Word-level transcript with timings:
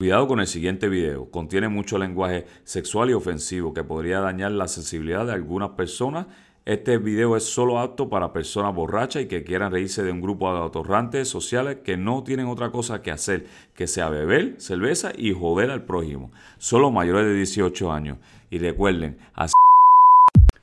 Cuidado 0.00 0.28
con 0.28 0.38
el 0.38 0.46
siguiente 0.46 0.88
video, 0.88 1.28
contiene 1.28 1.68
mucho 1.68 1.98
lenguaje 1.98 2.46
sexual 2.62 3.10
y 3.10 3.14
ofensivo 3.14 3.74
que 3.74 3.82
podría 3.82 4.20
dañar 4.20 4.52
la 4.52 4.68
sensibilidad 4.68 5.26
de 5.26 5.32
algunas 5.32 5.70
personas. 5.70 6.28
Este 6.64 6.98
video 6.98 7.36
es 7.36 7.42
solo 7.42 7.80
apto 7.80 8.08
para 8.08 8.32
personas 8.32 8.72
borrachas 8.72 9.24
y 9.24 9.26
que 9.26 9.42
quieran 9.42 9.72
reírse 9.72 10.04
de 10.04 10.12
un 10.12 10.20
grupo 10.20 10.54
de 10.54 10.64
atorrantes 10.64 11.26
sociales 11.26 11.78
que 11.82 11.96
no 11.96 12.22
tienen 12.22 12.46
otra 12.46 12.70
cosa 12.70 13.02
que 13.02 13.10
hacer 13.10 13.46
que 13.74 13.88
sea 13.88 14.08
beber 14.08 14.54
cerveza 14.60 15.10
y 15.16 15.32
joder 15.32 15.68
al 15.72 15.82
prójimo. 15.82 16.30
Solo 16.58 16.92
mayores 16.92 17.24
de 17.24 17.34
18 17.34 17.90
años. 17.90 18.18
Y 18.50 18.58
recuerden, 18.58 19.18
así 19.34 19.54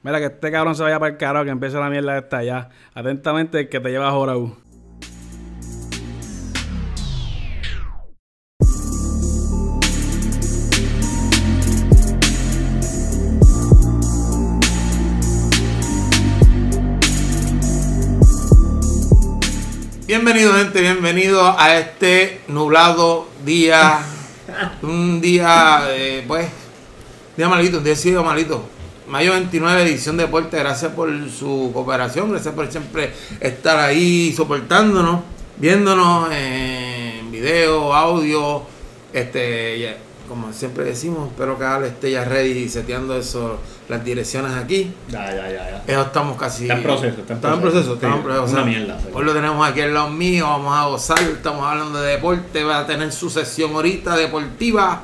Mira, 0.02 0.20
que 0.20 0.28
este 0.28 0.50
cabrón 0.50 0.76
se 0.76 0.84
vaya 0.84 0.98
para 0.98 1.12
el 1.12 1.18
carajo, 1.18 1.44
que 1.44 1.52
empiece 1.52 1.78
la 1.78 1.90
mierda 1.90 2.18
esta 2.18 2.42
ya. 2.42 2.70
Atentamente, 2.94 3.68
que 3.68 3.80
te 3.82 3.90
lleva 3.90 4.08
a 4.08 4.12
Jorau. 4.12 4.56
Bienvenido 20.16 20.54
gente, 20.54 20.80
bienvenido 20.80 21.60
a 21.60 21.78
este 21.78 22.40
nublado 22.48 23.28
día, 23.44 24.00
un 24.82 25.20
día, 25.20 25.88
eh, 25.90 26.24
pues, 26.26 26.48
día 27.36 27.50
malito, 27.50 27.80
un 27.80 27.84
día 27.84 27.98
sido 27.98 28.24
malito. 28.24 28.64
Mayo 29.10 29.34
29, 29.34 29.82
edición 29.82 30.16
de 30.16 30.24
Deporte, 30.24 30.58
gracias 30.58 30.94
por 30.94 31.10
su 31.30 31.70
cooperación, 31.74 32.32
gracias 32.32 32.54
por 32.56 32.72
siempre 32.72 33.12
estar 33.42 33.78
ahí 33.78 34.32
soportándonos, 34.32 35.20
viéndonos 35.58 36.32
en 36.32 37.30
video, 37.30 37.94
audio, 37.94 38.64
este, 39.12 39.98
como 40.28 40.52
siempre 40.54 40.84
decimos, 40.86 41.30
espero 41.30 41.58
que 41.58 41.66
Ale 41.66 41.88
esté 41.88 42.12
ya 42.12 42.26
ready 42.26 42.68
seteando 42.70 43.18
eso, 43.18 43.60
las 43.90 44.04
direcciones 44.04 44.54
aquí. 44.54 44.94
Ya, 45.10 45.26
ya, 45.34 45.50
ya, 45.50 45.70
ya. 45.70 45.84
Eso 45.88 46.02
estamos 46.02 46.38
casi. 46.38 46.64
Está 46.64 46.76
en 46.76 46.84
proceso, 46.84 47.22
está 47.22 47.34
en 47.34 47.38
Está 47.38 47.54
en 47.54 47.62
proceso, 47.62 47.94
está 47.94 48.08
en 48.08 48.24
proceso. 48.24 48.44
una 48.44 48.52
o 48.52 48.56
sea, 48.56 48.66
mierda, 48.66 49.00
Hoy 49.14 49.26
lo 49.26 49.34
tenemos 49.34 49.68
aquí 49.68 49.82
al 49.82 49.94
lado 49.94 50.10
mío, 50.10 50.46
vamos 50.46 50.78
a 50.78 50.86
gozar, 50.86 51.20
estamos 51.22 51.66
hablando 51.66 52.02
de 52.02 52.12
deporte, 52.12 52.64
va 52.64 52.80
a 52.80 52.88
tener 52.88 53.12
su 53.12 53.30
sesión 53.30 53.74
ahorita 53.74 54.16
deportiva. 54.16 55.04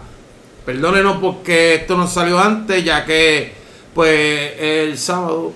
Perdónenos 0.66 1.18
porque 1.18 1.76
esto 1.76 1.98
no 1.98 2.08
salió 2.08 2.40
antes, 2.40 2.84
ya 2.84 3.06
que 3.06 3.53
pues 3.94 4.53
el 4.59 4.98
sábado 4.98 5.53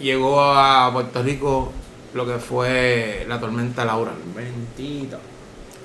llegó 0.00 0.40
a 0.40 0.92
Puerto 0.92 1.22
Rico 1.22 1.72
lo 2.14 2.26
que 2.26 2.38
fue 2.38 3.24
la 3.28 3.38
tormenta 3.38 3.84
Laura. 3.84 4.12
Bendito. 4.34 5.18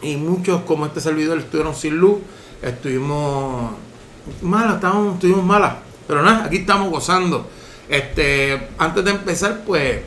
Y 0.02 0.16
muchos, 0.16 0.62
como 0.62 0.86
este 0.86 1.00
servidor, 1.02 1.38
estuvieron 1.38 1.76
sin 1.76 1.98
luz. 1.98 2.20
Estuvimos 2.62 3.72
malas, 4.42 4.76
estábamos, 4.76 5.16
estuvimos 5.16 5.44
malas. 5.44 5.74
Pero 6.08 6.22
nada, 6.22 6.46
aquí 6.46 6.58
estamos 6.58 6.90
gozando. 6.90 7.50
Este, 7.90 8.70
antes 8.78 9.04
de 9.04 9.12
empezar, 9.12 9.62
pues, 9.66 10.02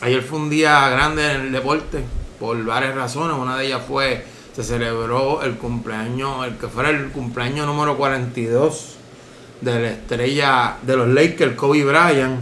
ayer 0.00 0.22
fue 0.22 0.38
un 0.38 0.50
día 0.50 0.88
grande 0.88 1.32
en 1.32 1.40
el 1.42 1.52
deporte, 1.52 2.02
por 2.40 2.62
varias 2.64 2.94
razones. 2.94 3.36
Una 3.38 3.56
de 3.56 3.66
ellas 3.66 3.82
fue, 3.86 4.24
se 4.54 4.64
celebró 4.64 5.42
el 5.42 5.56
cumpleaños, 5.56 6.46
el 6.46 6.56
que 6.56 6.66
fuera 6.68 6.90
el 6.90 7.10
cumpleaños 7.10 7.66
número 7.66 7.96
42 7.96 8.96
de 9.60 9.80
la 9.80 9.88
estrella 9.90 10.76
de 10.82 10.96
los 10.96 11.08
Lakers, 11.08 11.54
Kobe 11.54 11.84
Bryant. 11.84 12.40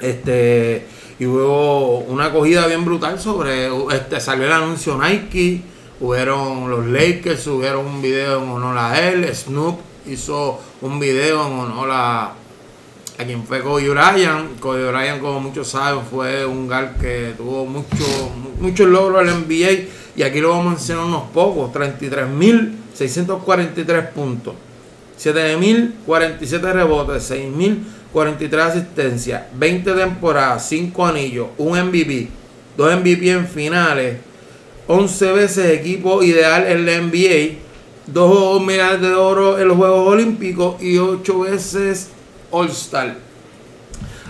Este, 0.00 0.86
y 1.18 1.26
hubo 1.26 1.98
una 2.00 2.26
acogida 2.26 2.66
bien 2.66 2.84
brutal 2.84 3.18
sobre, 3.18 3.68
este, 3.94 4.20
salió 4.20 4.46
el 4.46 4.52
anuncio 4.52 4.98
Nike, 4.98 5.62
hubieron 6.00 6.70
los 6.70 6.86
Lakers, 6.86 7.46
hubieron 7.46 7.86
un 7.86 8.02
video 8.02 8.42
en 8.42 8.50
honor 8.50 8.76
a 8.78 9.08
él, 9.08 9.32
Snoop 9.34 9.78
hizo 10.06 10.60
un 10.82 11.00
video 11.00 11.46
en 11.46 11.52
honor 11.52 11.88
a, 11.90 12.34
a 13.18 13.24
quien 13.24 13.44
fue 13.44 13.62
Kobe 13.62 13.88
Bryant. 13.88 14.60
Kobe 14.60 14.90
Bryant, 14.90 15.20
como 15.20 15.40
muchos 15.40 15.68
saben, 15.68 16.02
fue 16.08 16.46
un 16.46 16.68
gal 16.68 16.94
que 17.00 17.34
tuvo 17.36 17.66
mucho, 17.66 18.30
muchos 18.60 18.86
logros 18.88 19.22
en 19.22 19.26
la 19.26 19.34
NBA 19.34 19.88
y 20.16 20.22
aquí 20.22 20.40
lo 20.40 20.50
vamos 20.50 20.66
a 20.66 20.70
mencionar 20.70 21.04
unos 21.04 21.24
pocos, 21.30 21.72
33.643 21.72 24.10
puntos. 24.10 24.54
7.047 25.18 26.72
rebotes, 26.72 27.30
6.043 27.30 28.58
asistencias, 28.58 29.44
20 29.54 29.92
temporadas, 29.92 30.68
5 30.68 31.06
anillos, 31.06 31.46
un 31.56 31.78
MVP, 31.78 32.28
2 32.76 32.96
MVP 33.00 33.30
en 33.30 33.48
finales, 33.48 34.18
11 34.88 35.32
veces 35.32 35.78
equipo 35.78 36.22
ideal 36.22 36.64
en 36.66 36.86
la 36.86 37.00
NBA, 37.00 37.58
2 38.06 38.62
medallas 38.62 39.00
de 39.00 39.14
oro 39.14 39.58
en 39.58 39.68
los 39.68 39.76
Juegos 39.76 40.08
Olímpicos 40.08 40.80
y 40.80 40.98
8 40.98 41.40
veces 41.40 42.10
All-Star. 42.50 43.16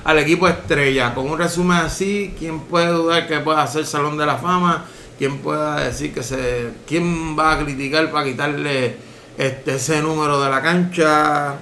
Al 0.05 0.19
equipo 0.19 0.49
estrella, 0.49 1.15
con 1.15 1.29
un 1.29 1.39
resumen 1.39 1.79
así, 1.79 2.35
¿quién 2.39 2.61
puede 2.61 2.89
dudar 2.89 3.27
que 3.27 3.41
pueda 3.41 3.67
ser 3.67 3.85
Salón 3.85 4.17
de 4.17 4.25
la 4.25 4.37
Fama? 4.37 4.87
¿Quién 5.19 5.39
pueda 5.39 5.81
decir 5.81 6.15
que 6.15 6.23
se... 6.23 6.71
¿Quién 6.87 7.37
va 7.39 7.53
a 7.53 7.65
criticar 7.65 8.11
para 8.11 8.25
quitarle 8.25 8.97
este, 9.37 9.75
ese 9.75 10.01
número 10.01 10.41
de 10.41 10.49
la 10.49 10.63
cancha? 10.63 11.57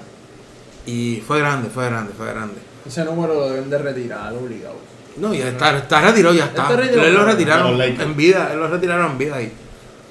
Y 0.87 1.23
fue 1.27 1.39
grande, 1.39 1.71
fue 1.71 1.87
grande, 1.87 2.13
fue 2.17 2.27
grande. 2.27 2.57
Ese 2.87 3.05
número 3.05 3.49
deben 3.49 3.71
de 3.71 3.79
retirar, 3.79 4.33
obligado. 4.35 4.94
No, 5.17 5.33
ya 5.35 5.49
está, 5.49 5.77
está 5.79 6.01
retirado, 6.01 6.35
ya 6.35 6.47
está. 6.47 6.75
Retirado. 6.77 7.07
Él 7.09 7.15
lo 7.15 7.25
retiraron 7.25 7.81
en 7.81 8.17
vida, 8.17 8.51
él 8.53 8.59
lo 8.59 8.69
retiraron 8.69 9.13
en 9.13 9.19
vida 9.19 9.37
ahí. 9.37 9.53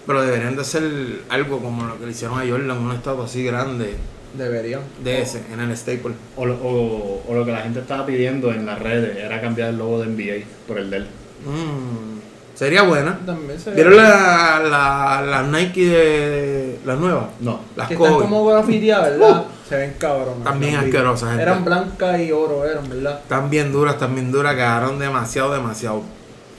Pero 0.05 0.21
deberían 0.21 0.55
de 0.55 0.61
hacer 0.61 0.83
algo 1.29 1.59
como 1.59 1.85
lo 1.85 1.97
que 1.99 2.05
le 2.05 2.11
hicieron 2.11 2.39
a 2.39 2.45
Jordan, 2.45 2.77
un 2.77 2.91
estatua 2.91 3.25
así 3.25 3.43
grande 3.43 3.95
Deberían. 4.37 4.81
de 5.03 5.21
ese, 5.21 5.41
en 5.53 5.59
el 5.61 5.75
Staple. 5.77 6.13
O, 6.35 6.45
lo- 6.45 6.55
o, 6.55 7.23
o 7.27 7.33
lo 7.33 7.45
que 7.45 7.51
la 7.51 7.61
gente 7.61 7.79
estaba 7.79 8.05
pidiendo 8.05 8.51
en 8.51 8.65
las 8.65 8.79
redes 8.79 9.17
era 9.17 9.39
cambiar 9.41 9.69
el 9.69 9.77
logo 9.77 10.01
de 10.01 10.07
NBA 10.07 10.45
por 10.67 10.77
el 10.79 10.89
de 10.89 10.97
él. 10.97 11.07
Mm, 11.45 12.19
sería 12.53 12.83
buena. 12.83 13.19
También 13.25 13.59
se 13.59 13.71
¿Vieron 13.71 13.97
la, 13.97 14.61
la, 14.63 15.21
las 15.21 15.47
Nike 15.47 15.85
de 15.85 16.79
las 16.85 16.97
nuevas? 16.97 17.25
No. 17.39 17.59
Las 17.75 17.87
que 17.87 17.95
están 17.95 18.13
como 18.13 18.45
grafiteadas, 18.45 19.11
¿verdad? 19.11 19.45
Se 19.67 19.77
ven 19.77 19.95
cabrón. 19.97 20.43
También 20.43 20.75
asquerosas, 20.75 21.29
gente. 21.29 21.43
Eran 21.43 21.65
blancas 21.65 22.19
y 22.19 22.31
oro, 22.31 22.65
eran, 22.65 22.87
¿verdad? 22.89 23.19
Están 23.21 23.49
bien 23.49 23.71
duras, 23.71 23.95
están 23.95 24.13
bien 24.13 24.31
duras, 24.31 24.55
quedaron 24.55 24.99
demasiado, 24.99 25.53
demasiado. 25.53 26.03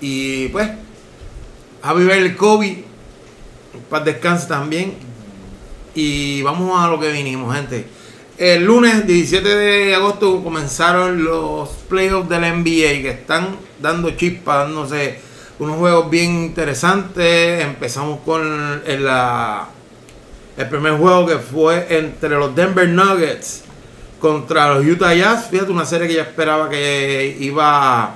Y 0.01 0.49
pues, 0.49 0.71
Javi 1.83 2.11
el 2.11 2.37
Kobe, 2.37 2.85
para 3.89 4.05
descanse 4.05 4.49
también. 4.49 4.95
Y 5.95 6.43
vamos 6.43 6.83
a 6.83 6.89
lo 6.89 6.99
que 6.99 7.13
vinimos, 7.13 7.55
gente. 7.55 7.87
El 8.37 8.65
lunes 8.65 9.07
17 9.07 9.49
de 9.49 9.95
agosto 9.95 10.43
comenzaron 10.43 11.23
los 11.23 11.69
playoffs 11.89 12.29
de 12.29 12.41
la 12.41 12.53
NBA 12.53 13.03
que 13.03 13.11
están 13.11 13.57
dando 13.81 14.11
chispas, 14.11 14.67
dándose 14.67 15.21
unos 15.59 15.77
juegos 15.77 16.11
bien 16.11 16.45
interesantes. 16.45 17.63
Empezamos 17.63 18.21
con 18.25 18.83
el, 18.87 19.09
primer 20.69 20.99
juego 20.99 21.27
que 21.27 21.39
fue 21.39 21.87
entre 21.91 22.31
los 22.31 22.55
Denver 22.55 22.89
Nuggets 22.89 23.65
contra 24.19 24.75
los 24.75 24.87
Utah 24.87 25.15
Jazz. 25.15 25.49
Fíjate, 25.51 25.71
una 25.71 25.85
serie 25.85 26.09
que 26.09 26.15
yo 26.15 26.23
esperaba 26.23 26.69
que 26.69 27.37
iba, 27.41 28.15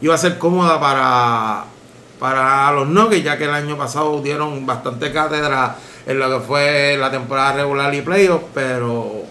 iba 0.00 0.14
a 0.14 0.18
ser 0.18 0.38
cómoda 0.38 0.80
para, 0.80 1.64
para 2.18 2.72
los 2.72 2.88
Nuggets, 2.88 3.24
ya 3.24 3.36
que 3.36 3.44
el 3.44 3.50
año 3.50 3.76
pasado 3.76 4.20
dieron 4.22 4.64
bastante 4.64 5.12
cátedra 5.12 5.76
en 6.06 6.18
lo 6.18 6.38
que 6.38 6.46
fue 6.46 6.96
la 6.98 7.10
temporada 7.10 7.54
regular 7.54 7.94
y 7.94 8.02
playoffs, 8.02 8.46
pero 8.52 9.22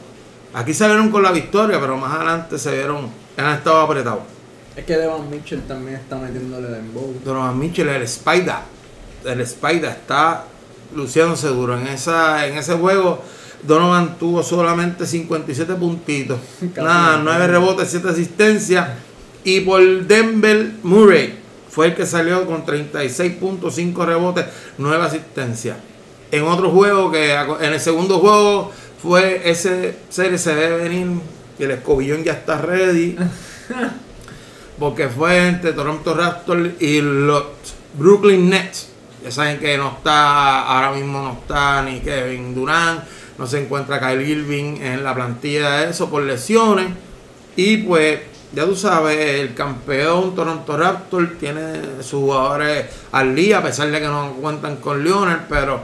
aquí 0.54 0.74
salieron 0.74 1.10
con 1.10 1.22
la 1.22 1.32
victoria, 1.32 1.80
pero 1.80 1.98
más 1.98 2.16
adelante 2.16 2.58
se 2.58 2.74
vieron, 2.74 3.10
han 3.38 3.56
estado 3.56 3.82
apretados. 3.82 4.33
Es 4.76 4.86
que 4.86 4.98
Devon 4.98 5.30
Mitchell 5.30 5.62
también 5.62 5.98
está 5.98 6.18
metiéndole 6.18 6.68
dembow. 6.68 7.14
Donovan 7.24 7.60
Mitchell, 7.60 7.90
el 7.90 8.02
Spider, 8.04 8.56
el 9.26 9.42
Spider 9.42 9.92
está 9.92 10.46
luciéndose 10.96 11.48
duro. 11.50 11.78
En, 11.80 11.88
esa, 11.88 12.48
en 12.48 12.58
ese 12.58 12.74
juego, 12.74 13.22
Donovan 13.62 14.18
tuvo 14.18 14.42
solamente 14.42 15.06
57 15.06 15.76
puntitos. 15.76 16.40
Nada, 16.76 17.18
nada. 17.18 17.38
9 17.38 17.48
rebotes, 17.48 17.90
7 17.92 18.10
asistencias. 18.10 18.90
Y 19.44 19.60
por 19.60 19.82
Denver 20.08 20.72
Murray 20.84 21.36
fue 21.70 21.88
el 21.88 21.96
que 21.96 22.06
salió 22.06 22.46
con 22.46 22.66
36.5 22.66 24.06
rebotes, 24.06 24.46
9 24.78 25.04
asistencias. 25.04 25.78
En 26.32 26.44
otro 26.44 26.72
juego, 26.72 27.12
que 27.12 27.34
en 27.34 27.74
el 27.74 27.80
segundo 27.80 28.20
juego 28.20 28.72
fue 29.02 29.50
ese 29.50 29.98
serie 30.10 30.38
se 30.38 30.56
debe 30.56 30.78
venir, 30.78 31.20
el 31.60 31.72
escobillón 31.72 32.24
ya 32.24 32.34
está 32.34 32.60
ready. 32.60 33.18
porque 34.80 35.08
fue 35.08 35.48
entre 35.48 35.74
Toronto 35.74 36.14
Raptors 36.14 36.82
y 36.82 37.02
los 37.02 37.44
Brooklyn 37.98 38.50
Nets. 38.50 38.90
Ya 39.24 39.32
saben 39.32 39.60
que 39.60 39.78
no 39.78 39.90
está, 39.98 40.64
ahora 40.64 40.92
mismo 40.92 41.22
no 41.22 41.34
está 41.34 41.82
ni 41.84 42.00
Kevin 42.02 42.54
Durant, 42.54 43.04
no 43.38 43.48
se 43.48 43.64
encuentra 43.64 44.00
Kyle 44.00 44.22
Irving 44.22 44.82
en 44.82 45.04
la 45.04 45.16
plantilla 45.16 45.78
de 45.78 45.92
eso 45.92 46.10
por 46.10 46.24
lesiones. 46.24 46.88
Y 47.56 47.78
pues, 47.78 48.20
ya 48.54 48.66
tú 48.66 48.76
sabes, 48.76 49.40
el 49.40 49.54
campeón 49.54 50.36
Toronto 50.36 50.76
Raptors 50.76 51.38
tiene 51.40 51.82
sus 52.00 52.22
jugadores 52.22 52.88
al 53.12 53.34
día, 53.36 53.60
a 53.60 53.64
pesar 53.64 53.90
de 53.90 54.00
que 54.00 54.08
no 54.08 54.34
cuentan 54.34 54.78
con 54.78 55.04
Leonard, 55.04 55.44
pero 55.48 55.80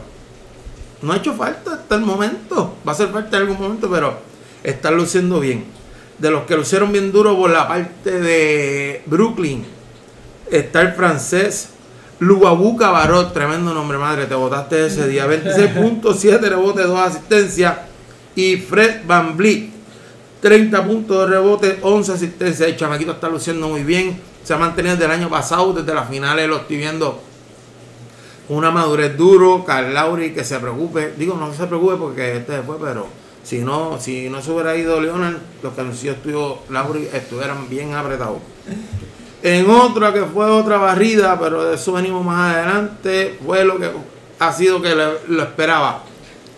no 1.01 1.13
ha 1.13 1.17
hecho 1.17 1.33
falta 1.33 1.75
hasta 1.75 1.95
el 1.95 2.01
momento. 2.01 2.75
Va 2.85 2.91
a 2.91 2.95
hacer 2.95 3.09
falta 3.09 3.37
en 3.37 3.43
algún 3.43 3.61
momento, 3.61 3.89
pero 3.89 4.19
está 4.63 4.91
luciendo 4.91 5.39
bien. 5.39 5.78
De 6.19 6.29
los 6.29 6.43
que 6.43 6.57
lucieron 6.57 6.91
bien 6.91 7.11
duro 7.11 7.37
por 7.37 7.49
la 7.49 7.67
parte 7.67 8.19
de 8.19 9.03
Brooklyn, 9.05 9.65
está 10.51 10.81
el 10.81 10.93
francés 10.93 11.69
Lugabu 12.19 12.75
Cabarot, 12.75 13.33
tremendo 13.33 13.73
nombre, 13.73 13.97
madre, 13.97 14.25
te 14.25 14.35
votaste 14.35 14.87
ese 14.87 15.07
día. 15.07 15.25
26.7 15.25 16.41
rebotes, 16.41 16.85
2 16.85 16.99
asistencias. 16.99 17.77
Y 18.35 18.57
Fred 18.57 19.05
Van 19.07 19.37
Vliet, 19.37 19.69
30 20.41 20.85
puntos 20.85 21.21
de 21.21 21.27
rebote, 21.27 21.79
11 21.81 22.11
asistencias. 22.11 22.67
El 22.67 22.75
chamaquito 22.75 23.13
está 23.13 23.29
luciendo 23.29 23.69
muy 23.69 23.83
bien. 23.83 24.19
Se 24.43 24.53
ha 24.53 24.57
mantenido 24.57 24.95
desde 24.95 25.05
el 25.05 25.11
año 25.11 25.29
pasado, 25.29 25.71
desde 25.71 25.93
las 25.93 26.09
finales 26.09 26.47
lo 26.49 26.57
estoy 26.57 26.77
viendo 26.77 27.21
una 28.49 28.71
madurez 28.71 29.15
duro. 29.15 29.63
Carl 29.63 29.93
Lauri 29.93 30.33
que 30.33 30.43
se 30.43 30.59
preocupe. 30.59 31.13
Digo, 31.17 31.35
no 31.35 31.53
se 31.53 31.67
preocupe 31.67 31.95
porque 31.95 32.35
este 32.37 32.61
fue, 32.63 32.77
pero 32.81 33.07
si 33.43 33.59
no, 33.59 33.99
si 33.99 34.29
no 34.29 34.41
se 34.41 34.51
hubiera 34.51 34.75
ido 34.75 34.99
Leonard, 34.99 35.37
los 35.63 35.77
anunció 35.77 36.13
estuvo 36.13 36.63
Lauri 36.69 37.07
estuvieran 37.13 37.69
bien 37.69 37.93
apretados. 37.93 38.39
En 39.41 39.69
otra 39.69 40.13
que 40.13 40.23
fue 40.23 40.45
otra 40.45 40.77
barrida, 40.77 41.39
pero 41.39 41.63
de 41.63 41.75
eso 41.75 41.93
venimos 41.93 42.25
más 42.25 42.55
adelante, 42.55 43.37
fue 43.45 43.63
lo 43.63 43.79
que 43.79 43.89
ha 44.39 44.53
sido 44.53 44.81
que 44.81 44.93
lo 44.95 45.43
esperaba. 45.43 46.03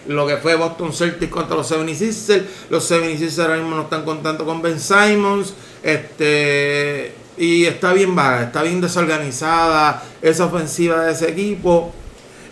Lo 0.07 0.25
que 0.25 0.37
fue 0.37 0.55
Boston 0.55 0.93
Celtics 0.93 1.31
contra 1.31 1.55
los 1.55 1.71
76ers. 1.71 2.43
Los 2.69 2.89
76ers 2.89 3.39
ahora 3.39 3.57
mismo 3.57 3.75
no 3.75 3.83
están 3.83 4.03
contando 4.03 4.45
con 4.45 4.61
Ben 4.61 4.79
Simons. 4.79 5.53
Este, 5.83 7.13
y 7.37 7.65
está 7.65 7.93
bien 7.93 8.15
vaga, 8.15 8.43
está 8.43 8.63
bien 8.63 8.81
desorganizada 8.81 10.03
esa 10.21 10.45
ofensiva 10.45 11.01
de 11.05 11.11
ese 11.11 11.29
equipo. 11.29 11.93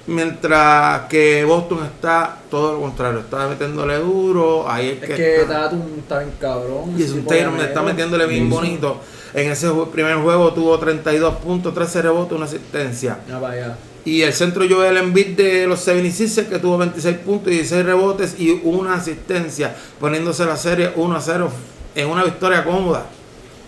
Mientras 0.09 1.07
que 1.07 1.45
Boston 1.45 1.85
está 1.85 2.39
todo 2.49 2.73
lo 2.73 2.81
contrario, 2.81 3.19
está 3.19 3.47
metiéndole 3.47 3.97
duro. 3.97 4.69
Ahí 4.69 4.89
es 4.89 5.03
Es 5.03 5.09
que, 5.09 5.15
que 5.15 5.41
está. 5.41 5.69
Tatum 5.69 5.81
está 5.99 6.19
bien 6.19 6.33
cabrón. 6.39 6.95
Y 6.97 7.03
es 7.03 7.11
un 7.11 7.25
Tatum 7.25 7.57
le 7.57 7.65
está 7.65 7.81
metiéndole 7.83 8.25
bien 8.25 8.49
bonito. 8.49 8.97
En 9.33 9.51
ese 9.51 9.69
primer 9.91 10.15
juego 10.17 10.51
tuvo 10.53 10.79
32 10.79 11.35
puntos, 11.35 11.73
13 11.75 12.01
rebotes, 12.01 12.35
una 12.35 12.45
asistencia. 12.45 13.19
Allá. 13.27 13.77
Y 14.03 14.23
el 14.23 14.33
centro 14.33 14.65
Joel 14.67 14.97
Embiid 14.97 15.37
de 15.37 15.67
los 15.67 15.81
76 15.81 16.47
que 16.47 16.57
tuvo 16.57 16.79
26 16.79 17.17
puntos 17.17 17.51
y 17.51 17.57
16 17.57 17.85
rebotes 17.85 18.39
y 18.39 18.61
una 18.63 18.95
asistencia, 18.95 19.75
poniéndose 19.99 20.45
la 20.45 20.57
serie 20.57 20.91
1 20.95 21.15
a 21.15 21.21
0 21.21 21.51
en 21.95 22.07
una 22.07 22.23
victoria 22.23 22.63
cómoda. 22.63 23.05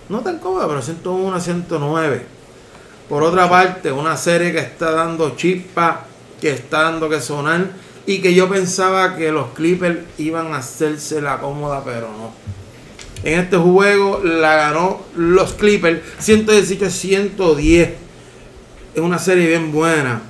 No 0.09 0.21
tan 0.21 0.39
cómoda, 0.39 0.67
pero 0.67 0.81
101 0.81 1.35
a 1.35 1.39
109. 1.39 2.25
Por 3.07 3.23
otra 3.23 3.49
parte, 3.49 3.91
una 3.91 4.17
serie 4.17 4.51
que 4.51 4.59
está 4.59 4.91
dando 4.91 5.35
chispa, 5.35 6.05
que 6.41 6.51
está 6.51 6.81
dando 6.83 7.07
que 7.07 7.21
sonar 7.21 7.69
y 8.05 8.19
que 8.19 8.33
yo 8.33 8.49
pensaba 8.49 9.15
que 9.15 9.31
los 9.31 9.51
Clippers 9.51 9.99
iban 10.17 10.53
a 10.53 10.57
hacerse 10.57 11.21
la 11.21 11.39
cómoda, 11.39 11.83
pero 11.85 12.09
no. 12.09 12.31
En 13.23 13.39
este 13.39 13.55
juego 13.57 14.19
la 14.23 14.55
ganó 14.55 15.01
los 15.15 15.53
Clippers 15.53 16.01
118 16.17 16.85
a 16.85 16.89
110. 16.89 17.89
Es 18.95 19.01
una 19.01 19.19
serie 19.19 19.47
bien 19.47 19.71
buena. 19.71 20.23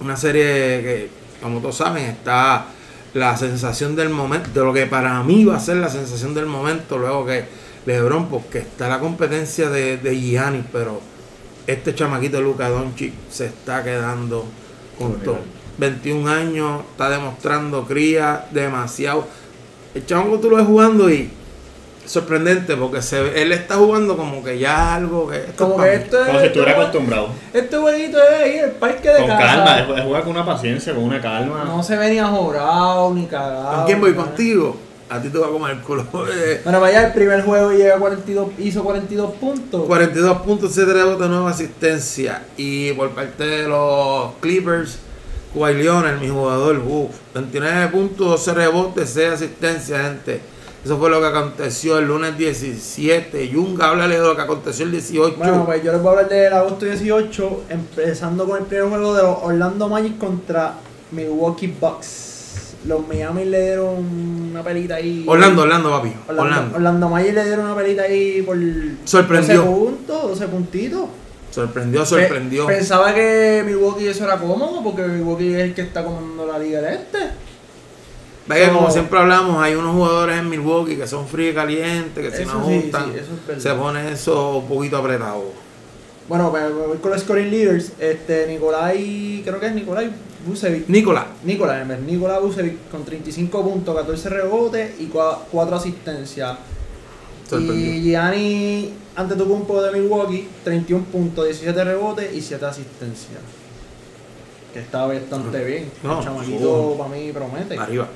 Una 0.00 0.16
serie 0.16 0.42
que, 0.42 1.10
como 1.42 1.60
todos 1.60 1.76
saben, 1.76 2.04
está 2.06 2.66
la 3.12 3.36
sensación 3.36 3.94
del 3.96 4.08
momento, 4.08 4.48
de 4.50 4.64
lo 4.64 4.72
que 4.72 4.86
para 4.86 5.22
mí 5.22 5.44
va 5.44 5.56
a 5.56 5.60
ser 5.60 5.76
la 5.76 5.90
sensación 5.90 6.32
del 6.32 6.46
momento, 6.46 6.96
luego 6.96 7.26
que 7.26 7.44
LeBron, 7.84 8.28
porque 8.28 8.58
está 8.60 8.88
la 8.88 8.98
competencia 8.98 9.68
de, 9.68 9.98
de 9.98 10.18
Giannis, 10.18 10.64
pero 10.72 11.02
este 11.66 11.94
chamaquito 11.94 12.40
Luca 12.40 12.68
Doncic 12.70 13.12
se 13.30 13.46
está 13.46 13.82
quedando 13.82 14.46
todo. 15.08 15.38
21 15.78 16.28
años, 16.30 16.82
está 16.90 17.08
demostrando 17.08 17.84
cría 17.86 18.46
demasiado. 18.50 19.26
El 19.94 20.04
chamaco 20.06 20.38
tú 20.38 20.50
lo 20.50 20.56
ves 20.56 20.66
jugando 20.66 21.10
y 21.10 21.30
sorprendente 22.06 22.76
porque 22.76 23.00
se 23.02 23.20
ve- 23.22 23.42
él 23.42 23.52
está 23.52 23.76
jugando 23.76 24.16
como 24.16 24.42
que 24.42 24.58
ya 24.58 24.94
algo 24.96 25.28
que 25.28 25.36
esto 25.38 25.70
Como 25.70 25.84
es 25.84 25.90
que 26.00 26.04
esto 26.04 26.18
Como 26.26 26.40
si 26.40 26.46
estuviera 26.46 26.70
este- 26.72 26.82
acostumbrado. 26.82 27.28
Este 27.52 27.76
jueguito 27.76 28.18
es 28.22 28.54
ir 28.56 28.64
al 28.64 28.70
parque 28.72 29.08
de 29.08 29.18
Con 29.20 29.26
casa. 29.28 29.38
calma, 29.46 29.78
es 29.80 29.98
es 29.98 30.04
jugar 30.04 30.22
con 30.22 30.30
una 30.32 30.44
paciencia, 30.44 30.94
con 30.94 31.04
una 31.04 31.20
calma. 31.20 31.64
No 31.64 31.82
se 31.82 31.96
ve 31.96 32.10
ni 32.10 32.18
ajorado 32.18 33.14
ni 33.14 33.26
cagado. 33.26 33.76
¿Con 33.76 33.86
quién 33.86 34.00
voy? 34.00 34.14
¿Contigo? 34.14 34.76
A 35.10 35.20
ti 35.20 35.28
te 35.28 35.38
va 35.38 35.48
a 35.48 35.50
comer 35.50 35.72
el 35.72 35.80
culo. 35.80 36.06
Bueno, 36.64 36.80
vaya 36.80 37.08
el 37.08 37.12
primer 37.12 37.42
juego 37.42 37.72
llega 37.72 37.96
a 37.96 37.98
42, 37.98 38.50
hizo 38.58 38.84
42 38.84 39.32
puntos. 39.32 39.86
42 39.86 40.42
puntos, 40.42 40.72
7 40.72 40.92
rebotes, 40.92 41.28
9 41.28 41.50
asistencia. 41.50 42.44
Y 42.56 42.92
por 42.92 43.10
parte 43.10 43.44
de 43.44 43.68
los 43.68 44.32
Clippers, 44.40 44.98
Kawhi 45.52 45.74
Leonard, 45.74 46.20
mi 46.20 46.28
jugador, 46.28 46.78
uf, 46.78 47.10
29 47.34 47.88
puntos, 47.88 48.28
12 48.46 48.54
rebotes, 48.54 49.10
6 49.10 49.32
asistencias, 49.32 50.00
gente. 50.00 50.40
Eso 50.84 50.96
fue 50.96 51.10
lo 51.10 51.20
que 51.20 51.26
aconteció 51.26 51.98
el 51.98 52.06
lunes 52.06 52.38
17. 52.38 53.48
Yunga, 53.48 53.90
háblale 53.90 54.14
de 54.18 54.26
lo 54.26 54.36
que 54.36 54.42
aconteció 54.42 54.86
el 54.86 54.92
18. 54.92 55.36
Bueno, 55.36 55.66
pues 55.66 55.82
yo 55.82 55.92
les 55.92 56.00
voy 56.00 56.08
a 56.08 56.10
hablar 56.12 56.28
del 56.28 56.52
agosto 56.52 56.86
18, 56.86 57.64
empezando 57.68 58.46
con 58.46 58.58
el 58.58 58.64
primer 58.64 58.88
juego 58.88 59.14
de 59.14 59.22
los 59.22 59.38
Orlando 59.42 59.88
Magic 59.88 60.16
contra 60.18 60.76
Milwaukee 61.10 61.66
Bucks. 61.66 62.29
Los 62.84 63.06
Miami 63.06 63.44
le 63.44 63.60
dieron 63.62 63.96
una 64.50 64.62
pelita 64.62 64.94
ahí. 64.94 65.24
Orlando, 65.28 65.62
Orlando, 65.62 65.90
papi. 65.90 66.12
Orlando, 66.28 66.42
Orlando. 66.42 66.76
Orlando 66.76 67.08
Magic 67.10 67.34
le 67.34 67.44
dieron 67.44 67.64
una 67.66 67.76
pelita 67.76 68.02
ahí 68.02 68.42
por 68.42 68.56
Sorprendió. 69.04 69.62
12 69.62 69.68
puntos, 69.70 70.22
12 70.22 70.48
puntitos. 70.48 71.04
Sorprendió, 71.50 72.06
sorprendió. 72.06 72.66
Pe- 72.66 72.76
Pensaba 72.76 73.12
que 73.12 73.62
Milwaukee 73.66 74.06
eso 74.06 74.24
era 74.24 74.38
cómodo, 74.38 74.82
porque 74.82 75.02
Milwaukee 75.02 75.52
es 75.54 75.60
el 75.64 75.74
que 75.74 75.82
está 75.82 76.04
comandando 76.04 76.46
la 76.46 76.58
liga 76.58 76.80
del 76.80 76.94
este. 76.94 77.18
Ve 78.46 78.56
que 78.56 78.68
Como- 78.72 78.90
siempre 78.90 79.18
hablamos, 79.18 79.62
hay 79.62 79.74
unos 79.74 79.94
jugadores 79.94 80.38
en 80.38 80.48
Milwaukee 80.48 80.96
que 80.96 81.06
son 81.06 81.26
fríos 81.28 81.52
y 81.52 81.54
calientes, 81.54 82.30
que 82.30 82.36
si 82.36 82.44
no 82.46 82.64
sí, 82.66 82.74
es 82.74 82.92
verdad. 83.46 83.58
se 83.62 83.74
pone 83.74 84.12
eso 84.12 84.56
un 84.58 84.68
poquito 84.68 84.96
apretado. 84.96 85.44
Bueno, 86.28 86.50
voy 86.50 86.98
con 86.98 87.10
los 87.10 87.20
scoring 87.20 87.50
leaders. 87.50 87.92
Este, 87.98 88.46
Nikolai, 88.46 89.42
creo 89.44 89.58
que 89.58 89.66
es 89.66 89.74
Nikolai 89.74 90.10
Vucevic. 90.46 90.88
Nicolás, 90.88 91.26
vez, 91.44 92.00
Nicolai 92.00 92.40
Vucevic 92.40 92.88
con 92.90 93.04
35 93.04 93.62
puntos, 93.62 93.94
14 93.94 94.28
rebotes 94.28 95.00
y 95.00 95.06
4 95.06 95.76
asistencias. 95.76 96.58
Y 97.52 98.02
Gianni 98.02 98.92
Antetokounmpo 99.16 99.82
de 99.82 99.98
Milwaukee, 99.98 100.48
31 100.62 101.04
puntos, 101.06 101.46
17 101.46 101.84
rebotes 101.84 102.32
y 102.32 102.40
7 102.40 102.64
asistencias. 102.64 103.40
Que 104.72 104.80
está 104.80 105.06
bastante 105.06 105.64
bien. 105.64 105.90
No, 106.04 106.18
el 106.18 106.24
chamaquito 106.24 106.94
para 106.96 107.10
mí 107.10 107.32
promete. 107.32 107.76
arriba. 107.76 108.08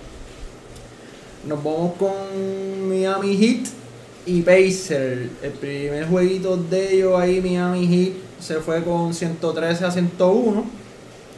Nos 1.48 1.62
vamos 1.62 1.94
con 1.98 2.88
Miami 2.88 3.36
Heat 3.36 3.83
y 4.26 4.42
Pacers. 4.42 5.30
El 5.42 5.50
primer 5.60 6.06
jueguito 6.08 6.56
de 6.56 6.94
ellos 6.94 7.18
ahí, 7.20 7.40
Miami 7.40 7.86
Heat, 7.86 8.12
se 8.40 8.56
fue 8.60 8.82
con 8.82 9.12
113 9.14 9.84
a 9.84 9.90
101. 9.90 10.64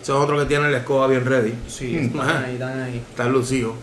Ese 0.02 0.12
es 0.12 0.19
otro 0.19 0.38
que 0.38 0.45
tiene 0.47 0.71
la 0.71 0.78
escoba 0.78 1.07
bien 1.09 1.25
ready. 1.25 1.55
Sí, 1.69 1.87
Mm. 1.97 2.05
están 2.21 2.45
ahí, 2.45 2.52
están 2.55 2.81
ahí. 2.83 3.02
Está 3.11 3.25
lucido. 3.28 3.75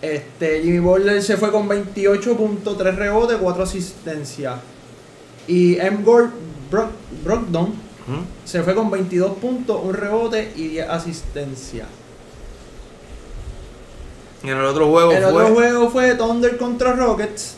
Este, 0.00 0.62
Jimmy 0.62 0.78
Butler 0.78 1.20
se 1.22 1.36
fue 1.36 1.50
con 1.50 1.66
28 1.66 2.36
puntos, 2.36 2.78
3 2.78 2.94
rebotes, 2.94 3.36
4 3.40 3.62
asistencias. 3.64 4.54
Y 5.48 5.76
M. 5.78 6.04
Gord 6.04 6.30
Brock, 6.70 6.90
Brogdon 7.24 7.70
¿Mm? 7.70 8.22
se 8.44 8.62
fue 8.62 8.74
con 8.76 8.90
22 8.90 9.38
puntos, 9.38 9.80
1 9.82 9.92
rebote 9.92 10.52
y 10.54 10.68
10 10.68 10.88
asistencias. 10.88 11.88
Y 14.44 14.50
en 14.50 14.56
el 14.58 14.64
otro 14.64 14.88
juego 14.88 15.10
El 15.10 15.22
fue 15.24 15.32
otro 15.32 15.54
juego 15.54 15.90
fue 15.90 16.14
Thunder 16.14 16.56
contra 16.58 16.92
Rockets. 16.92 17.56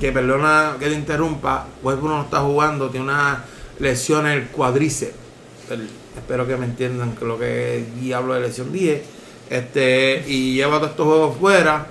Que, 0.00 0.12
perdona 0.12 0.76
que 0.80 0.86
te 0.86 0.94
interrumpa, 0.94 1.66
Westbrook 1.82 2.10
no 2.10 2.22
está 2.22 2.40
jugando, 2.40 2.88
tiene 2.88 3.04
una 3.04 3.44
lesión 3.78 4.26
en 4.26 4.32
el 4.32 4.46
cuádriceps. 4.48 5.14
Espero 6.16 6.46
que 6.46 6.56
me 6.56 6.64
entiendan 6.64 7.14
que 7.14 7.24
lo 7.24 7.38
que 7.38 7.84
diablo 8.00 8.34
de 8.34 8.40
lesión 8.40 8.72
dije. 8.72 9.04
Este, 9.48 10.24
y 10.26 10.54
lleva 10.54 10.76
todos 10.78 10.90
estos 10.90 11.06
juegos 11.06 11.36
fuera. 11.38 11.86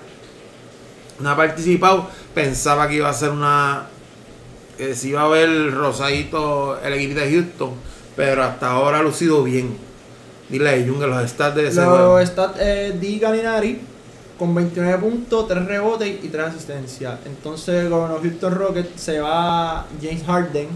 No 1.19 1.29
ha 1.29 1.35
participado. 1.35 2.09
Pensaba 2.33 2.87
que 2.87 2.95
iba 2.95 3.09
a 3.09 3.13
ser 3.13 3.29
una. 3.29 3.87
que 4.77 4.95
se 4.95 5.09
iba 5.09 5.23
a 5.23 5.27
ver 5.27 5.73
rosadito 5.73 6.79
el 6.81 6.93
equipo 6.93 7.19
de 7.19 7.31
Houston. 7.31 7.71
Pero 8.15 8.43
hasta 8.43 8.71
ahora 8.71 8.99
ha 8.99 9.03
lucido 9.03 9.43
bien. 9.43 9.77
Dile 10.49 10.69
a 10.69 10.85
Jung 10.85 11.01
los 11.01 11.29
stats 11.29 11.55
de 11.55 11.67
ese 11.67 11.83
juego. 11.83 12.19
Los 12.19 12.29
stats 12.29 12.57
eh, 12.59 12.97
Di 12.99 13.19
Gallinari 13.19 13.79
con 14.39 14.55
29 14.55 14.97
puntos, 14.99 15.47
3 15.49 15.65
rebotes 15.65 16.23
y 16.23 16.27
3 16.29 16.45
asistencias. 16.45 17.19
Entonces 17.25 17.89
con 17.89 18.09
los 18.09 18.21
Houston 18.21 18.55
Rockets 18.55 19.01
se 19.01 19.19
va 19.19 19.85
James 20.01 20.23
Harden. 20.25 20.67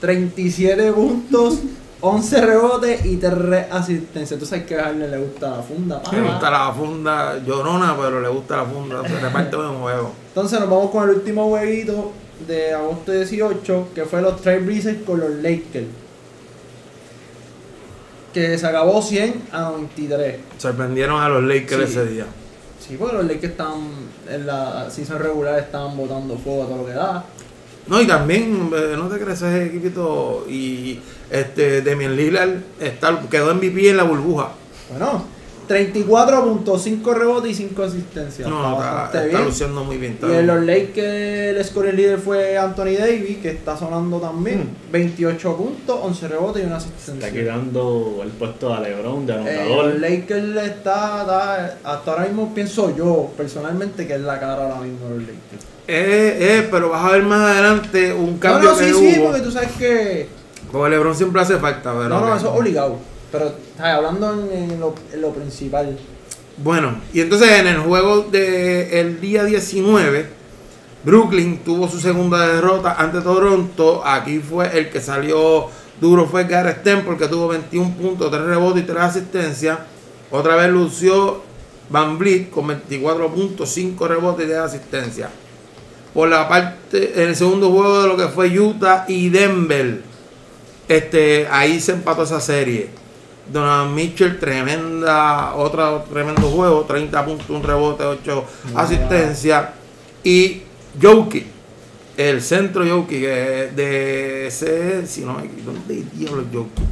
37 0.00 0.92
puntos, 0.92 1.58
11 2.00 2.40
rebotes 2.46 3.04
y 3.06 3.16
3 3.16 3.66
asistencias. 3.72 4.32
Entonces 4.32 4.60
hay 4.60 4.66
que 4.66 4.76
Harden 4.76 5.10
le 5.10 5.18
gusta 5.18 5.50
la 5.56 5.62
funda. 5.62 6.02
Le 6.12 6.20
gusta 6.20 6.50
la 6.50 6.72
funda 6.72 7.38
llorona, 7.44 7.96
pero 7.98 8.20
le 8.20 8.28
gusta 8.28 8.58
la 8.58 8.64
funda. 8.66 9.02
Se 9.08 9.18
reparte 9.18 9.56
buen 9.56 9.78
juego. 9.80 10.12
Entonces 10.28 10.60
nos 10.60 10.68
vamos 10.70 10.90
con 10.90 11.08
el 11.08 11.16
último 11.16 11.48
jueguito 11.48 12.12
de 12.46 12.72
agosto 12.74 13.10
18, 13.10 13.88
que 13.94 14.04
fue 14.04 14.22
los 14.22 14.40
Trail 14.40 14.62
Blazers 14.64 15.02
con 15.04 15.18
los 15.18 15.30
Lakers. 15.30 15.86
que 18.32 18.56
se 18.58 18.66
acabó 18.66 19.00
100 19.02 19.42
a 19.52 19.62
93. 19.62 20.36
Sorprendieron 20.58 21.20
a 21.20 21.28
los 21.30 21.42
Lakers 21.42 21.90
Sí. 21.90 21.98
ese 21.98 22.06
día. 22.06 22.26
Sí, 22.88 22.96
porque 22.98 23.16
los 23.16 23.26
Lakers 23.26 23.52
estaban 23.52 23.90
en 24.26 24.46
la 24.46 24.90
season 24.90 25.18
regular 25.18 25.58
estaban 25.58 25.94
botando 25.94 26.38
fuego 26.38 26.62
a 26.62 26.66
todo 26.66 26.78
lo 26.78 26.86
que 26.86 26.92
da. 26.92 27.22
No, 27.86 28.00
y 28.00 28.06
también, 28.06 28.70
eh, 28.74 28.94
no 28.96 29.08
te 29.08 29.18
crees 29.18 29.42
ese 29.42 29.66
equipito. 29.66 30.46
Y 30.48 30.98
este 31.30 31.82
Demian 31.82 32.16
Lillard 32.16 32.62
está, 32.80 33.20
quedó 33.30 33.54
MVP 33.54 33.90
en 33.90 33.98
la 33.98 34.04
burbuja. 34.04 34.52
Bueno, 34.90 35.24
34.5 35.68 37.14
rebotes 37.14 37.50
y 37.50 37.54
5 37.54 37.82
asistencias. 37.82 38.48
No, 38.48 38.72
está, 38.74 39.04
está 39.06 39.22
bien. 39.24 39.44
luciendo 39.44 39.84
muy 39.84 39.96
bien. 39.98 40.12
está 40.14 40.28
Y 40.28 40.36
en 40.36 40.46
los 40.46 40.64
Lakers 40.64 40.98
el 40.98 41.64
scoring 41.64 41.96
leader 41.96 42.18
fue 42.18 42.56
Anthony 42.56 42.96
Davis, 42.98 43.38
que 43.38 43.50
está 43.50 43.76
sonando 43.76 44.18
también. 44.18 44.68
28 44.92 45.56
puntos, 45.56 45.98
11 46.02 46.28
rebotes 46.28 46.62
y 46.62 46.66
una 46.66 46.78
Está 46.78 46.88
asistencia. 46.88 47.30
quitando 47.30 48.20
el 48.22 48.30
puesto 48.30 48.72
a 48.74 48.80
LeBron 48.80 49.26
de 49.26 49.32
Eh, 49.34 49.36
anotador. 49.60 49.84
los 49.86 50.00
Lakers 50.00 50.56
está, 50.56 51.20
está- 51.22 51.76
hasta 51.84 52.10
ahora 52.10 52.24
mismo 52.24 52.54
pienso 52.54 52.94
yo 52.96 53.30
personalmente 53.36 54.06
que 54.06 54.14
es 54.14 54.20
la 54.20 54.38
cara 54.40 54.54
ahora 54.64 54.80
mismo 54.80 55.04
de 55.08 55.14
los 55.16 55.20
Lakers. 55.22 55.64
Eh, 55.90 56.36
eh, 56.40 56.68
pero 56.70 56.90
vas 56.90 57.04
a 57.04 57.12
ver 57.12 57.22
más 57.22 57.40
adelante 57.50 58.12
un 58.12 58.34
No, 58.34 58.40
cambio 58.40 58.70
no, 58.70 58.76
sí, 58.76 58.84
que 58.84 58.92
sí, 58.94 59.18
hubo. 59.18 59.26
porque 59.28 59.40
tú 59.42 59.50
sabes 59.50 59.70
que... 59.78 60.28
Porque 60.70 60.90
LeBron 60.90 61.14
siempre 61.14 61.40
hace 61.40 61.56
falta, 61.56 61.92
pero 61.94 62.08
No, 62.10 62.20
no, 62.20 62.36
eso 62.36 62.52
es 62.52 62.60
obligado. 62.60 62.96
Pero 63.30 63.54
¿sabes? 63.76 63.94
hablando 63.94 64.48
en, 64.50 64.80
lo, 64.80 65.32
principal. 65.32 65.98
Bueno, 66.56 67.00
y 67.12 67.20
entonces 67.20 67.50
en 67.50 67.66
el 67.66 67.78
juego 67.78 68.22
del 68.22 69.20
día 69.20 69.44
19, 69.44 70.26
Brooklyn 71.04 71.58
tuvo 71.58 71.88
su 71.88 72.00
segunda 72.00 72.46
derrota 72.48 72.94
ante 72.98 73.20
Toronto. 73.20 74.02
Aquí 74.04 74.38
fue 74.38 74.76
el 74.78 74.90
que 74.90 75.00
salió 75.00 75.68
duro, 76.00 76.26
fue 76.26 76.44
Gareth 76.44 76.82
Temple, 76.82 77.16
que 77.16 77.28
tuvo 77.28 77.48
21 77.48 77.94
puntos, 77.94 78.30
3 78.30 78.42
rebotes 78.42 78.82
y 78.82 78.86
3 78.86 78.98
asistencias. 78.98 79.78
Otra 80.30 80.56
vez 80.56 80.70
lució 80.70 81.42
Van 81.90 82.18
Vliet 82.18 82.50
con 82.50 82.66
24 82.66 83.32
puntos, 83.32 83.70
5 83.70 84.08
rebotes 84.08 84.44
y 84.44 84.48
10 84.48 84.58
asistencias. 84.58 85.30
Por 86.12 86.28
la 86.28 86.48
parte, 86.48 87.22
en 87.22 87.28
el 87.28 87.36
segundo 87.36 87.70
juego 87.70 88.02
de 88.02 88.08
lo 88.08 88.16
que 88.16 88.28
fue 88.28 88.58
Utah 88.58 89.04
y 89.08 89.28
Denver, 89.28 90.02
este, 90.88 91.46
ahí 91.48 91.80
se 91.80 91.92
empató 91.92 92.24
esa 92.24 92.40
serie. 92.40 92.88
Donovan 93.52 93.94
Mitchell, 93.94 94.38
tremenda, 94.38 95.54
otra, 95.54 96.04
tremendo 96.04 96.48
juego, 96.48 96.82
30 96.82 97.24
puntos, 97.24 97.50
un 97.50 97.62
rebote, 97.62 98.04
8 98.04 98.44
asistencias. 98.74 99.68
Y 100.22 100.62
Jokic, 101.00 101.46
el 102.16 102.42
centro 102.42 102.86
Jokic 102.86 103.20
de 103.20 104.46
ese, 104.48 105.06
si 105.06 105.22
no 105.22 105.34
me 105.34 105.48
¿dónde 105.64 106.04
diablos 106.12 106.46
Jokic? 106.52 106.84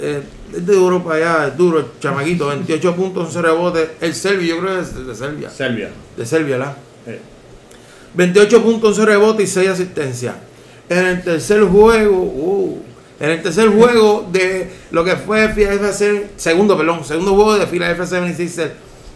Eh, 0.00 0.22
es 0.54 0.66
de 0.66 0.72
Europa 0.72 1.14
allá, 1.14 1.48
es 1.48 1.56
duro, 1.56 1.80
el 1.80 1.86
chamaquito, 2.00 2.46
28 2.46 2.94
puntos, 2.94 3.26
11 3.26 3.42
rebotes. 3.42 3.88
El 4.00 4.14
Serbio, 4.14 4.54
yo 4.54 4.60
creo 4.62 4.74
que 4.76 4.80
es 4.80 5.06
de 5.06 5.14
Serbia. 5.14 5.50
Serbia. 5.50 5.90
De 6.16 6.24
Serbia, 6.24 6.58
¿verdad? 6.58 6.76
Eh, 7.06 7.20
28 8.14 8.62
puntos, 8.62 8.98
11 8.98 9.06
rebotes 9.06 9.50
y 9.50 9.52
6 9.52 9.68
asistencias. 9.70 10.34
En 10.88 11.06
el 11.06 11.22
tercer 11.22 11.62
juego, 11.64 12.16
uh, 12.16 12.82
en 13.20 13.30
el 13.30 13.42
tercer 13.42 13.68
juego 13.68 14.28
de 14.30 14.70
lo 14.90 15.04
que 15.04 15.16
fue 15.16 15.48
Philadelphia, 15.48 15.92
se- 15.92 16.28
segundo, 16.36 16.76
perdón, 16.76 17.04
segundo 17.04 17.34
juego 17.34 17.58
de 17.58 17.66
Philadelphia 17.66 18.04
76ers 18.06 18.70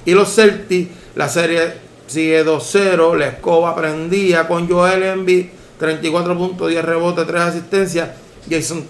y 0.05 0.13
los 0.13 0.35
Celtics, 0.35 0.91
la 1.15 1.29
serie 1.29 1.75
sigue 2.07 2.45
2-0, 2.45 3.15
la 3.17 3.29
escoba 3.29 3.75
prendía 3.77 4.49
con 4.49 4.69
Joel 4.69 5.03
Embiid, 5.05 5.47
34 5.79 6.37
puntos, 6.37 6.69
10 6.69 6.85
rebotes, 6.85 7.27
3 7.27 7.41
asistencias. 7.43 8.09
Jason, 8.51 8.87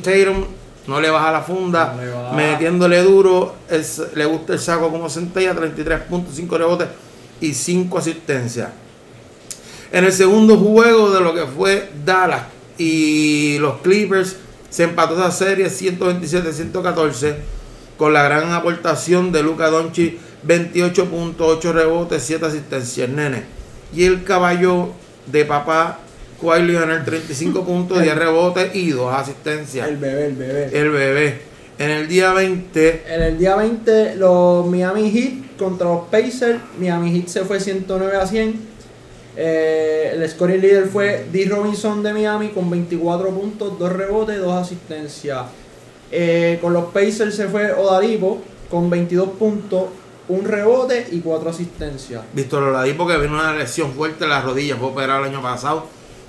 Tatum 0.00 0.44
no 0.86 1.00
le 1.00 1.10
baja 1.10 1.32
la 1.32 1.42
funda, 1.42 1.94
No 1.96 2.32
metiéndole 2.36 3.02
duro, 3.02 3.54
es- 3.68 4.02
le 4.14 4.24
gusta 4.24 4.52
el 4.52 4.58
saco 4.60 4.88
como 4.90 5.08
centella, 5.10 5.54
33 5.54 6.00
puntos, 6.02 6.34
5 6.36 6.56
rebotes 6.58 6.88
y 7.40 7.52
5 7.54 7.98
asistencias. 7.98 8.68
En 9.90 10.04
el 10.04 10.12
segundo 10.12 10.56
juego 10.56 11.10
de 11.10 11.20
lo 11.20 11.34
que 11.34 11.44
fue 11.46 11.90
Dallas 12.04 12.42
y 12.78 13.58
los 13.58 13.80
Clippers, 13.80 14.36
se 14.70 14.84
empató 14.84 15.14
esa 15.14 15.30
serie 15.30 15.66
127-114 15.66 17.34
con 17.98 18.12
la 18.12 18.22
gran 18.22 18.52
aportación 18.52 19.30
de 19.32 19.42
Luca 19.42 19.68
Doncic, 19.68 20.18
28 20.44 21.06
puntos, 21.06 21.56
8 21.58 21.72
rebotes, 21.72 22.22
7 22.22 22.46
asistencias, 22.46 23.08
nene. 23.08 23.42
Y 23.94 24.04
el 24.04 24.24
caballo 24.24 24.88
de 25.26 25.44
papá, 25.44 26.00
Kawhi 26.40 26.62
Leonard, 26.62 27.04
35 27.04 27.64
puntos, 27.64 28.02
10 28.02 28.16
rebotes 28.16 28.74
y 28.74 28.90
2 28.90 29.14
asistencias. 29.14 29.88
El 29.88 29.98
bebé, 29.98 30.26
el 30.26 30.34
bebé. 30.34 30.70
El 30.72 30.90
bebé. 30.90 31.40
En 31.78 31.90
el 31.90 32.08
día 32.08 32.32
20, 32.32 33.04
En 33.08 33.22
el 33.22 33.38
día 33.38 33.56
20, 33.56 34.16
los 34.16 34.66
Miami 34.66 35.10
Heat 35.10 35.56
contra 35.58 35.86
los 35.86 36.08
Pacers. 36.08 36.60
Miami 36.78 37.12
Heat 37.12 37.28
se 37.28 37.44
fue 37.44 37.60
109 37.60 38.16
a 38.16 38.26
100. 38.26 38.71
Eh, 39.36 40.12
el 40.14 40.28
scoring 40.28 40.60
leader 40.60 40.86
fue 40.88 41.26
D. 41.32 41.46
Robinson 41.48 42.02
de 42.02 42.12
Miami 42.12 42.48
con 42.50 42.68
24 42.68 43.30
puntos, 43.30 43.78
2 43.78 43.92
rebotes, 43.92 44.38
2 44.40 44.52
asistencias. 44.54 45.46
Eh, 46.10 46.58
con 46.60 46.72
los 46.74 46.86
Pacers 46.86 47.34
se 47.34 47.48
fue 47.48 47.72
Odaripo 47.72 48.42
con 48.70 48.90
22 48.90 49.30
puntos, 49.30 49.84
1 50.28 50.46
rebote 50.46 51.06
y 51.12 51.20
4 51.20 51.48
asistencias. 51.50 52.22
Víctor 52.34 52.62
Oladipo 52.64 53.06
que 53.06 53.16
vino 53.16 53.34
una 53.34 53.54
lesión 53.56 53.92
fuerte 53.92 54.24
en 54.24 54.30
la 54.30 54.42
rodilla, 54.42 54.76
fue 54.76 54.88
operado 54.88 55.24
el 55.24 55.30
año 55.30 55.40
pasado, 55.42 55.86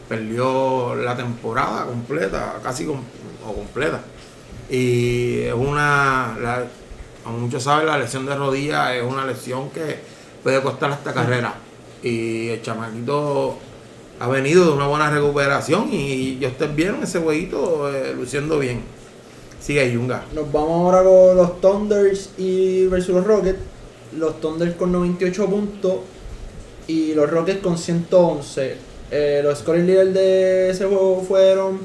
perdió 0.07 0.95
la 0.95 1.15
temporada 1.15 1.85
completa, 1.85 2.55
casi 2.63 2.85
o 2.87 3.53
completa. 3.53 3.99
Y 4.69 5.41
es 5.41 5.53
una, 5.53 6.37
la- 6.41 6.65
como 7.23 7.39
muchos 7.39 7.63
saben, 7.63 7.85
la 7.85 7.97
lesión 7.97 8.25
de 8.25 8.35
rodilla 8.35 8.95
es 8.95 9.03
una 9.03 9.25
lesión 9.25 9.69
que 9.71 9.99
puede 10.41 10.61
costar 10.61 10.91
hasta 10.91 11.13
carrera. 11.13 11.53
Y 12.03 12.49
el 12.49 12.61
chamaquito 12.61 13.57
ha 14.19 14.27
venido 14.27 14.65
de 14.65 14.71
una 14.73 14.87
buena 14.87 15.09
recuperación 15.09 15.89
y 15.91 16.37
estoy 16.43 16.67
bien 16.69 16.95
en 16.95 17.03
ese 17.03 17.19
jueguito, 17.19 17.91
eh, 17.93 18.13
luciendo 18.13 18.59
bien. 18.59 18.81
Sigue 19.59 19.91
Yunga. 19.93 20.25
Nos 20.33 20.51
vamos 20.51 20.93
ahora 20.93 21.03
con 21.03 21.37
los 21.37 21.61
Thunders 21.61 22.29
y 22.37 22.85
versus 22.87 23.15
los 23.15 23.25
Rockets. 23.25 23.59
Los 24.17 24.41
Thunders 24.41 24.75
con 24.75 24.91
98 24.91 25.45
puntos 25.47 25.95
y 26.87 27.13
los 27.13 27.29
Rockets 27.29 27.61
con 27.61 27.77
111. 27.77 28.75
Eh, 29.09 29.41
los 29.41 29.59
scoring 29.59 29.87
leaders 29.87 30.13
de 30.13 30.69
ese 30.69 30.85
juego 30.85 31.23
fueron 31.25 31.79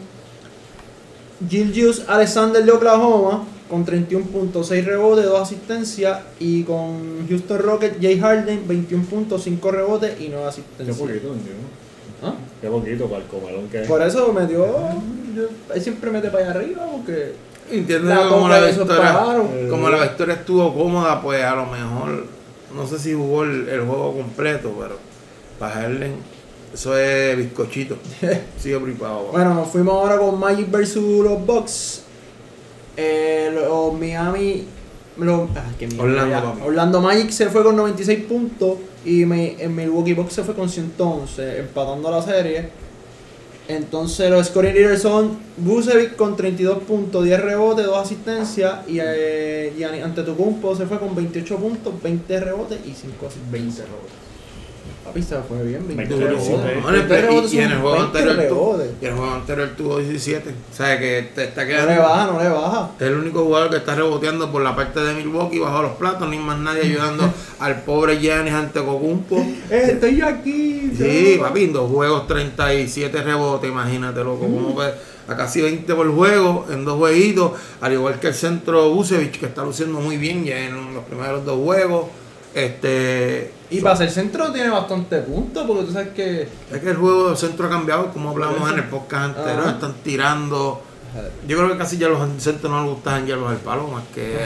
Gilgius 1.48 2.04
Alexander 2.08 2.64
de 2.64 2.72
Oklahoma 2.72 3.44
con 3.68 3.84
31 3.84 4.26
puntos, 4.26 4.66
6 4.68 4.84
rebotes, 4.86 5.24
2 5.26 5.40
asistencias 5.40 6.20
y 6.40 6.62
con 6.62 7.26
Houston 7.28 7.58
Rockets 7.58 7.96
Jay 8.00 8.18
Harden 8.18 8.66
21 8.66 9.04
puntos, 9.04 9.42
5 9.44 9.70
rebotes 9.70 10.20
y 10.20 10.28
9 10.28 10.40
qué 10.42 10.48
asistencias. 10.48 10.96
poquito, 10.96 11.32
entiendo. 11.34 11.62
¿Ah? 12.22 12.34
Qué 12.60 12.68
poquito 12.68 13.06
para 13.06 13.22
el 13.22 13.28
comelón 13.28 13.68
que. 13.68 13.80
Por 13.80 14.02
eso 14.02 14.32
metió, 14.32 14.66
yo- 15.36 15.48
él 15.74 15.80
siempre 15.82 16.10
mete 16.10 16.30
para 16.30 16.44
allá 16.50 16.58
arriba 16.60 16.86
porque 16.90 17.32
Entiendo 17.70 18.08
La 18.08 18.26
como 18.28 18.48
la 18.48 18.64
victoria, 18.64 19.12
pájaros. 19.12 19.46
como 19.68 19.90
la 19.90 20.02
victoria 20.02 20.34
estuvo 20.36 20.72
cómoda, 20.74 21.20
pues 21.20 21.44
a 21.44 21.54
lo 21.54 21.66
mejor, 21.66 22.24
no 22.74 22.86
sé 22.86 22.98
si 22.98 23.12
jugó 23.12 23.44
el, 23.44 23.68
el 23.68 23.80
juego 23.82 24.14
completo, 24.14 24.72
pero 24.80 24.96
para 25.58 25.74
Harden, 25.74 26.14
eso 26.72 26.96
es 26.96 27.36
bizcochito. 27.36 27.98
Sigue 28.58 28.78
privado. 28.80 29.28
Bueno, 29.32 29.52
nos 29.52 29.68
fuimos 29.68 29.92
ahora 29.94 30.16
con 30.18 30.40
Magic 30.40 30.70
versus 30.70 31.22
los 31.22 31.44
Bucks. 31.44 32.04
Eh, 32.98 33.50
los 33.54 33.98
Miami. 33.98 34.64
Los, 35.16 35.48
ah, 35.56 35.64
que 35.78 35.86
Miami, 35.86 36.02
Orlando. 36.02 36.64
Orlando 36.64 37.00
Magic 37.00 37.30
se 37.30 37.48
fue 37.48 37.62
con 37.62 37.76
96 37.76 38.24
puntos. 38.24 38.78
Y 39.04 39.24
me, 39.24 39.54
en 39.62 39.74
Milwaukee 39.74 40.12
Bucks 40.12 40.34
se 40.34 40.42
fue 40.44 40.54
con 40.54 40.68
111, 40.68 41.60
empatando 41.60 42.10
la 42.10 42.20
serie. 42.20 42.68
Entonces 43.68 44.30
los 44.30 44.46
scoring 44.46 44.74
leaders 44.74 45.02
son 45.02 45.38
Bucevic 45.58 46.16
con 46.16 46.36
32 46.36 46.78
puntos, 46.84 47.24
10 47.24 47.40
rebotes, 47.40 47.86
2 47.86 47.96
asistencias. 47.96 48.80
Y 48.88 48.98
eh, 49.00 49.72
Giannis 49.76 50.02
Antetokounmpo 50.02 50.74
se 50.74 50.86
fue 50.86 50.98
con 50.98 51.14
28 51.14 51.56
puntos, 51.56 52.02
20 52.02 52.40
rebotes 52.40 52.78
y 52.84 52.94
5 52.94 53.26
asistencias. 53.26 53.52
20 53.52 53.82
rebotes. 53.82 54.27
Papi, 55.08 55.22
se 55.22 55.36
fue 55.42 55.62
bien, 55.64 55.86
20 55.88 55.94
20 56.14 56.16
rebotes. 56.26 56.48
rebotes. 56.48 56.82
No, 56.82 56.88
en 56.88 56.94
el- 56.94 57.00
20 57.08 57.20
rebotes 57.26 57.52
y, 57.52 57.56
y 57.56 57.60
en 57.60 57.70
el 57.72 57.78
juego 57.78 57.96
20 57.96 58.18
anterior 58.18 58.48
tuvo, 58.48 58.72
rebotes. 58.72 58.90
y 59.00 59.04
en 59.04 59.10
el 59.12 59.18
juego 59.18 59.34
anterior 59.34 59.68
tuvo 59.76 59.98
17. 59.98 60.50
O 60.50 60.74
sea 60.76 60.98
que 60.98 61.30
te 61.34 61.44
está 61.44 61.62
No 61.62 61.68
quedando. 61.68 61.92
le 61.92 61.98
baja, 61.98 62.26
no 62.32 62.42
le 62.42 62.48
baja. 62.48 62.90
Es 62.98 63.06
el 63.06 63.14
único 63.14 63.44
jugador 63.44 63.70
que 63.70 63.76
está 63.76 63.94
reboteando 63.94 64.52
por 64.52 64.62
la 64.62 64.76
parte 64.76 65.00
de 65.00 65.14
Milwaukee 65.14 65.58
bajo 65.58 65.82
los 65.82 65.92
platos, 65.92 66.28
ni 66.28 66.38
más 66.38 66.58
nadie 66.58 66.82
ayudando 66.82 67.32
al 67.60 67.82
pobre 67.82 68.18
Giannis 68.18 68.52
Antetokounmpo. 68.54 69.36
Eh, 69.70 69.90
estoy 69.92 70.16
yo 70.16 70.26
aquí. 70.28 70.92
Sí, 70.96 71.36
papi, 71.40 71.64
en 71.64 71.72
dos 71.72 71.90
juegos 71.90 72.26
37 72.26 73.22
rebotes, 73.22 73.70
imagínate, 73.70 74.24
loco, 74.24 74.40
como 74.40 74.74
pues, 74.74 74.92
a 75.28 75.36
casi 75.36 75.60
20 75.60 75.94
por 75.94 76.10
juego, 76.14 76.66
en 76.70 76.84
dos 76.84 76.96
jueguitos, 76.98 77.52
al 77.80 77.92
igual 77.92 78.18
que 78.18 78.28
el 78.28 78.34
centro 78.34 78.90
Busevich, 78.90 79.38
que 79.38 79.46
está 79.46 79.62
luciendo 79.62 80.00
muy 80.00 80.16
bien 80.16 80.44
ya 80.44 80.58
en 80.58 80.94
los 80.94 81.04
primeros 81.04 81.44
dos 81.44 81.58
juegos. 81.62 82.06
Este, 82.54 83.50
Y 83.70 83.80
para 83.80 83.96
ser 83.96 84.10
centro 84.10 84.50
tiene 84.52 84.70
bastante 84.70 85.18
puntos, 85.20 85.66
porque 85.66 85.84
tú 85.84 85.92
sabes 85.92 86.08
que. 86.10 86.42
es 86.72 86.80
que 86.80 86.90
el 86.90 86.96
juego 86.96 87.28
del 87.28 87.36
centro 87.36 87.66
ha 87.66 87.70
cambiado, 87.70 88.10
como 88.12 88.30
eso. 88.32 88.68
en 88.70 88.78
el 88.78 88.84
podcast 88.84 89.36
anterior, 89.36 89.60
Ajá. 89.60 89.70
están 89.72 89.94
tirando 90.02 90.82
Yo 91.46 91.56
creo 91.58 91.70
que 91.72 91.78
casi 91.78 91.98
ya 91.98 92.08
los 92.08 92.20
centros 92.42 92.70
no 92.72 92.82
les 92.82 92.90
gusta 92.94 93.10
janguearlos 93.12 93.50
al 93.50 93.56
palo 93.58 93.88
más 93.88 94.04
que 94.14 94.36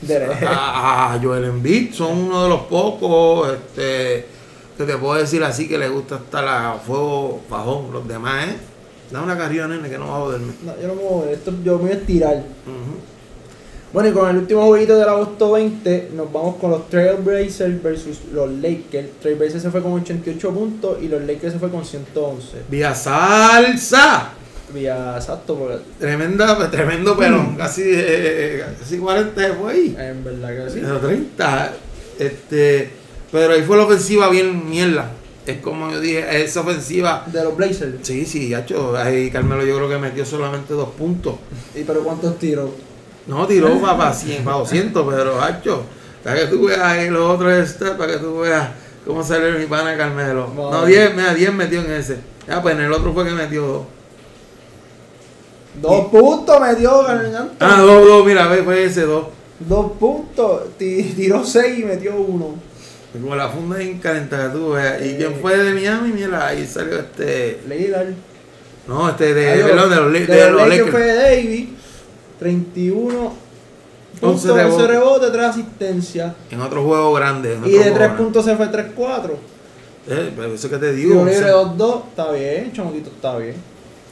De- 0.00 0.24
a, 0.46 1.12
a 1.14 1.20
Joel 1.22 1.44
Embiid. 1.44 1.92
Son 1.92 2.16
uno 2.16 2.44
de 2.44 2.48
los 2.48 2.60
pocos 2.62 3.48
este, 3.52 4.26
que 4.78 4.84
te 4.84 4.96
puedo 4.96 5.14
decir 5.14 5.42
así 5.44 5.68
que 5.68 5.76
les 5.76 5.90
gusta 5.90 6.16
estar 6.16 6.46
a 6.46 6.74
fuego 6.74 7.42
bajón. 7.50 7.92
Los 7.92 8.06
demás, 8.08 8.46
¿eh? 8.48 8.56
Da 9.10 9.20
una 9.22 9.36
carrera, 9.36 9.66
nene, 9.66 9.90
que 9.90 9.98
no 9.98 10.06
va 10.06 10.16
a 10.16 10.20
joderme. 10.20 10.52
No, 10.62 10.72
yo 10.80 10.88
no 10.88 10.94
me 10.94 11.02
voy 11.02 11.22
a 11.22 11.26
ver, 11.26 11.34
esto 11.34 11.52
yo 11.64 11.76
me 11.76 11.82
voy 11.82 11.90
a 11.90 11.94
estirar. 11.94 12.36
Ujú. 12.36 12.96
Bueno, 13.92 14.08
y 14.08 14.12
con 14.12 14.30
el 14.30 14.36
último 14.36 14.66
jueguito 14.66 14.96
del 14.96 15.08
agosto 15.08 15.50
20, 15.52 16.10
nos 16.14 16.32
vamos 16.32 16.56
con 16.56 16.70
los 16.70 16.88
Trailblazers 16.88 17.82
versus 17.82 18.20
los 18.32 18.48
Lakers. 18.48 19.08
Trailblazers 19.20 19.62
se 19.64 19.70
fue 19.70 19.82
con 19.82 19.94
88 19.94 20.50
puntos 20.52 20.98
y 21.02 21.08
los 21.08 21.20
Lakers 21.22 21.54
se 21.54 21.58
fue 21.58 21.70
con 21.70 21.84
111. 21.84 22.58
Vía 22.70 22.94
salsa. 22.94 24.30
Vía 24.72 25.14
exacto, 25.16 25.56
porque 25.56 25.78
Tremenda, 25.98 26.70
tremendo 26.70 27.16
pelón. 27.16 27.56
Casi, 27.56 27.82
eh, 27.84 28.64
casi 28.78 28.98
40 28.98 29.42
se 29.42 29.52
fue 29.54 29.72
ahí. 29.72 29.96
en 29.98 30.22
verdad 30.22 30.50
que 30.66 30.70
sí. 30.70 30.78
Pero 30.80 30.98
30. 30.98 31.72
Este, 32.20 32.90
pero 33.32 33.54
ahí 33.54 33.62
fue 33.62 33.76
la 33.76 33.84
ofensiva 33.86 34.28
bien 34.28 34.70
mierda. 34.70 35.10
Es 35.46 35.58
como 35.58 35.90
yo 35.90 36.00
dije, 36.00 36.44
esa 36.44 36.60
ofensiva. 36.60 37.24
De 37.26 37.42
los 37.42 37.56
Blazers. 37.56 37.96
Sí, 38.02 38.24
sí, 38.24 38.54
hacho. 38.54 38.96
Ahí 38.96 39.30
Carmelo 39.32 39.64
yo 39.64 39.74
creo 39.78 39.88
que 39.88 39.98
metió 39.98 40.24
solamente 40.24 40.74
dos 40.74 40.90
puntos. 40.90 41.34
¿Y 41.74 41.82
pero 41.82 42.04
cuántos 42.04 42.38
tiros? 42.38 42.70
No 43.26 43.46
tiró 43.46 43.80
para 43.80 44.12
100, 44.12 44.44
para 44.44 44.56
200, 44.58 45.14
pero 45.14 45.40
hacho. 45.40 45.82
Para 46.24 46.36
que 46.40 46.46
tú 46.46 46.66
veas 46.66 46.80
ahí 46.80 47.08
los 47.10 47.22
otros 47.30 47.68
steps, 47.68 47.92
para 47.92 48.12
que 48.12 48.18
tú 48.18 48.40
veas 48.40 48.68
cómo 49.06 49.22
sale 49.24 49.52
mi 49.58 49.66
pana 49.66 49.96
Carmelo. 49.96 50.50
No, 50.54 50.70
Vale. 50.70 50.86
10, 50.88 51.14
mira, 51.16 51.34
10 51.34 51.52
metió 51.54 51.80
en 51.80 51.92
ese. 51.92 52.18
Ya, 52.48 52.60
pues 52.60 52.74
en 52.74 52.82
el 52.82 52.92
otro 52.92 53.12
fue 53.12 53.24
que 53.24 53.30
metió 53.30 53.62
dos. 53.66 53.82
Dos 55.80 56.06
puntos 56.10 56.60
metió 56.60 57.02
Garnett. 57.04 57.34
Ah, 57.60 57.80
dos, 57.80 58.06
dos, 58.06 58.26
mira, 58.26 58.48
ve, 58.48 58.62
fue 58.62 58.84
ese 58.84 59.02
dos. 59.02 59.26
Dos 59.60 59.92
puntos. 59.92 60.76
Ti- 60.76 61.12
Tiró 61.16 61.44
seis 61.44 61.78
y 61.78 61.84
metió 61.84 62.16
uno. 62.16 62.56
Como 63.12 63.34
la 63.36 63.48
funda 63.48 63.76
bien 63.76 63.98
calentada, 63.98 64.52
tú 64.52 64.70
veas. 64.72 65.00
¿Y 65.04 65.16
quién 65.16 65.36
fue 65.40 65.56
de 65.56 65.72
Miami? 65.72 66.12
Mira, 66.12 66.48
ahí 66.48 66.66
salió 66.66 66.98
este. 66.98 67.60
Lillard. 67.68 68.08
No, 68.86 69.08
este 69.10 69.32
de, 69.34 69.50
Adiós. 69.52 69.70
perdón, 69.70 69.90
de 69.90 69.96
los, 69.96 70.12
De 70.12 70.26
de 70.26 70.50
los 70.50 70.52
los 70.52 70.68
Lakers 70.68 70.78
Lakers. 70.86 70.90
fue 70.90 71.14
Davis. 71.14 71.68
31 72.40 73.32
puntos, 74.20 74.44
11 74.44 74.50
11 74.50 74.62
rebotes. 74.62 74.86
rebotes, 74.88 75.32
3 75.32 75.44
asistencias. 75.44 76.34
En 76.50 76.60
otro 76.60 76.82
juego 76.84 77.12
grande. 77.14 77.54
en 77.54 77.58
Y 77.58 77.60
otro 77.60 77.70
de 77.70 77.76
juego 77.78 77.94
3 77.94 77.98
grande. 78.08 78.22
puntos 78.24 78.44
se 78.44 78.56
fue 78.56 78.66
3-4. 78.70 79.30
Eh, 80.08 80.32
pero 80.34 80.54
eso 80.54 80.68
que 80.68 80.78
te 80.78 80.92
digo. 80.92 81.20
Un, 81.20 81.28
libre 81.28 81.46
cen- 81.46 81.76
2-2, 81.76 82.02
está 82.08 82.32
bien, 82.32 82.72
chamaquito, 82.72 83.10
está 83.10 83.36
bien. 83.38 83.54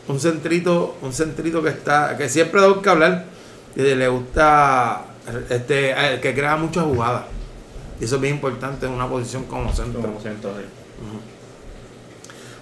un 0.07 0.21
centrito, 0.21 0.95
un 1.03 1.13
centrito 1.13 1.63
que 1.63 1.71
está, 1.71 2.17
que 2.17 2.29
siempre 2.29 2.61
da 2.61 2.81
que 2.81 2.89
hablar, 2.89 3.25
que 3.75 3.95
le 3.97 4.09
gusta, 4.09 5.05
este, 5.51 5.91
eh, 5.91 6.21
que 6.21 6.35
crea 6.35 6.57
muchas 6.57 6.85
jugadas. 6.85 7.25
Y 8.01 8.05
eso 8.05 8.15
es 8.17 8.21
bien 8.23 8.35
importante 8.37 8.87
en 8.87 8.93
una 8.93 9.09
posición 9.09 9.45
como 9.45 9.73
centro. 9.75 10.01
Como 10.01 10.21
siento 10.21 10.49
ahí. 10.49 10.65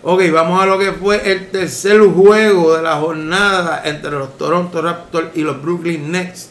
Ok, 0.08 0.22
vamos 0.32 0.62
a 0.62 0.66
lo 0.66 0.78
que 0.78 0.92
fue 0.92 1.32
el 1.32 1.48
tercer 1.48 2.00
juego 2.00 2.76
de 2.76 2.82
la 2.84 2.94
jornada 2.94 3.82
entre 3.84 4.12
los 4.12 4.38
Toronto 4.38 4.80
Raptors 4.80 5.30
y 5.34 5.40
los 5.40 5.60
Brooklyn 5.60 6.12
Nets. 6.12 6.50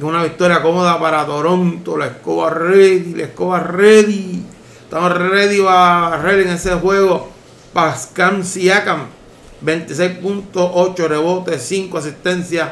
Una 0.00 0.22
victoria 0.22 0.62
cómoda 0.62 1.00
para 1.00 1.26
Toronto, 1.26 1.96
la 1.96 2.06
escoba 2.06 2.50
ready, 2.50 3.14
la 3.16 3.24
escoba 3.24 3.58
ready. 3.58 4.44
Estamos 4.84 5.18
ready 5.18 5.60
para 5.62 6.10
barrer 6.10 6.46
en 6.46 6.50
ese 6.50 6.74
juego. 6.74 7.28
Pascal 7.72 8.44
Siakam, 8.44 9.06
26.8 9.66 11.08
rebotes, 11.08 11.60
5 11.60 11.98
asistencias. 11.98 12.70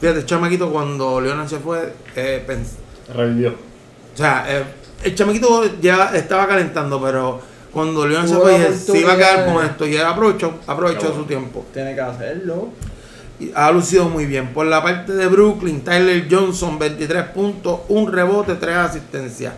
Fíjate, 0.00 0.24
chamaquito, 0.24 0.70
cuando 0.70 1.20
Leonard 1.20 1.48
se 1.48 1.58
fue, 1.58 1.92
eh, 2.14 2.46
Revivió. 3.12 3.50
o 3.50 4.16
sea, 4.16 4.46
eh, 4.48 4.64
el 5.02 5.12
chamaquito 5.16 5.80
ya 5.80 6.12
estaba 6.14 6.46
calentando, 6.46 7.02
pero 7.02 7.55
cuando 7.76 8.06
León 8.06 8.26
se 8.26 8.36
fue, 8.36 8.74
se 8.74 8.98
iba 9.00 9.12
a 9.12 9.16
quedar 9.18 9.44
con 9.52 9.62
esto. 9.62 9.86
Y 9.86 9.94
él 9.96 10.02
aprovechó, 10.06 10.54
aprovechó 10.66 11.14
su 11.14 11.24
tiempo. 11.24 11.66
Tiene 11.74 11.94
que 11.94 12.00
hacerlo. 12.00 12.70
Y 13.38 13.52
ha 13.54 13.70
lucido 13.70 14.08
muy 14.08 14.24
bien. 14.24 14.54
Por 14.54 14.64
la 14.64 14.82
parte 14.82 15.12
de 15.12 15.26
Brooklyn, 15.26 15.82
Tyler 15.84 16.26
Johnson, 16.30 16.78
23 16.78 17.24
puntos, 17.34 17.80
un 17.88 18.10
rebote, 18.10 18.54
3 18.54 18.76
asistencias. 18.76 19.52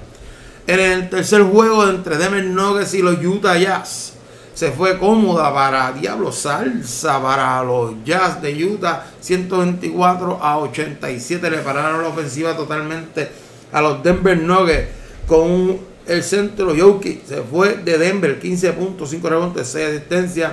En 0.66 0.80
el 0.80 1.08
tercer 1.08 1.42
juego 1.44 1.88
entre 1.88 2.16
Denver 2.16 2.44
Nuggets 2.44 2.92
y 2.94 3.02
los 3.02 3.24
Utah 3.24 3.56
Jazz, 3.56 4.14
se 4.52 4.72
fue 4.72 4.98
cómoda 4.98 5.54
para 5.54 5.92
Diablo 5.92 6.32
Salsa, 6.32 7.22
para 7.22 7.62
los 7.62 7.94
Jazz 8.04 8.42
de 8.42 8.64
Utah, 8.64 9.04
124 9.20 10.42
a 10.42 10.58
87. 10.58 11.48
Le 11.48 11.58
pararon 11.58 12.02
la 12.02 12.08
ofensiva 12.08 12.56
totalmente 12.56 13.28
a 13.72 13.80
los 13.80 14.02
Denver 14.02 14.36
Nuggets 14.36 14.88
con 15.28 15.42
un- 15.42 15.80
el 16.08 16.24
centro 16.24 16.74
Jokic. 16.76 17.24
Se 17.24 17.42
fue 17.42 17.76
de 17.76 17.98
Denver, 17.98 18.40
15 18.40 18.72
puntos, 18.72 19.10
5 19.10 19.28
rebotes, 19.28 19.68
6 19.68 19.88
asistencias. 19.88 20.52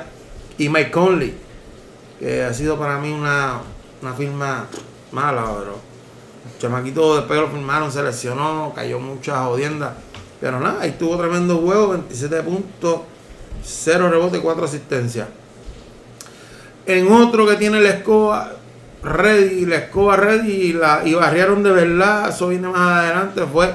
Y 0.58 0.70
Mike 0.70 0.92
Conley, 0.92 1.34
que 2.20 2.44
ha 2.44 2.54
sido 2.54 2.78
para 2.78 3.00
mí 3.00 3.12
una, 3.12 3.62
una 4.02 4.14
firma 4.14 4.68
mala, 5.12 5.46
pero 5.60 5.80
chamaquito 6.60 7.18
después 7.18 7.40
lo 7.40 7.50
firmaron 7.50 7.92
se 7.92 8.04
lesionó, 8.04 8.72
cayó 8.76 9.00
muchas 9.00 9.40
jodiendas. 9.40 9.94
Pero 10.40 10.60
nada, 10.60 10.82
ahí 10.82 10.96
tuvo 11.00 11.18
tremendo 11.18 11.58
juego, 11.58 11.90
27 11.90 12.44
puntos, 12.44 13.02
0 13.64 14.10
rebote, 14.10 14.40
4 14.40 14.66
asistencias. 14.66 15.28
En 16.86 17.12
otro 17.12 17.48
que 17.48 17.56
tiene 17.56 17.82
la 17.82 17.90
escoba 17.90 18.54
ready, 19.02 19.66
la 19.66 19.78
escoba 19.78 20.16
ready 20.16 20.52
y, 20.52 20.74
la, 20.74 21.02
y 21.04 21.14
barrieron 21.16 21.64
de 21.64 21.72
verdad, 21.72 22.30
eso 22.30 22.50
viene 22.50 22.68
más 22.68 23.00
adelante, 23.04 23.44
fue 23.52 23.74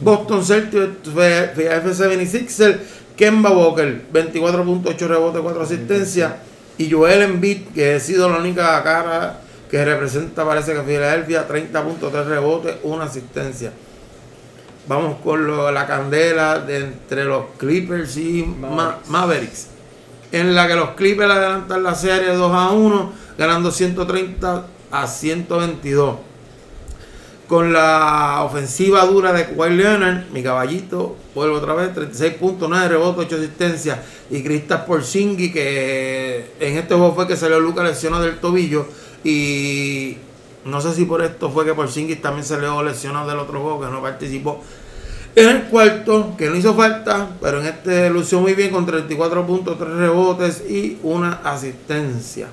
Boston 0.00 0.44
Celtics, 0.44 1.10
fue 1.12 1.52
F76er, 1.54 2.78
Kemba 3.16 3.50
Walker, 3.50 4.02
24.8 4.12 4.96
rebote, 5.08 5.40
4 5.40 5.62
asistencias. 5.62 6.32
Y 6.78 6.90
Joel 6.90 7.22
Embiid, 7.22 7.68
que 7.74 7.94
ha 7.94 8.00
sido 8.00 8.28
la 8.28 8.38
única 8.38 8.80
cara 8.84 9.40
que 9.68 9.84
representa, 9.84 10.44
parece 10.44 10.72
que 10.74 10.82
Filadelfia, 10.82 11.46
30.3 11.48 12.24
rebotes, 12.26 12.76
1 12.84 13.02
asistencia. 13.02 13.72
Vamos 14.86 15.16
con 15.22 15.46
lo- 15.46 15.70
la 15.72 15.86
candela 15.86 16.60
de 16.60 16.78
entre 16.78 17.24
los 17.24 17.44
Clippers 17.58 18.16
y 18.16 18.44
Ma- 18.44 18.68
Mavericks. 18.70 19.08
Mavericks. 19.08 19.66
En 20.30 20.54
la 20.54 20.68
que 20.68 20.74
los 20.76 20.90
Clippers 20.90 21.30
adelantan 21.30 21.82
la 21.82 21.94
serie 21.94 22.28
2 22.32 22.52
a 22.54 22.70
1, 22.70 23.12
ganando 23.36 23.70
130 23.70 24.66
a 24.90 25.06
122 25.06 26.16
con 27.48 27.72
la 27.72 28.42
ofensiva 28.44 29.04
dura 29.06 29.32
de 29.32 29.46
Kawhi 29.46 29.74
Leonard, 29.74 30.28
mi 30.32 30.42
caballito, 30.42 31.16
vuelvo 31.34 31.56
otra 31.56 31.72
vez, 31.74 31.94
36.9 31.94 32.88
rebotes, 32.88 33.24
8 33.24 33.36
asistencias, 33.36 33.98
y 34.30 34.42
Kristaps 34.42 34.84
Porzingis, 34.84 35.52
que 35.52 36.52
en 36.60 36.76
este 36.76 36.94
juego 36.94 37.14
fue 37.14 37.26
que 37.26 37.36
salió 37.36 37.58
Lucas 37.58 37.84
lesionado 37.84 38.24
del 38.24 38.38
tobillo, 38.38 38.86
y 39.24 40.18
no 40.66 40.80
sé 40.82 40.92
si 40.94 41.06
por 41.06 41.22
esto 41.22 41.50
fue 41.50 41.64
que 41.64 41.72
Porzingis 41.72 42.20
también 42.20 42.44
salió 42.44 42.82
lesionado 42.82 43.28
del 43.28 43.38
otro 43.38 43.60
juego, 43.62 43.80
que 43.80 43.86
no 43.86 44.02
participó 44.02 44.62
en 45.34 45.48
el 45.48 45.62
cuarto, 45.64 46.34
que 46.36 46.50
no 46.50 46.56
hizo 46.56 46.74
falta, 46.74 47.28
pero 47.40 47.60
en 47.60 47.66
este 47.68 48.10
lució 48.10 48.40
muy 48.40 48.54
bien 48.54 48.70
con 48.70 48.84
34 48.84 49.46
puntos, 49.46 49.78
3 49.78 49.90
rebotes 49.90 50.64
y 50.68 50.98
una 51.02 51.40
asistencia. 51.44 52.48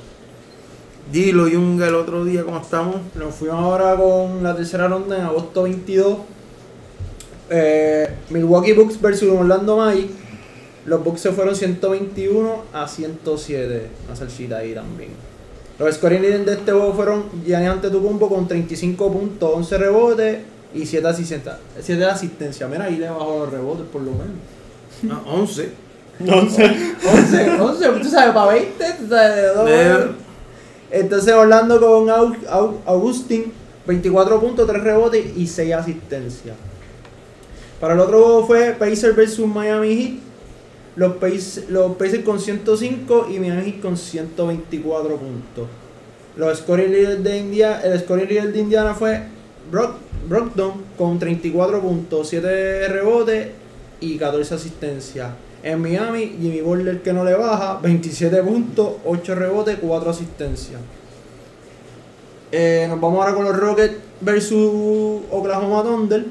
Dilo 1.12 1.48
Yunga 1.48 1.88
el 1.88 1.96
otro 1.96 2.26
día, 2.26 2.44
¿cómo 2.44 2.58
estamos? 2.58 2.96
Nos 3.14 3.36
fuimos 3.36 3.58
ahora 3.58 3.96
con 3.96 4.42
la 4.42 4.56
tercera 4.56 4.88
ronda 4.88 5.18
en 5.18 5.24
agosto 5.24 5.64
22. 5.64 6.18
Eh, 7.52 8.10
Milwaukee 8.32 8.74
Bucks 8.74 9.00
versus 9.00 9.30
Orlando 9.30 9.78
Magic. 9.78 10.10
Los 10.86 11.04
Bucks 11.04 11.22
se 11.22 11.32
fueron 11.32 11.56
121 11.56 12.64
a 12.74 12.88
107. 12.88 13.88
Una 14.08 14.16
salsita 14.16 14.58
ahí 14.58 14.74
también. 14.74 15.12
Los 15.78 15.94
scoring 15.96 16.22
de 16.22 16.54
este 16.54 16.72
juego 16.72 16.94
fueron 16.94 17.26
Giannis 17.46 17.70
Antetokounmpo 17.70 18.28
con 18.28 18.48
35 18.48 19.12
puntos, 19.12 19.52
11 19.56 19.78
rebotes 19.78 20.40
y 20.74 20.86
7 20.86 21.08
asistencias. 21.08 21.58
7 21.80 22.06
asistencias. 22.06 22.70
Mira, 22.70 22.86
ahí 22.86 22.98
le 22.98 23.10
bajó 23.10 23.40
los 23.42 23.52
rebotes 23.52 23.86
por 23.92 24.02
lo 24.02 24.12
menos. 24.12 24.36
Ah, 25.12 25.22
11. 25.28 25.70
11, 26.20 27.60
11, 27.60 27.90
tú 28.02 28.10
sabes, 28.10 28.34
para 28.34 28.54
20, 28.54 28.86
tú 29.00 29.08
sabes, 29.10 29.36
de 29.36 30.25
Entonces 30.92 31.34
Orlando 31.34 31.80
con 31.80 32.10
Augustin, 32.86 33.52
24 33.88 34.40
puntos, 34.40 34.68
3 34.68 34.84
rebotes 34.84 35.38
y 35.38 35.48
6 35.48 35.74
asistencias. 35.74 36.56
Para 37.80 37.94
el 37.94 38.00
otro 38.00 38.20
juego 38.20 38.48
fue 38.48 38.72
Pacers 38.72 39.16
versus 39.16 39.48
Miami 39.48 39.96
Heat. 39.96 40.20
Los 40.96 41.18
Pacers, 41.18 41.70
los 41.70 41.96
Pacers 41.98 42.24
con 42.24 42.40
105 42.40 43.28
y 43.30 43.40
Miami 43.40 43.64
Heat 43.64 43.82
con 43.82 43.98
124 43.98 45.18
puntos. 45.18 45.68
Los 46.38 46.60
scoring 46.60 46.92
leaders 46.92 47.24
de 47.24 47.38
India, 47.38 47.82
el 47.82 48.00
scoring 48.00 48.28
leader 48.28 48.54
de 48.54 48.60
Indiana 48.60 48.94
fue 48.94 49.24
Brock, 49.70 49.96
con 50.98 51.20
34 51.20 51.82
puntos, 51.82 52.30
7 52.30 52.88
rebotes 52.88 53.50
y 54.00 54.18
14 54.18 54.56
asistencias. 54.56 55.30
En 55.66 55.82
Miami, 55.82 56.38
Jimmy 56.40 56.62
Butler 56.62 57.02
que 57.02 57.12
no 57.12 57.26
le 57.26 57.34
baja, 57.34 57.80
27 57.82 58.42
puntos, 58.44 58.94
8 59.04 59.36
rebotes, 59.36 59.78
4 59.82 60.10
asistencias. 60.12 60.80
Eh, 62.52 62.86
nos 62.88 63.02
vamos 63.02 63.20
ahora 63.20 63.34
con 63.36 63.44
los 63.46 63.58
Rockets 63.58 63.96
versus 64.22 65.22
Oklahoma 65.32 65.84
Thunder. 65.84 66.26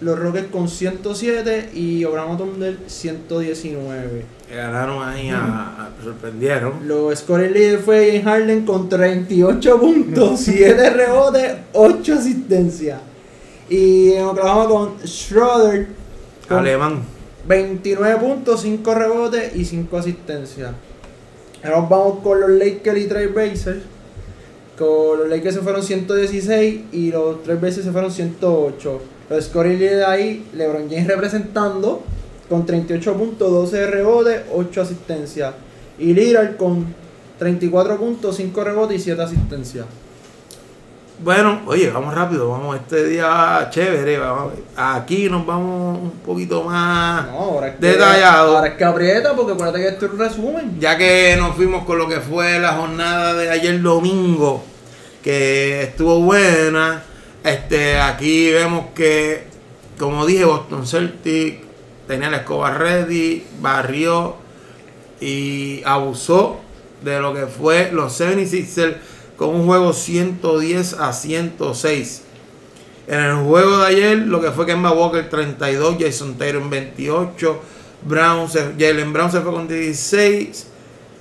Los 0.00 0.16
Rockets 0.16 0.46
con 0.52 0.68
107 0.68 1.70
y 1.74 2.04
Oklahoma 2.04 2.38
Thunder 2.38 2.78
119. 2.86 4.24
Que 4.48 4.54
Ganaron 4.54 5.02
ahí, 5.02 5.28
a, 5.30 5.40
a- 5.40 5.90
sorprendieron. 6.02 6.86
Los 6.86 7.18
scoring 7.18 7.52
leader 7.52 7.80
fue 7.80 8.06
James 8.12 8.24
Harden 8.24 8.64
con 8.64 8.88
38 8.88 9.80
puntos, 9.80 10.38
7 10.44 10.90
rebotes, 10.90 11.52
8 11.72 12.14
asistencias. 12.14 13.00
Y 13.68 14.12
en 14.12 14.24
Oklahoma 14.24 14.68
con 14.68 14.94
Schroeder 15.06 15.88
con 16.48 16.58
Alemán. 16.58 17.02
29 17.46 18.20
puntos, 18.20 18.62
5 18.62 18.94
rebotes 18.94 19.56
y 19.56 19.64
5 19.64 19.96
asistencias. 19.96 20.72
Ahora 21.62 21.80
vamos 21.80 22.20
con 22.22 22.40
los 22.40 22.50
Lakers 22.50 22.98
y 22.98 23.06
Trailblazers. 23.06 23.80
Con 24.78 25.18
los 25.18 25.28
Lakers 25.28 25.56
se 25.56 25.60
fueron 25.60 25.82
116 25.82 26.80
y 26.92 27.10
los 27.10 27.42
Trailblazers 27.42 27.84
se 27.84 27.92
fueron 27.92 28.12
108. 28.12 29.00
Los 29.30 29.44
scoring 29.44 29.78
leader 29.78 30.04
ahí, 30.04 30.46
LeBron 30.54 30.88
James 30.88 31.06
representando 31.06 32.02
con 32.48 32.64
38 32.64 33.14
puntos, 33.14 33.50
12 33.50 33.86
rebotes, 33.86 34.42
8 34.52 34.80
asistencias. 34.80 35.54
Y 35.98 36.14
Lillard 36.14 36.56
con 36.56 36.94
34 37.38 37.98
puntos, 37.98 38.36
5 38.36 38.64
rebotes 38.64 39.00
y 39.00 39.04
7 39.04 39.22
asistencias. 39.22 39.86
Bueno, 41.20 41.62
oye, 41.66 41.90
vamos 41.90 42.14
rápido, 42.14 42.48
vamos 42.48 42.76
este 42.76 43.04
día 43.06 43.66
chévere, 43.70 44.18
vamos, 44.18 44.52
aquí 44.76 45.28
nos 45.28 45.44
vamos 45.44 45.98
un 46.00 46.10
poquito 46.24 46.62
más, 46.62 47.26
No, 47.26 47.32
ahora 47.32 47.68
es 47.68 47.74
que, 47.74 47.86
Detallado. 47.88 48.56
Ahora 48.56 48.68
es 48.68 48.74
que 48.74 48.84
aprieta 48.84 49.34
porque 49.34 49.52
acuérdate 49.52 49.80
que 49.80 49.88
esto 49.88 50.06
es 50.06 50.12
un 50.12 50.18
resumen. 50.20 50.76
ya 50.78 50.96
que 50.96 51.34
nos 51.36 51.56
fuimos 51.56 51.84
con 51.84 51.98
lo 51.98 52.06
que 52.06 52.20
fue 52.20 52.60
la 52.60 52.74
jornada 52.74 53.34
de 53.34 53.50
ayer 53.50 53.82
domingo, 53.82 54.62
que 55.20 55.82
estuvo 55.82 56.20
buena, 56.20 57.02
este, 57.42 57.98
aquí 57.98 58.52
vemos 58.52 58.86
que, 58.94 59.42
como 59.98 60.24
dije, 60.24 60.44
Boston 60.44 60.86
Celtic 60.86 61.62
tenía 62.06 62.30
la 62.30 62.38
escoba 62.38 62.70
ready, 62.70 63.44
barrió 63.60 64.36
y 65.20 65.82
abusó 65.84 66.60
de 67.02 67.18
lo 67.18 67.34
que 67.34 67.46
fue 67.46 67.90
los 67.92 68.20
76ers 68.20 68.94
con 69.38 69.50
un 69.54 69.64
juego 69.66 69.92
110 69.94 70.94
a 70.94 71.12
106. 71.14 72.22
En 73.06 73.20
el 73.20 73.36
juego 73.36 73.78
de 73.78 73.86
ayer, 73.86 74.18
lo 74.18 74.40
que 74.42 74.50
fue 74.50 74.66
Kemba 74.66 74.90
Walker 74.92 75.30
32, 75.30 75.96
Jason 75.98 76.34
Taylor 76.36 76.68
28, 76.68 77.58
Brown 78.02 78.50
se- 78.50 78.74
Jalen 78.78 79.12
Brown 79.14 79.32
se 79.32 79.40
fue 79.40 79.52
con 79.52 79.66
16, 79.66 80.66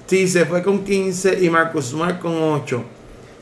T 0.07 0.27
se 0.27 0.45
fue 0.45 0.61
con 0.63 0.83
15 0.83 1.37
y 1.41 1.49
Marcus 1.49 1.85
Smart 1.91 2.19
con 2.19 2.33
8. 2.35 2.83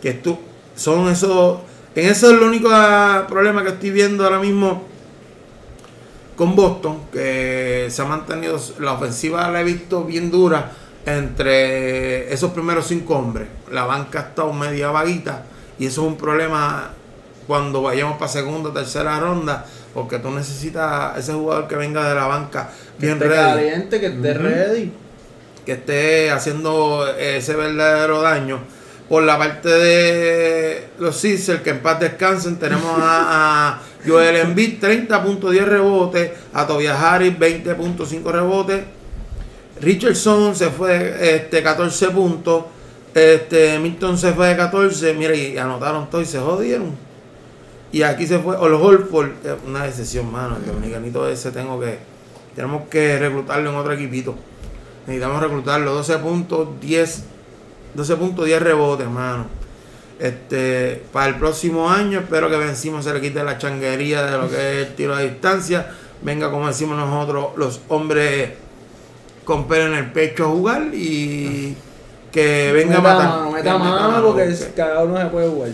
Que 0.02 0.22
estu- 0.22 0.38
son 0.76 1.10
esos. 1.10 1.60
En 1.96 2.08
eso 2.10 2.28
es 2.28 2.34
el 2.34 2.40
único 2.44 2.68
ah, 2.72 3.26
problema 3.28 3.64
que 3.64 3.70
estoy 3.70 3.90
viendo 3.92 4.24
ahora 4.26 4.40
mismo 4.40 4.84
con 6.36 6.56
Boston, 6.56 6.98
que 7.14 7.88
se 7.90 8.02
ha 8.02 8.06
mantenido, 8.06 8.60
la 8.80 8.94
ofensiva 8.94 9.50
la 9.50 9.62
he 9.62 9.64
visto 9.64 10.04
bien 10.04 10.30
dura 10.30 10.72
entre 11.06 12.34
esos 12.34 12.52
primeros 12.52 12.88
cinco 12.88 13.16
hombres. 13.16 13.48
La 13.72 13.86
banca 13.86 14.20
ha 14.20 14.22
estado 14.24 14.54
media 14.54 14.92
vaguita 14.92 15.44
y 15.78 15.86
eso 15.86 16.02
es 16.02 16.08
un 16.08 16.18
problema 16.18 16.92
cuando 17.48 17.82
vayamos 17.82 18.18
para 18.18 18.32
segunda 18.32 18.70
o 18.70 18.74
tercera 18.74 19.20
ronda, 19.20 19.66
porque 19.94 20.18
tú 20.20 20.32
necesitas 20.32 21.18
ese 21.18 21.34
jugador 21.34 21.68
que 21.68 21.76
venga 21.76 22.08
de 22.10 22.16
la 22.16 22.26
banca 22.26 22.70
bien 22.98 23.14
esté 23.14 23.28
ready, 23.28 23.54
caliente, 23.54 24.00
que 24.00 24.06
esté 24.08 24.34
ready. 24.34 24.92
que 25.66 25.72
esté 25.74 26.32
haciendo 26.32 27.08
ese 27.18 27.56
verdadero 27.56 28.22
daño. 28.22 28.60
Por 29.08 29.22
la 29.22 29.38
parte 29.38 29.70
de 29.70 30.88
los 30.98 31.16
Sixers, 31.18 31.62
que 31.62 31.70
en 31.70 31.80
paz 31.82 32.00
descansen, 32.00 32.58
tenemos 32.58 32.98
a, 32.98 33.76
a 33.76 33.82
Joel 34.04 34.38
Embiid 34.38 34.82
30.10 34.82 35.66
rebotes, 35.66 36.32
a 36.52 36.66
Tobias 36.66 37.00
Harris 37.00 37.38
20.5 37.38 38.32
rebotes, 38.32 38.84
Richardson 39.86 40.56
se 40.56 40.72
fue 40.72 41.36
este 41.36 41.62
14 41.62 42.10
puntos, 42.10 42.64
este 43.14 43.78
Milton 43.78 44.18
se 44.18 44.34
fue 44.34 44.48
de 44.48 44.58
14, 44.58 45.14
mira 45.14 45.36
y 45.36 45.60
anotaron 45.60 46.10
todo 46.10 46.22
y 46.22 46.26
se 46.26 46.40
jodieron. 46.40 46.96
Y 47.92 48.02
aquí 48.02 48.26
se 48.26 48.40
fue 48.40 48.58
Ol 48.58 48.74
Holford, 48.74 49.30
eh, 49.46 49.56
una 49.68 49.84
decisión, 49.84 50.32
mano, 50.32 50.58
el 50.58 50.66
dominicanito 50.66 51.30
ese 51.30 51.52
tengo 51.52 51.80
que 51.80 52.00
tenemos 52.56 52.88
que 52.90 53.20
reclutarlo 53.20 53.70
en 53.70 53.76
otro 53.76 53.94
equipito. 53.94 54.34
Necesitamos 55.06 55.40
reclutarlo 55.40 55.94
12 55.94 56.18
puntos, 56.18 56.68
10 56.82 57.24
12 57.94 58.16
puntos, 58.16 58.46
10 58.46 58.62
rebotes, 58.64 59.08
mano. 59.08 59.46
Este, 60.18 61.04
para 61.14 61.28
el 61.28 61.36
próximo 61.36 61.92
año 61.92 62.22
espero 62.22 62.50
que 62.50 62.58
vencimos 62.58 63.04
se 63.06 63.14
le 63.14 63.22
quite 63.22 63.44
la 63.44 63.60
changuería 63.60 64.24
de 64.24 64.38
lo 64.38 64.50
que 64.50 64.56
es 64.56 64.88
el 64.88 64.96
tiro 64.96 65.14
a 65.14 65.20
distancia. 65.20 65.92
Venga, 66.24 66.50
como 66.50 66.68
decimos 66.68 66.98
nosotros, 66.98 67.50
los 67.56 67.82
hombres 67.90 68.65
con 69.46 69.68
pelo 69.68 69.86
en 69.86 69.94
el 69.94 70.12
pecho 70.12 70.46
a 70.46 70.50
jugar 70.50 70.90
y 70.94 71.76
que 72.32 72.72
venga 72.74 72.98
a 72.98 73.02
meta 73.02 73.14
matar. 73.14 73.30
mano, 73.30 73.46
que 73.46 73.56
meta 73.56 73.78
meta 73.78 73.78
mano, 73.78 74.12
mano, 74.12 74.28
porque 74.28 74.58
cada 74.76 75.04
uno 75.04 75.18
se 75.18 75.26
puede 75.28 75.50
jugar. 75.50 75.70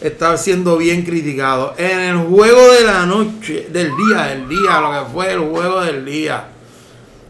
está 0.00 0.36
siendo 0.36 0.76
bien 0.76 1.02
criticado. 1.02 1.74
En 1.76 2.00
el 2.00 2.18
juego 2.26 2.72
de 2.72 2.84
la 2.84 3.06
noche, 3.06 3.68
del 3.70 3.92
día, 3.96 4.32
el 4.32 4.48
día, 4.48 4.80
lo 4.80 4.90
que 4.90 5.12
fue 5.12 5.32
el 5.32 5.38
juego 5.38 5.80
del 5.82 6.04
día. 6.04 6.48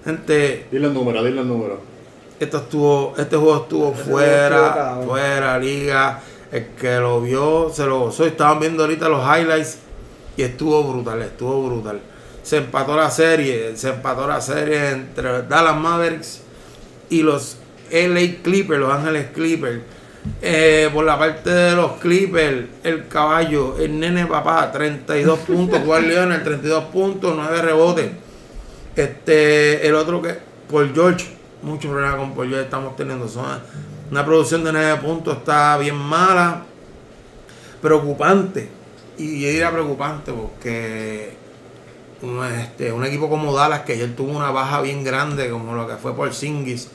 Gente, 0.04 0.66
Dile 0.70 0.86
el 0.86 0.94
número, 0.94 1.22
dile 1.22 1.42
el 1.42 1.48
número. 1.48 1.78
esto 2.38 2.56
estuvo, 2.56 3.14
este 3.18 3.36
juego 3.36 3.56
estuvo 3.56 3.92
juego 3.92 4.10
fuera, 4.10 4.94
estuvo 4.94 5.10
fuera, 5.10 5.58
liga. 5.58 6.20
El 6.50 6.66
que 6.68 6.96
lo 6.96 7.20
vio, 7.20 7.70
se 7.72 7.84
lo 7.84 8.00
gozó. 8.00 8.24
Estaban 8.24 8.60
viendo 8.60 8.82
ahorita 8.82 9.08
los 9.08 9.22
highlights 9.22 9.78
y 10.36 10.42
estuvo 10.42 10.82
brutal, 10.82 11.20
estuvo 11.22 11.68
brutal. 11.68 12.00
Se 12.42 12.58
empató 12.58 12.96
la 12.96 13.10
serie, 13.10 13.76
se 13.76 13.90
empató 13.90 14.26
la 14.26 14.40
serie 14.40 14.90
entre 14.90 15.42
Dallas 15.42 15.76
Mavericks 15.76 16.40
y 17.10 17.22
los 17.22 17.58
LA 17.90 18.42
Clippers, 18.42 18.80
los 18.80 18.92
Ángeles 18.92 19.28
Clippers. 19.34 19.80
Eh, 20.42 20.90
por 20.92 21.04
la 21.04 21.18
parte 21.18 21.50
de 21.50 21.74
los 21.74 21.92
Clippers, 21.92 22.66
el 22.84 23.08
caballo, 23.08 23.78
el 23.78 23.98
nene 23.98 24.26
papá, 24.26 24.70
32 24.70 25.38
puntos, 25.46 25.80
Juan 25.84 26.08
Leonard, 26.08 26.42
32 26.42 26.84
puntos, 26.84 27.34
9 27.36 27.62
rebotes. 27.62 28.10
Este, 28.96 29.86
el 29.86 29.94
otro 29.94 30.20
que, 30.20 30.36
por 30.68 30.92
George, 30.92 31.26
mucho 31.62 31.88
problema 31.90 32.16
con 32.16 32.34
Paul 32.34 32.48
George 32.48 32.64
estamos 32.64 32.96
teniendo. 32.96 33.28
Son 33.28 33.44
una 34.10 34.24
producción 34.24 34.64
de 34.64 34.72
9 34.72 35.00
puntos 35.00 35.38
está 35.38 35.78
bien 35.78 35.96
mala, 35.96 36.64
preocupante. 37.80 38.68
Y 39.16 39.40
yo 39.40 39.48
diría 39.48 39.70
preocupante 39.70 40.32
porque 40.32 41.34
un, 42.22 42.44
este, 42.44 42.92
un 42.92 43.04
equipo 43.04 43.28
como 43.28 43.54
Dallas, 43.54 43.80
que 43.80 43.94
ayer 43.94 44.14
tuvo 44.14 44.32
una 44.36 44.50
baja 44.50 44.80
bien 44.82 45.02
grande, 45.04 45.48
como 45.50 45.74
lo 45.74 45.86
que 45.88 45.96
fue 45.96 46.14
por 46.14 46.32
Singis, 46.34 46.88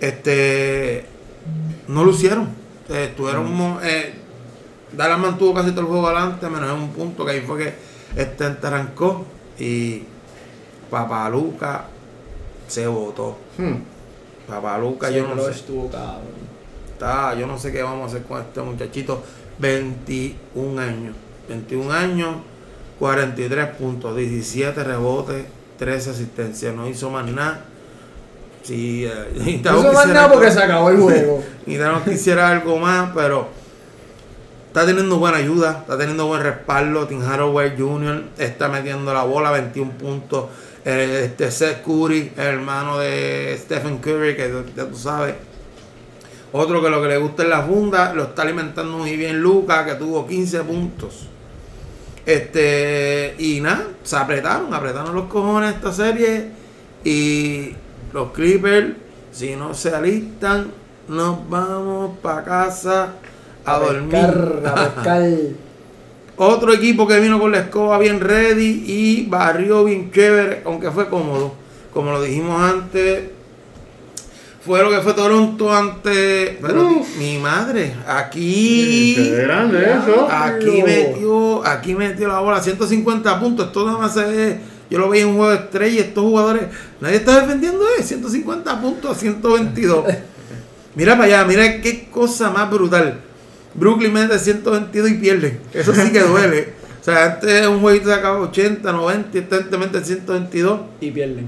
este, 0.00 1.04
no 1.88 2.04
lucieron. 2.04 2.48
Eh, 2.88 3.06
estuvieron, 3.10 3.52
mo- 3.54 3.78
eh, 3.82 4.14
Dallas 4.92 5.18
mantuvo 5.18 5.54
casi 5.54 5.70
todo 5.70 5.82
el 5.82 5.86
juego 5.86 6.08
adelante, 6.08 6.48
menos 6.48 6.70
en 6.70 6.76
un 6.82 6.88
punto 6.90 7.24
que 7.24 7.32
ahí 7.32 7.40
fue 7.42 7.58
que 7.58 7.74
este 8.16 8.44
arrancó 8.44 9.24
y 9.58 10.02
Papaluca 10.90 11.84
se 12.66 12.86
votó. 12.86 13.38
Hmm. 13.58 13.74
Papaluca, 14.48 15.08
Sí, 15.08 15.14
yo 15.14 15.32
no 15.34 15.42
sé. 15.44 15.50
estuvo 15.52 15.88
cabrón. 15.90 16.50
Está, 16.92 17.34
yo 17.34 17.46
no 17.46 17.56
sé 17.58 17.70
qué 17.72 17.82
vamos 17.82 18.02
a 18.04 18.06
hacer 18.16 18.26
con 18.26 18.40
este 18.40 18.60
muchachito. 18.60 19.22
21 19.58 20.80
años. 20.80 21.14
21 21.48 21.92
años, 21.92 22.36
43 23.00 23.66
puntos, 23.76 24.16
17 24.16 24.84
rebotes, 24.84 25.44
13 25.78 26.10
asistencias. 26.10 26.74
No 26.74 26.86
hizo 26.88 27.10
más 27.10 27.26
nada. 27.26 27.64
Sí, 28.62 29.04
eh, 29.06 29.60
No 29.64 29.80
hizo 29.80 29.92
más 29.92 30.06
nada 30.06 30.24
algo- 30.26 30.34
porque 30.34 30.52
se 30.52 30.62
acabó 30.62 30.90
el 30.90 30.98
juego. 30.98 31.42
Necesitamos 31.66 32.02
que 32.02 32.12
hiciera 32.12 32.48
algo 32.50 32.78
más, 32.78 33.10
pero 33.14 33.48
está 34.68 34.84
teniendo 34.86 35.18
buena 35.18 35.38
ayuda, 35.38 35.78
está 35.80 35.96
teniendo 35.98 36.26
buen 36.26 36.42
respaldo. 36.42 37.06
Tim 37.08 37.22
Haraway 37.22 37.74
Jr. 37.76 38.22
está 38.38 38.68
metiendo 38.68 39.12
la 39.14 39.24
bola, 39.24 39.50
21 39.50 39.92
puntos. 39.92 40.44
Este 40.84 41.50
Seth 41.50 41.82
Curry, 41.82 42.32
el 42.36 42.42
hermano 42.46 42.98
de 42.98 43.58
Stephen 43.62 43.98
Curry, 43.98 44.36
que 44.36 44.50
ya 44.76 44.86
tú 44.86 44.96
sabes. 44.96 45.34
Otro 46.52 46.82
que 46.82 46.90
lo 46.90 47.00
que 47.00 47.08
le 47.08 47.16
gusta 47.18 47.44
es 47.44 47.48
la 47.48 47.62
funda, 47.62 48.12
lo 48.12 48.24
está 48.24 48.42
alimentando 48.42 48.98
muy 48.98 49.16
bien 49.16 49.40
Lucas, 49.40 49.86
que 49.86 49.94
tuvo 49.94 50.26
15 50.26 50.62
puntos. 50.64 51.26
Este, 52.26 53.34
y 53.38 53.60
nada, 53.60 53.88
se 54.02 54.16
apretaron, 54.16 54.72
apretaron 54.72 55.14
los 55.14 55.26
cojones 55.26 55.74
esta 55.74 55.92
serie. 55.92 56.48
Y 57.04 57.74
los 58.12 58.32
Clippers, 58.32 58.94
si 59.32 59.56
no 59.56 59.74
se 59.74 59.94
alistan, 59.94 60.70
nos 61.08 61.48
vamos 61.48 62.18
para 62.18 62.44
casa 62.44 63.14
a, 63.64 63.78
dormir. 63.78 64.10
pescar, 64.10 64.62
a 64.64 64.94
pescar. 64.94 65.22
Otro 66.42 66.72
equipo 66.72 67.06
que 67.06 67.20
vino 67.20 67.38
con 67.38 67.52
la 67.52 67.58
escoba 67.58 67.98
bien 67.98 68.18
ready 68.18 68.84
y 68.86 69.26
barrió 69.26 69.84
bien 69.84 70.10
chévere, 70.10 70.62
aunque 70.64 70.90
fue 70.90 71.08
cómodo. 71.08 71.52
Como 71.92 72.12
lo 72.12 72.22
dijimos 72.22 72.62
antes, 72.62 73.24
fue 74.64 74.82
lo 74.82 74.90
que 74.90 75.00
fue 75.00 75.14
Toronto 75.14 75.72
ante. 75.72 76.58
Pero 76.60 77.04
mi 77.18 77.38
madre, 77.38 77.94
aquí. 78.06 79.14
Qué 79.16 79.42
grande 79.42 79.82
eso. 79.82 80.28
Aquí 80.30 80.82
metió, 80.82 81.66
aquí 81.66 81.94
metió 81.94 82.28
la 82.28 82.40
bola, 82.40 82.62
150 82.62 83.40
puntos. 83.40 83.66
Esto 83.66 83.86
nada 83.86 83.98
más 83.98 84.16
es. 84.16 84.56
Yo 84.90 84.98
lo 84.98 85.08
veía 85.08 85.22
en 85.22 85.28
un 85.30 85.36
juego 85.36 85.50
de 85.50 85.56
estrella 85.58 85.94
y 85.94 85.98
estos 85.98 86.24
jugadores. 86.24 86.64
Nadie 87.00 87.16
está 87.16 87.40
defendiendo 87.40 87.84
eso. 87.98 88.08
150 88.08 88.80
puntos 88.80 89.10
a 89.10 89.14
122. 89.18 90.04
Mira 90.94 91.12
para 91.12 91.24
allá, 91.24 91.44
mira 91.44 91.80
qué 91.80 92.08
cosa 92.10 92.50
más 92.50 92.68
brutal. 92.68 93.20
Brooklyn 93.74 94.12
mete 94.12 94.38
122 94.38 95.10
y 95.10 95.14
pierde. 95.14 95.60
Eso 95.72 95.94
sí 95.94 96.10
que 96.10 96.20
duele. 96.20 96.74
O 97.00 97.04
sea, 97.04 97.24
antes 97.26 97.66
un 97.66 97.80
jueguito 97.80 98.08
se 98.08 98.14
acaba 98.14 98.40
80, 98.40 98.92
90 98.92 99.38
y 99.38 99.40
este 99.40 99.78
mete 99.78 100.04
122 100.04 100.80
Y 101.00 101.10
pierden. 101.12 101.46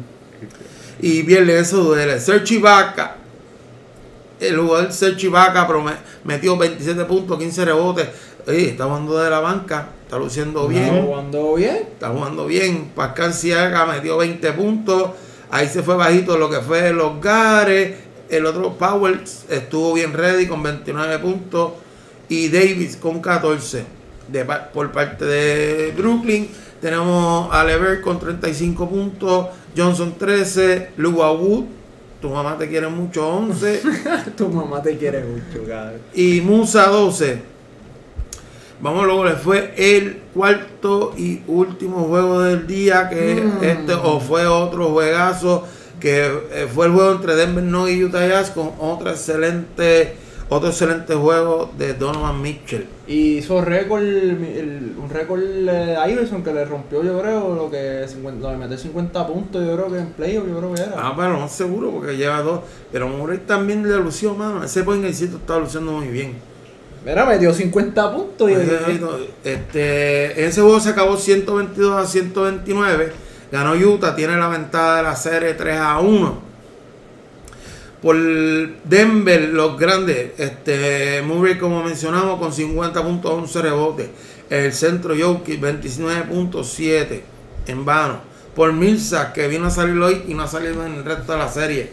Y 1.03 1.23
pierde. 1.25 1.59
Eso 1.59 1.85
duele. 1.85 2.19
Serge 2.19 2.55
Ibaka. 2.55 3.17
El 4.41 4.59
jugador 4.59 4.93
Serge 4.93 5.27
Ibaka 5.27 5.69
metió 6.25 6.57
27 6.57 7.05
puntos, 7.05 7.38
15 7.38 7.65
rebotes. 7.67 8.09
Oye, 8.47 8.71
está 8.71 8.85
jugando 8.85 9.19
de 9.19 9.29
la 9.29 9.41
banca. 9.41 9.88
Está 10.05 10.19
luciendo 10.19 10.67
bien. 10.69 10.85
Está 10.85 11.03
jugando 11.03 11.55
bien. 11.55 11.77
Está 11.77 12.09
jugando 12.09 12.47
bien. 12.47 12.93
Pascal 12.95 13.35
Siaga 13.35 13.87
metió 13.87 14.17
20 14.17 14.53
puntos. 14.53 15.11
Ahí 15.51 15.69
se 15.69 15.83
fue 15.83 15.97
bajito 15.97 16.38
lo 16.38 16.51
que 16.51 16.61
fue 16.61 16.93
los 16.93 17.21
Gares. 17.21 17.97
El 18.29 18.47
otro 18.47 18.73
Powell 18.75 19.21
estuvo 19.49 19.93
bien 19.93 20.12
ready 20.12 20.47
con 20.47 20.62
29 20.62 21.19
puntos. 21.19 21.73
Y 22.29 22.49
Davis 22.49 22.97
con 22.97 23.21
14. 23.21 23.85
De, 24.29 24.45
por 24.45 24.91
parte 24.93 25.25
de 25.25 25.93
Brooklyn. 25.97 26.49
Tenemos 26.81 27.49
a 27.55 27.65
Levert 27.65 28.01
con 28.03 28.19
35 28.19 28.88
puntos. 28.88 29.47
Johnson 29.77 30.15
13. 30.19 30.91
Luba 30.97 31.33
Wood. 31.33 31.65
Tu 32.21 32.29
mamá 32.29 32.57
te 32.57 32.69
quiere 32.69 32.87
mucho 32.89 33.27
11. 33.29 33.83
tu 34.37 34.49
mamá 34.49 34.81
te 34.83 34.97
quiere 34.97 35.25
mucho, 35.25 35.67
cabrón. 35.67 36.01
y 36.15 36.41
Musa 36.41 36.87
12. 36.87 37.51
Vamos 38.81 39.05
luego, 39.07 39.25
le 39.25 39.33
fue 39.37 39.75
el 39.77 40.19
cuarto 40.35 41.15
y 41.17 41.41
último 41.47 42.05
juego 42.05 42.43
del 42.43 42.67
día, 42.67 43.09
que 43.09 43.35
Mm. 43.37 43.65
este 43.65 43.95
o 43.95 44.19
fue 44.19 44.47
otro 44.47 44.89
juegazo, 44.91 45.65
que 46.01 46.27
eh, 46.53 46.69
fue 46.73 46.87
el 46.87 46.93
juego 46.93 47.13
entre 47.13 47.37
Denver 47.37 47.63
Nuggets 47.63 47.97
y 47.99 48.05
Utah 48.05 48.27
Jazz 48.27 48.51
con 48.51 48.73
otro 48.81 49.11
excelente, 49.11 50.15
otro 50.53 50.69
excelente 50.69 51.15
juego 51.15 51.71
de 51.79 51.95
Donovan 51.95 52.41
Mitchell. 52.41 52.87
Y 53.07 53.38
hizo 53.38 53.61
récord, 53.62 54.03
el- 54.03 54.95
un 55.03 55.09
récord 55.11 55.41
eh, 55.43 55.97
a 55.97 56.09
Iverson 56.09 56.43
que 56.43 56.53
le 56.53 56.65
rompió, 56.65 57.03
yo 57.03 57.21
creo, 57.21 57.55
lo 57.55 57.71
que 57.71 58.05
50, 58.07 58.47
lo 58.47 58.53
que 58.55 58.57
metió 58.59 58.79
50 58.79 59.27
puntos, 59.27 59.65
yo 59.67 59.75
creo 59.77 59.91
que 59.93 59.99
en 59.99 60.12
playoff, 60.12 60.47
yo 60.47 60.59
creo 60.59 60.75
que 60.75 60.83
era. 60.83 60.93
Ah, 60.97 61.15
pero 61.17 61.38
no 61.38 61.49
seguro 61.49 61.91
porque 61.91 62.17
lleva 62.17 62.43
dos. 62.43 62.61
Pero 62.91 63.09
Murray 63.09 63.38
también 63.47 63.83
le 63.83 63.97
lució, 63.99 64.35
mano. 64.35 64.62
Ese 64.62 64.83
point 64.85 65.05
está 65.05 65.59
luciendo 65.59 65.93
muy 65.93 66.09
bien. 66.09 66.35
Mira, 67.05 67.25
metió 67.27 67.53
50 67.53 68.12
puntos 68.12 68.49
y 68.51 68.55
Este, 69.45 70.45
ese 70.47 70.61
juego 70.61 70.79
se 70.81 70.91
acabó 70.91 71.17
122 71.17 71.97
a 71.97 72.07
129. 72.07 73.12
Ganó 73.51 73.73
Utah, 73.75 74.15
tiene 74.15 74.37
la 74.37 74.49
ventaja 74.49 74.97
de 74.99 75.03
la 75.03 75.17
serie 75.17 75.55
3 75.55 75.77
a 75.79 75.99
1. 75.99 76.52
Por 78.03 78.17
Denver, 78.85 79.49
los 79.51 79.79
grandes, 79.79 80.33
este, 80.38 81.23
Murray, 81.25 81.57
como 81.57 81.85
mencionamos, 81.85 82.38
con 82.41 82.53
50 82.53 83.01
puntos, 83.03 83.31
11 83.33 83.62
rebotes. 83.62 84.09
El 84.51 84.73
centro 84.73 85.15
Jokic, 85.19 85.61
29.7 85.61 87.21
en 87.69 87.85
vano. 87.85 88.21
Por 88.57 88.73
Milsa, 88.73 89.33
que 89.33 89.47
vino 89.49 89.67
a 89.67 89.71
salir 89.71 89.97
hoy 89.99 90.25
y 90.27 90.35
no 90.35 90.43
ha 90.43 90.49
salido 90.49 90.85
en 90.85 90.95
el 90.97 91.05
resto 91.05 91.33
de 91.33 91.38
la 91.38 91.49
serie. 91.49 91.91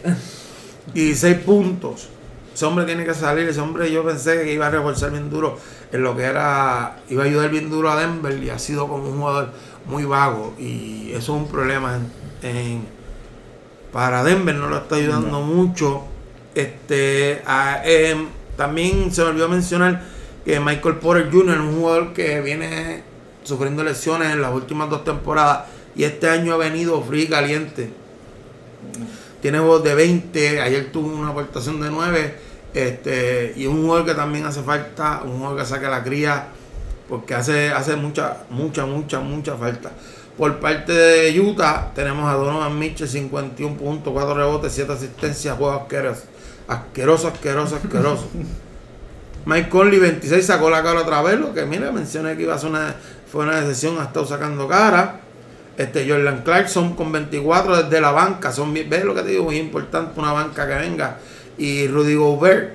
16 0.92 1.38
puntos. 1.38 2.08
Ese 2.52 2.66
hombre 2.66 2.84
tiene 2.84 3.04
que 3.04 3.14
salir. 3.14 3.48
Ese 3.48 3.60
hombre 3.60 3.90
yo 3.90 4.04
pensé 4.04 4.42
que 4.42 4.52
iba 4.52 4.66
a 4.66 4.70
reforzar 4.70 5.12
bien 5.12 5.30
duro 5.30 5.56
en 5.92 6.02
lo 6.02 6.16
que 6.16 6.24
era. 6.24 6.98
Iba 7.08 7.22
a 7.22 7.26
ayudar 7.26 7.48
bien 7.50 7.70
duro 7.70 7.90
a 7.90 7.98
Denver 8.00 8.36
y 8.42 8.50
ha 8.50 8.58
sido 8.58 8.88
como 8.88 9.08
un 9.08 9.18
jugador 9.18 9.52
muy 9.86 10.04
vago. 10.04 10.54
Y 10.58 11.10
eso 11.12 11.18
es 11.36 11.42
un 11.42 11.48
problema 11.48 11.98
en- 12.42 12.99
para 13.92 14.22
Denver. 14.24 14.54
No 14.54 14.68
lo 14.68 14.78
está 14.78 14.96
ayudando 14.96 15.40
mucho. 15.40 16.02
Este 16.54 17.42
a- 17.46 17.82
em, 17.84 18.26
También 18.56 19.10
se 19.10 19.22
me 19.22 19.28
olvidó 19.30 19.48
mencionar 19.48 20.02
que 20.44 20.60
Michael 20.60 20.96
Porter 20.96 21.30
Jr. 21.32 21.54
es 21.54 21.60
un 21.60 21.76
jugador 21.80 22.12
que 22.12 22.42
viene 22.42 23.02
sufriendo 23.42 23.82
lesiones 23.82 24.32
en 24.32 24.42
las 24.42 24.52
últimas 24.52 24.90
dos 24.90 25.02
temporadas. 25.02 25.60
Y 25.96 26.04
este 26.04 26.28
año 26.28 26.52
ha 26.52 26.56
venido 26.58 27.00
frío 27.02 27.24
y 27.24 27.28
caliente 27.28 27.90
tiene 29.40 29.58
juegos 29.58 29.82
de 29.84 29.94
20, 29.94 30.60
ayer 30.60 30.92
tuvo 30.92 31.08
una 31.08 31.30
aportación 31.30 31.80
de 31.80 31.90
9, 31.90 32.34
este, 32.74 33.54
y 33.56 33.66
un 33.66 33.82
jugador 33.82 34.04
que 34.06 34.14
también 34.14 34.44
hace 34.44 34.62
falta, 34.62 35.22
un 35.24 35.38
jugador 35.38 35.58
que 35.60 35.64
saque 35.64 35.86
la 35.86 36.02
cría, 36.04 36.48
porque 37.08 37.34
hace, 37.34 37.70
hace 37.70 37.96
mucha, 37.96 38.44
mucha, 38.50 38.84
mucha, 38.84 39.20
mucha 39.20 39.56
falta. 39.56 39.92
Por 40.36 40.58
parte 40.58 40.92
de 40.92 41.40
Utah, 41.40 41.92
tenemos 41.94 42.28
a 42.28 42.34
Donovan 42.34 42.78
Mitchell, 42.78 43.08
51 43.08 43.76
puntos, 43.76 44.12
4 44.12 44.34
rebotes, 44.34 44.72
7 44.72 44.92
asistencias, 44.92 45.56
juego 45.56 45.72
asqueroso, 45.72 46.22
asqueroso, 46.66 47.28
asqueroso, 47.28 47.76
asqueroso. 47.76 48.28
Mike 49.44 49.68
Conley, 49.68 49.98
26, 49.98 50.44
sacó 50.44 50.70
la 50.70 50.82
cara 50.82 51.00
otra 51.00 51.22
vez, 51.22 51.38
lo 51.38 51.52
que 51.54 51.64
mira, 51.64 51.90
mencioné 51.92 52.36
que 52.36 52.42
iba 52.42 52.54
a 52.54 52.58
ser 52.58 52.70
una, 52.70 52.94
fue 53.30 53.44
una 53.44 53.60
decisión, 53.60 53.98
ha 53.98 54.04
estado 54.04 54.26
sacando 54.26 54.68
cara. 54.68 55.20
Este 55.76 56.06
Jordan 56.06 56.42
Clarkson 56.42 56.94
con 56.94 57.10
24 57.10 57.84
desde 57.84 58.00
la 58.02 58.10
banca. 58.10 58.52
Son, 58.52 58.74
¿Ves 58.74 59.04
lo 59.04 59.14
que 59.14 59.22
te 59.22 59.30
digo? 59.30 59.44
Muy 59.44 59.56
importante 59.56 60.20
una 60.20 60.32
banca 60.32 60.66
que 60.66 60.74
venga. 60.74 61.16
Y 61.56 61.86
Rudy 61.88 62.16
Gobert, 62.16 62.74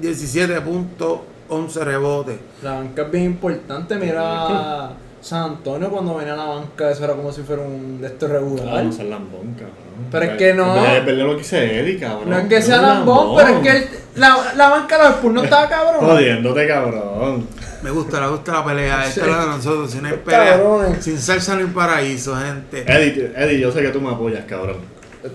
17 0.00 0.60
puntos, 0.62 1.20
11 1.48 1.84
rebotes. 1.84 2.38
La 2.62 2.72
banca 2.72 3.02
es 3.02 3.10
bien 3.12 3.24
importante, 3.24 3.96
mira 3.96 4.90
San 5.24 5.42
Antonio 5.52 5.88
cuando 5.88 6.14
venía 6.16 6.34
a 6.34 6.36
la 6.36 6.44
banca, 6.44 6.90
eso 6.90 7.02
era 7.04 7.14
como 7.14 7.32
si 7.32 7.40
fuera 7.42 7.62
un 7.62 7.98
de 8.00 8.08
estos 8.08 8.28
regular. 8.30 8.64
Claro, 8.66 8.84
no 8.84 8.92
ser 8.92 9.06
lambón, 9.06 9.54
cabrón. 9.54 9.74
Pero 10.10 10.24
es 10.26 10.30
que 10.32 10.52
no. 10.54 10.84
Es 10.84 11.06
verdad 11.06 11.24
lo 11.24 11.30
que 11.32 11.38
dice 11.38 11.80
Eddie, 11.80 11.98
cabrón. 11.98 12.28
No 12.30 12.38
es 12.38 12.44
que 12.48 12.60
sea 12.60 12.76
lambón, 12.82 13.34
pero 13.36 13.48
es 13.48 13.60
que 13.62 13.70
el- 13.70 13.88
la, 14.16 14.52
la 14.54 14.68
banca 14.68 14.98
de 14.98 15.04
los 15.04 15.12
Spurs 15.14 15.34
no 15.34 15.42
estaba 15.44 15.68
cabrón. 15.70 16.04
Jodiéndote, 16.04 16.68
cabrón. 16.68 17.46
Me 17.82 17.90
gusta, 17.90 18.20
me 18.20 18.28
gusta 18.28 18.52
la 18.52 18.64
pelea. 18.64 19.06
Esta 19.06 19.20
es 19.22 19.26
la 19.26 19.40
de 19.40 19.46
nosotros. 19.46 19.90
Si 19.90 19.98
no 19.98 20.08
hay 20.08 20.14
pelea, 20.16 20.56
Cabrones. 20.58 21.04
sin 21.04 21.18
salsa 21.18 21.54
no 21.54 21.60
hay 21.60 21.66
paraíso, 21.72 22.36
gente. 22.36 22.82
Eddie, 22.86 23.32
Eddie, 23.36 23.60
yo 23.60 23.72
sé 23.72 23.80
que 23.80 23.88
tú 23.88 24.00
me 24.02 24.10
apoyas, 24.10 24.44
cabrón. 24.44 24.76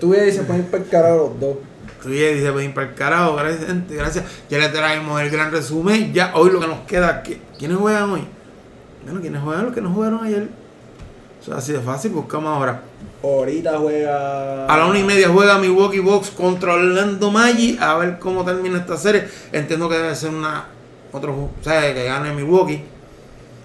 Tú 0.00 0.14
y 0.14 0.30
se 0.30 0.42
pueden 0.44 0.62
ir 0.62 0.70
para 0.70 0.84
el 0.84 0.88
carajo 0.88 1.16
los 1.16 1.40
dos. 1.40 1.56
Tú 2.00 2.10
ya 2.10 2.28
dices, 2.28 2.54
ven 2.54 2.72
para 2.72 2.86
el 2.88 2.94
carajo, 2.94 3.34
gracias, 3.36 3.66
gente, 3.66 3.94
gracias. 3.96 4.24
Ya 4.48 4.58
le 4.58 4.68
traemos 4.68 5.20
el 5.20 5.30
gran 5.30 5.50
resumen. 5.50 6.12
Ya 6.14 6.30
hoy 6.34 6.50
lo 6.50 6.60
que 6.60 6.66
nos 6.68 6.78
queda, 6.86 7.22
¿qui- 7.24 7.38
¿quiénes 7.58 7.76
juegan 7.76 8.08
hoy? 8.10 8.24
Bueno, 9.04 9.20
¿quiénes 9.20 9.42
juegan? 9.42 9.64
Los 9.66 9.74
que 9.74 9.80
no 9.80 9.90
jugaron 9.90 10.24
ayer. 10.24 10.48
Eso 11.40 11.52
es 11.52 11.58
así 11.58 11.72
de 11.72 11.80
fácil, 11.80 12.10
buscamos 12.12 12.50
ahora. 12.50 12.82
Ahorita 13.22 13.78
juega. 13.78 14.66
A 14.66 14.76
la 14.76 14.86
una 14.86 14.98
y 14.98 15.04
media 15.04 15.28
juega 15.28 15.58
Milwaukee 15.58 16.00
Bucks 16.00 16.30
contra 16.30 16.74
Orlando 16.74 17.30
Magic. 17.30 17.80
A 17.80 17.96
ver 17.96 18.18
cómo 18.18 18.44
termina 18.44 18.78
esta 18.78 18.96
serie. 18.96 19.26
Entiendo 19.52 19.88
que 19.88 19.96
debe 19.96 20.14
ser 20.14 20.30
una 20.30 20.66
otro, 21.12 21.32
o 21.32 21.50
sea, 21.62 21.92
que 21.94 22.04
gane 22.04 22.32
Milwaukee. 22.32 22.82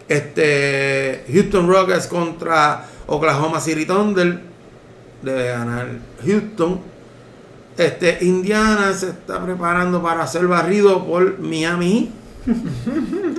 Este 0.07 1.25
Houston 1.31 1.67
Rockets 1.67 2.07
contra 2.07 2.85
Oklahoma 3.07 3.59
City 3.59 3.85
Thunder. 3.85 4.39
Debe 5.21 5.47
ganar 5.47 5.87
Houston. 6.25 6.79
Este 7.77 8.19
Indiana 8.21 8.93
se 8.93 9.09
está 9.09 9.43
preparando 9.43 10.01
para 10.01 10.25
ser 10.27 10.47
barrido 10.47 11.05
por 11.05 11.39
Miami. 11.39 12.11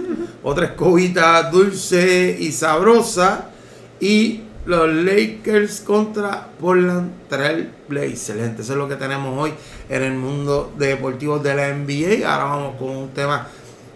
Otra 0.48 0.66
escobita 0.66 1.50
dulce 1.50 2.36
y 2.38 2.52
sabrosa. 2.52 3.50
Y 3.98 4.42
los 4.64 4.88
Lakers 4.88 5.80
contra 5.80 6.46
Portland 6.60 7.10
Trail 7.28 7.68
Blazers. 7.88 8.38
Gente, 8.38 8.62
eso 8.62 8.74
es 8.74 8.78
lo 8.78 8.86
que 8.88 8.94
tenemos 8.94 9.36
hoy 9.36 9.52
en 9.88 10.02
el 10.04 10.14
mundo 10.14 10.72
deportivo 10.78 11.40
de 11.40 11.52
la 11.52 11.74
NBA. 11.74 12.32
Ahora 12.32 12.44
vamos 12.44 12.76
con 12.76 12.90
un 12.90 13.08
tema 13.08 13.48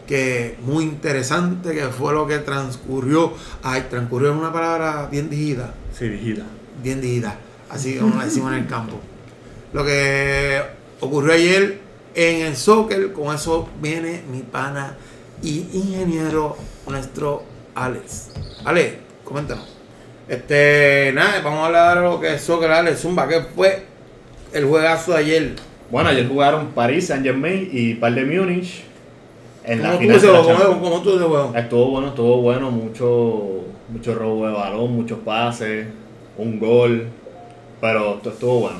que 0.08 0.56
muy 0.62 0.82
interesante, 0.82 1.72
que 1.72 1.86
fue 1.86 2.12
lo 2.12 2.26
que 2.26 2.38
transcurrió. 2.38 3.32
Ay, 3.62 3.86
transcurrió 3.88 4.32
en 4.32 4.38
una 4.38 4.52
palabra 4.52 5.06
bien 5.08 5.30
dijida 5.30 5.72
Sí, 5.96 6.08
vigila. 6.08 6.46
bien 6.82 7.00
dijida, 7.00 7.38
así 7.68 7.94
como 7.94 8.16
lo 8.16 8.24
decimos 8.24 8.52
en 8.54 8.58
el 8.58 8.66
campo. 8.66 8.98
Lo 9.72 9.84
que 9.84 10.60
ocurrió 10.98 11.32
ayer 11.32 11.78
en 12.16 12.46
el 12.46 12.56
soccer, 12.56 13.12
con 13.12 13.32
eso 13.32 13.68
viene 13.80 14.24
mi 14.32 14.40
pana 14.40 14.96
y 15.42 15.66
ingeniero 15.72 16.56
nuestro 16.86 17.42
Alex. 17.74 18.30
Alex, 18.64 18.94
coméntanos. 19.24 19.66
Este, 20.28 21.12
nada, 21.14 21.40
vamos 21.42 21.60
a 21.60 21.66
hablar 21.66 21.98
de 21.98 22.04
lo 22.04 22.20
que 22.20 22.34
es 22.34 22.42
soccer, 22.42 22.70
Alex 22.70 23.00
Zumba, 23.00 23.26
que 23.26 23.40
fue 23.40 23.84
el 24.52 24.64
juegazo 24.64 25.12
de 25.12 25.18
ayer. 25.18 25.56
Bueno, 25.90 26.08
ayer 26.08 26.28
jugaron 26.28 26.68
París, 26.68 27.08
Saint 27.08 27.24
Germain 27.24 27.68
y 27.72 27.94
par 27.94 28.14
de 28.14 28.24
Múnich. 28.24 28.84
En 29.64 29.82
la 29.82 29.88
¿Cómo 29.88 30.00
final 30.00 30.20
tú 30.20 30.26
la 30.32 30.42
juego? 30.42 30.80
¿Cómo 30.80 31.02
tú 31.02 31.16
ese 31.16 31.24
juego? 31.24 31.52
Estuvo 31.54 31.90
bueno, 31.90 32.08
estuvo 32.08 32.36
bueno, 32.42 32.70
mucho, 32.70 33.64
mucho 33.88 34.14
robo 34.14 34.46
de 34.46 34.52
balón, 34.52 34.94
muchos 34.94 35.18
pases, 35.18 35.86
un 36.38 36.58
gol, 36.58 37.08
pero 37.80 38.16
esto 38.16 38.30
estuvo 38.30 38.60
bueno. 38.60 38.78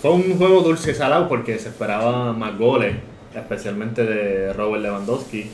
Fue 0.00 0.10
un 0.10 0.36
juego 0.36 0.62
dulce 0.62 0.90
y 0.90 0.94
salado 0.94 1.28
porque 1.28 1.58
se 1.58 1.68
esperaba 1.68 2.32
más 2.32 2.58
goles, 2.58 2.96
especialmente 3.34 4.04
de 4.04 4.52
Robert 4.52 4.82
Lewandowski, 4.82 5.50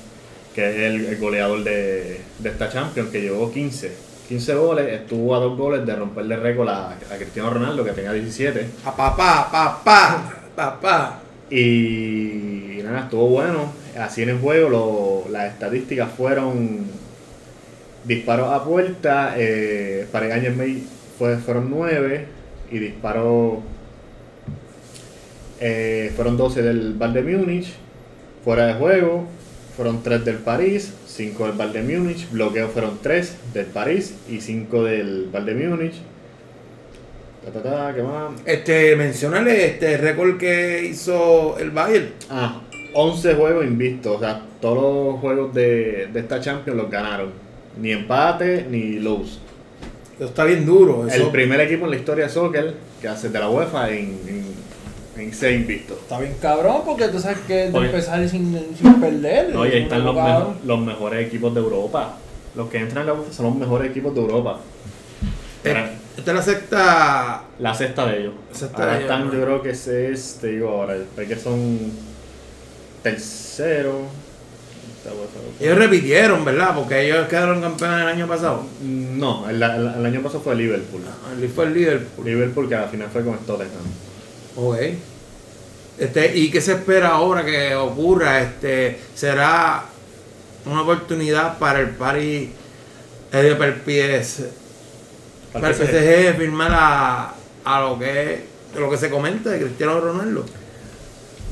que 0.56 0.68
es 0.70 0.76
el, 0.94 1.04
el 1.04 1.16
goleador 1.18 1.62
de, 1.62 2.18
de 2.38 2.48
esta 2.48 2.68
Champions, 2.68 3.10
que 3.10 3.20
llevó 3.20 3.52
15. 3.52 3.92
15 4.28 4.54
goles, 4.54 4.92
estuvo 4.92 5.36
a 5.36 5.38
dos 5.38 5.56
goles 5.56 5.86
de 5.86 5.94
romperle 5.94 6.36
récord 6.36 6.68
a, 6.68 6.92
a 6.92 7.16
Cristiano 7.16 7.50
Ronaldo, 7.50 7.84
que 7.84 7.92
tenía 7.92 8.12
17. 8.12 8.66
A 8.86 8.96
papá, 8.96 9.48
papá, 9.52 10.34
papá. 10.56 11.20
Y, 11.50 12.80
nada, 12.82 13.00
estuvo 13.02 13.28
bueno. 13.28 13.70
Así 13.96 14.22
en 14.22 14.30
el 14.30 14.38
juego 14.38 14.68
lo- 14.70 15.30
las 15.30 15.52
estadísticas 15.52 16.10
fueron 16.16 16.86
disparos 18.04 18.48
a 18.50 18.64
puerta, 18.64 19.34
eh, 19.36 20.06
para 20.10 20.34
Ángel 20.34 20.56
May 20.56 20.82
fue, 21.18 21.36
fueron 21.36 21.68
9 21.70 22.26
y 22.72 22.78
disparos 22.78 23.58
eh, 25.60 26.12
fueron 26.16 26.36
12 26.36 26.62
del 26.62 26.94
Bayern 26.94 27.38
Múnich, 27.40 27.72
fuera 28.44 28.66
de 28.66 28.74
juego 28.74 29.26
fueron 29.76 30.02
3 30.02 30.24
del 30.24 30.36
París, 30.36 30.92
5 31.06 31.46
del 31.46 31.52
Bayern 31.56 31.86
Múnich, 31.86 32.30
bloqueo 32.30 32.68
fueron 32.68 32.98
3 33.02 33.36
del 33.52 33.66
París 33.66 34.14
y 34.28 34.40
5 34.40 34.84
del 34.84 35.28
Bayern 35.30 35.70
Múnich. 35.70 35.94
Ta, 37.44 37.52
ta, 37.52 37.62
ta, 37.62 37.94
¿qué 37.94 38.02
más? 38.02 38.32
Este, 38.44 38.96
mencionale 38.96 39.66
este 39.66 39.98
récord 39.98 40.38
que 40.38 40.86
hizo 40.90 41.58
el 41.58 41.70
Bayern. 41.70 42.08
Ah, 42.30 42.62
11 42.94 43.34
juegos 43.34 43.64
invictos, 43.66 44.16
o 44.16 44.20
sea, 44.20 44.42
todos 44.60 45.12
los 45.12 45.20
juegos 45.20 45.54
de, 45.54 46.08
de 46.12 46.20
esta 46.20 46.40
Champions 46.40 46.76
los 46.80 46.90
ganaron. 46.90 47.30
Ni 47.80 47.92
empate 47.92 48.66
ni 48.70 48.98
lose. 48.98 49.38
Eso 50.16 50.24
está 50.24 50.44
bien 50.44 50.64
duro. 50.64 51.02
El 51.04 51.10
Eso, 51.10 51.30
primer 51.30 51.60
equipo 51.60 51.84
en 51.84 51.90
la 51.90 51.96
historia 51.96 52.24
de 52.24 52.30
soccer 52.30 52.74
que 53.00 53.08
hace 53.08 53.28
de 53.28 53.38
la 53.38 53.50
UEFA 53.50 53.90
en, 53.90 54.18
en, 54.26 54.44
en 55.18 55.32
ser 55.34 55.52
invicto. 55.52 55.94
Está 55.94 56.18
bien 56.20 56.34
cabrón 56.40 56.82
porque 56.84 57.08
tú 57.08 57.18
sabes 57.18 57.38
que 57.46 57.70
de 57.70 57.78
Oye. 57.78 57.86
empezar 57.86 58.28
sin, 58.28 58.58
sin 58.76 59.00
perder. 59.00 59.54
No, 59.54 59.66
y 59.66 59.70
ahí 59.70 59.82
están 59.82 60.04
los, 60.04 60.14
mejo- 60.14 60.54
los 60.64 60.80
mejores 60.80 61.26
equipos 61.26 61.54
de 61.54 61.60
Europa. 61.60 62.16
Los 62.54 62.68
que 62.70 62.78
entran 62.78 63.02
en 63.02 63.06
la 63.08 63.12
UEFA 63.14 63.32
son 63.32 63.46
los 63.46 63.54
mejores 63.56 63.90
equipos 63.90 64.14
de 64.14 64.20
Europa. 64.20 64.58
Eh, 65.64 65.86
esta 66.16 66.30
es 66.30 66.36
la 66.36 66.42
sexta. 66.42 67.42
la 67.58 67.74
sexta 67.74 68.06
de 68.06 68.20
ellos. 68.20 68.34
La 68.52 68.58
sexta 68.58 68.78
ahora 68.78 68.92
de 68.92 68.98
ellos, 68.98 69.10
están, 69.10 69.26
¿no? 69.26 69.32
yo 69.34 69.42
creo 69.42 69.62
que 69.62 69.70
ese 69.70 70.12
es, 70.12 70.38
te 70.40 70.46
digo 70.48 70.68
ahora, 70.70 70.94
el 70.94 71.26
que 71.28 71.36
son 71.36 71.78
tercero. 73.02 74.00
Esta 74.98 75.10
UEFA. 75.14 75.64
Ellos 75.64 75.78
repitieron, 75.78 76.44
¿verdad? 76.44 76.74
Porque 76.74 77.06
ellos 77.06 77.28
quedaron 77.28 77.60
campeones 77.60 78.00
el 78.02 78.06
año 78.08 78.26
pasado. 78.26 78.64
No, 78.82 79.48
el, 79.48 79.62
el- 79.62 79.92
el 79.98 80.06
año 80.06 80.22
pasado 80.22 80.40
fue 80.42 80.54
Liverpool. 80.56 81.02
El 81.40 81.48
fue 81.48 81.66
el 81.66 81.74
líder. 81.74 82.06
Liverpool 82.24 82.68
que 82.68 82.74
al 82.74 82.88
final 82.88 83.08
fue 83.12 83.24
con 83.24 83.36
Tottenham. 83.38 83.70
Ok. 84.56 84.76
Este, 85.98 86.36
¿Y 86.36 86.50
qué 86.50 86.60
se 86.60 86.72
espera 86.72 87.10
ahora 87.10 87.44
que 87.44 87.74
ocurra? 87.74 88.42
Este, 88.42 88.98
¿Será 89.14 89.84
una 90.66 90.82
oportunidad 90.82 91.58
para 91.58 91.80
el 91.80 91.90
Paris 91.90 92.50
eh, 93.32 93.36
de 93.36 93.54
para 93.54 93.72
el 93.72 93.80
PS, 93.80 94.44
para 95.52 95.68
el 95.68 95.74
PSG. 95.74 96.36
Firmar 96.36 96.72
a, 96.72 97.34
a 97.64 97.80
lo 97.80 97.98
que 97.98 98.44
lo 98.76 98.90
que 98.90 98.96
se 98.96 99.10
comenta 99.10 99.50
de 99.50 99.60
Cristiano 99.60 100.00
Ronaldo? 100.00 100.44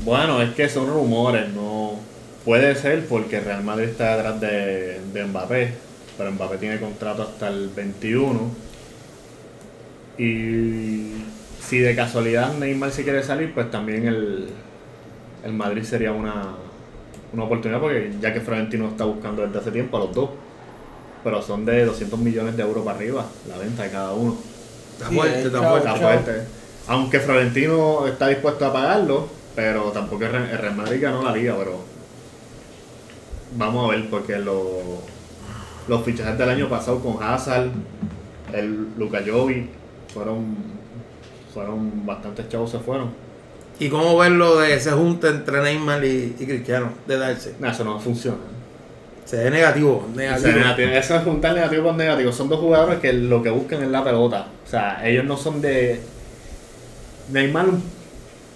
Bueno, 0.03 0.41
es 0.41 0.53
que 0.53 0.69
son 0.69 0.87
rumores, 0.87 1.49
no 1.49 1.99
puede 2.43 2.75
ser 2.75 3.07
porque 3.07 3.39
Real 3.39 3.63
Madrid 3.63 3.89
está 3.89 4.15
detrás 4.15 4.39
de, 4.39 4.99
de 5.13 5.25
Mbappé, 5.25 5.73
pero 6.17 6.31
Mbappé 6.31 6.57
tiene 6.57 6.79
contrato 6.79 7.23
hasta 7.23 7.47
el 7.47 7.69
21. 7.69 8.51
Y 10.17 11.11
si 11.67 11.79
de 11.79 11.95
casualidad 11.95 12.53
Neymar 12.57 12.91
se 12.91 13.03
quiere 13.03 13.23
salir, 13.23 13.53
pues 13.53 13.69
también 13.71 14.07
el, 14.07 14.47
el 15.43 15.53
Madrid 15.53 15.83
sería 15.83 16.11
una, 16.11 16.55
una 17.33 17.43
oportunidad 17.43 17.79
porque 17.79 18.11
ya 18.21 18.33
que 18.33 18.41
Florentino 18.41 18.87
está 18.89 19.05
buscando 19.05 19.45
desde 19.45 19.59
hace 19.59 19.71
tiempo 19.71 19.97
a 19.97 20.01
los 20.01 20.13
dos. 20.13 20.29
Pero 21.23 21.41
son 21.41 21.65
de 21.65 21.85
200 21.85 22.19
millones 22.19 22.55
de 22.55 22.61
euros 22.63 22.85
para 22.85 22.97
arriba 22.97 23.25
la 23.49 23.57
venta 23.57 23.81
de 23.83 23.89
cada 23.89 24.13
uno. 24.13 24.37
Está 24.93 25.09
fuerte, 25.09 25.41
está 25.47 25.59
fuerte. 25.69 25.87
Está 25.89 25.95
fuerte. 25.99 26.41
Aunque 26.87 27.19
Florentino 27.19 28.05
está 28.07 28.27
dispuesto 28.27 28.63
a 28.65 28.71
pagarlo, 28.71 29.27
pero 29.55 29.85
tampoco 29.91 30.23
el 30.25 30.31
Re- 30.31 30.51
el 30.51 30.57
Real 30.59 30.75
Madrid 30.75 30.99
ganó 31.01 31.23
la 31.23 31.31
liga, 31.35 31.55
pero 31.57 31.79
vamos 33.57 33.89
a 33.89 33.95
ver 33.95 34.09
porque 34.09 34.37
lo- 34.37 35.01
los 35.87 36.03
fichajes 36.03 36.37
del 36.37 36.49
año 36.49 36.69
pasado 36.69 36.99
con 36.99 37.21
Hazard, 37.21 37.69
el 38.53 38.89
Luka 38.97 39.21
Jovic, 39.25 39.67
fueron 40.13 40.74
fueron 41.55 42.05
bastantes 42.05 42.47
chavos 42.49 42.69
se 42.69 42.79
fueron. 42.79 43.09
¿Y 43.79 43.89
cómo 43.89 44.17
verlo 44.17 44.57
de 44.59 44.73
ese 44.75 44.91
junta 44.91 45.29
entre 45.29 45.61
Neymar 45.61 46.03
y, 46.05 46.35
y 46.39 46.45
Cristiano? 46.45 46.89
De 47.07 47.17
darse. 47.17 47.55
Nah, 47.59 47.71
eso 47.71 47.83
no 47.83 47.99
funciona. 47.99 48.37
Se 49.25 49.37
ve 49.43 49.49
negativo. 49.49 50.07
Negativo. 50.15 50.47
sea, 50.51 50.55
negativo- 50.57 50.91
Eso 50.91 51.15
es 51.15 51.23
juntar 51.23 51.53
negativo 51.55 51.83
con 51.85 51.97
negativo. 51.97 52.31
Son 52.31 52.47
dos 52.49 52.59
jugadores 52.59 52.99
que 52.99 53.11
lo 53.13 53.41
que 53.41 53.49
buscan 53.49 53.81
es 53.83 53.89
la 53.89 54.03
pelota. 54.03 54.47
O 54.65 54.69
sea, 54.69 55.01
ellos 55.07 55.25
no 55.25 55.35
son 55.37 55.61
de. 55.61 55.99
Neymar 57.31 57.65
un, 57.69 57.81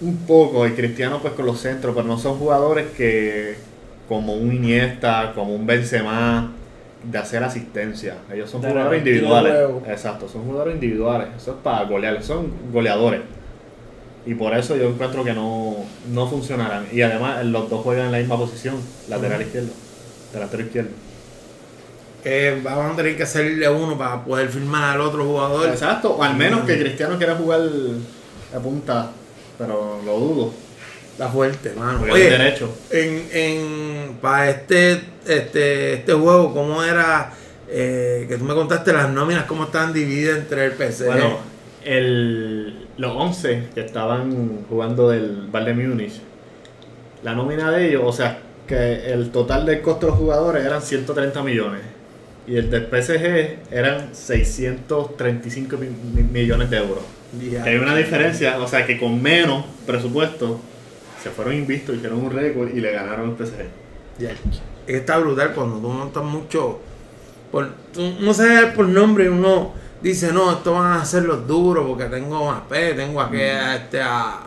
un 0.00 0.16
poco 0.26 0.66
y 0.66 0.72
Cristiano 0.72 1.18
pues 1.20 1.34
con 1.34 1.44
los 1.46 1.58
centros, 1.60 1.94
pero 1.94 2.06
no 2.06 2.18
son 2.18 2.38
jugadores 2.38 2.86
que 2.96 3.56
como 4.08 4.34
un 4.34 4.52
Iniesta, 4.52 5.32
como 5.34 5.54
un 5.54 5.66
Benzema 5.66 6.52
de 7.02 7.18
hacer 7.18 7.42
asistencia. 7.42 8.16
Ellos 8.32 8.50
son 8.50 8.60
De 8.60 8.70
jugadores 8.70 8.98
individuales. 8.98 9.54
Exacto, 9.88 10.28
son 10.28 10.44
jugadores 10.44 10.74
individuales. 10.74 11.28
Eso 11.36 11.52
es 11.52 11.56
para 11.62 11.84
golear, 11.84 12.22
son 12.22 12.52
goleadores. 12.72 13.20
Y 14.26 14.34
por 14.34 14.54
eso 14.54 14.76
yo 14.76 14.88
encuentro 14.88 15.24
que 15.24 15.32
no, 15.32 15.76
no 16.12 16.28
funcionarán. 16.28 16.86
Y 16.92 17.00
además 17.02 17.44
los 17.46 17.70
dos 17.70 17.82
juegan 17.82 18.06
en 18.06 18.12
la 18.12 18.18
misma 18.18 18.36
posición, 18.36 18.76
lateral 19.08 19.40
izquierdo, 19.40 19.70
delantero 20.32 20.62
izquierdo. 20.62 20.90
Que 22.22 22.60
vamos 22.62 22.92
a 22.92 22.96
tener 22.96 23.16
que 23.16 23.22
hacerle 23.22 23.66
uno 23.70 23.96
para 23.96 24.22
poder 24.22 24.48
firmar 24.50 24.96
al 24.96 25.00
otro 25.00 25.24
jugador. 25.24 25.70
Exacto, 25.70 26.16
o 26.16 26.22
al 26.22 26.36
menos 26.36 26.60
que 26.66 26.78
Cristiano 26.78 27.16
quiera 27.16 27.34
jugar 27.34 27.62
a 28.54 28.58
punta, 28.58 29.10
pero 29.56 30.00
lo 30.04 30.18
dudo. 30.18 30.52
Está 31.12 31.28
fuerte, 31.28 31.72
mano. 31.74 32.00
Oye, 32.10 32.30
derecho. 32.30 32.74
en, 32.90 33.28
en 33.32 34.18
para 34.20 34.50
este, 34.50 35.02
este, 35.38 35.92
este 35.94 36.12
juego, 36.12 36.52
¿cómo 36.54 36.82
era? 36.82 37.32
eh, 37.72 38.26
que 38.28 38.36
tú 38.36 38.44
me 38.44 38.54
contaste 38.54 38.92
las 38.92 39.08
nóminas, 39.10 39.44
cómo 39.44 39.64
estaban 39.64 39.92
divididas 39.92 40.38
entre 40.38 40.64
el 40.66 40.72
PC. 40.72 41.06
Bueno, 41.06 41.38
el, 41.84 42.86
los 42.96 43.12
11 43.16 43.68
que 43.74 43.80
estaban 43.82 44.64
jugando 44.68 45.08
del 45.08 45.46
Bayern 45.52 45.88
Múnich, 45.88 46.20
la 47.22 47.34
nómina 47.34 47.70
de 47.70 47.88
ellos, 47.88 48.02
o 48.04 48.12
sea, 48.12 48.38
que 48.66 49.12
el 49.12 49.30
total 49.30 49.66
del 49.66 49.80
costo 49.82 50.06
de 50.06 50.10
los 50.12 50.18
jugadores 50.18 50.64
eran 50.64 50.82
130 50.82 51.42
millones. 51.44 51.80
Y 52.46 52.56
el 52.56 52.70
del 52.70 52.86
PSG 52.86 53.58
eran 53.70 54.14
635 54.14 55.76
mi- 55.76 55.86
mi- 56.14 56.22
millones 56.28 56.70
de 56.70 56.76
euros. 56.78 57.04
Ya. 57.50 57.62
Que 57.62 57.70
hay 57.70 57.76
una 57.76 57.94
diferencia, 57.94 58.58
o 58.58 58.66
sea, 58.66 58.84
que 58.86 58.98
con 58.98 59.22
menos 59.22 59.64
presupuesto 59.86 60.60
se 61.22 61.30
fueron 61.30 61.54
invistos, 61.54 61.94
hicieron 61.96 62.18
un 62.18 62.32
récord 62.32 62.68
y 62.74 62.80
le 62.80 62.90
ganaron 62.92 63.30
al 63.30 63.36
PSG. 63.36 63.66
Es 64.90 64.94
que 64.94 65.00
está 65.02 65.18
brutal 65.18 65.52
cuando 65.54 65.76
tú 65.78 65.88
montas 65.88 66.24
mucho. 66.24 66.80
Por, 67.52 67.68
tú 67.92 68.02
no 68.18 68.34
sabes 68.34 68.72
por 68.74 68.88
nombre 68.88 69.30
uno 69.30 69.72
dice, 70.02 70.32
no, 70.32 70.50
estos 70.50 70.74
van 70.74 70.94
a 71.00 71.04
ser 71.04 71.22
los 71.24 71.46
duros 71.46 71.86
porque 71.86 72.06
tengo 72.06 72.46
más 72.46 72.62
P, 72.68 72.94
tengo 72.94 73.20
a 73.20 73.76
este 73.76 74.00
a. 74.02 74.40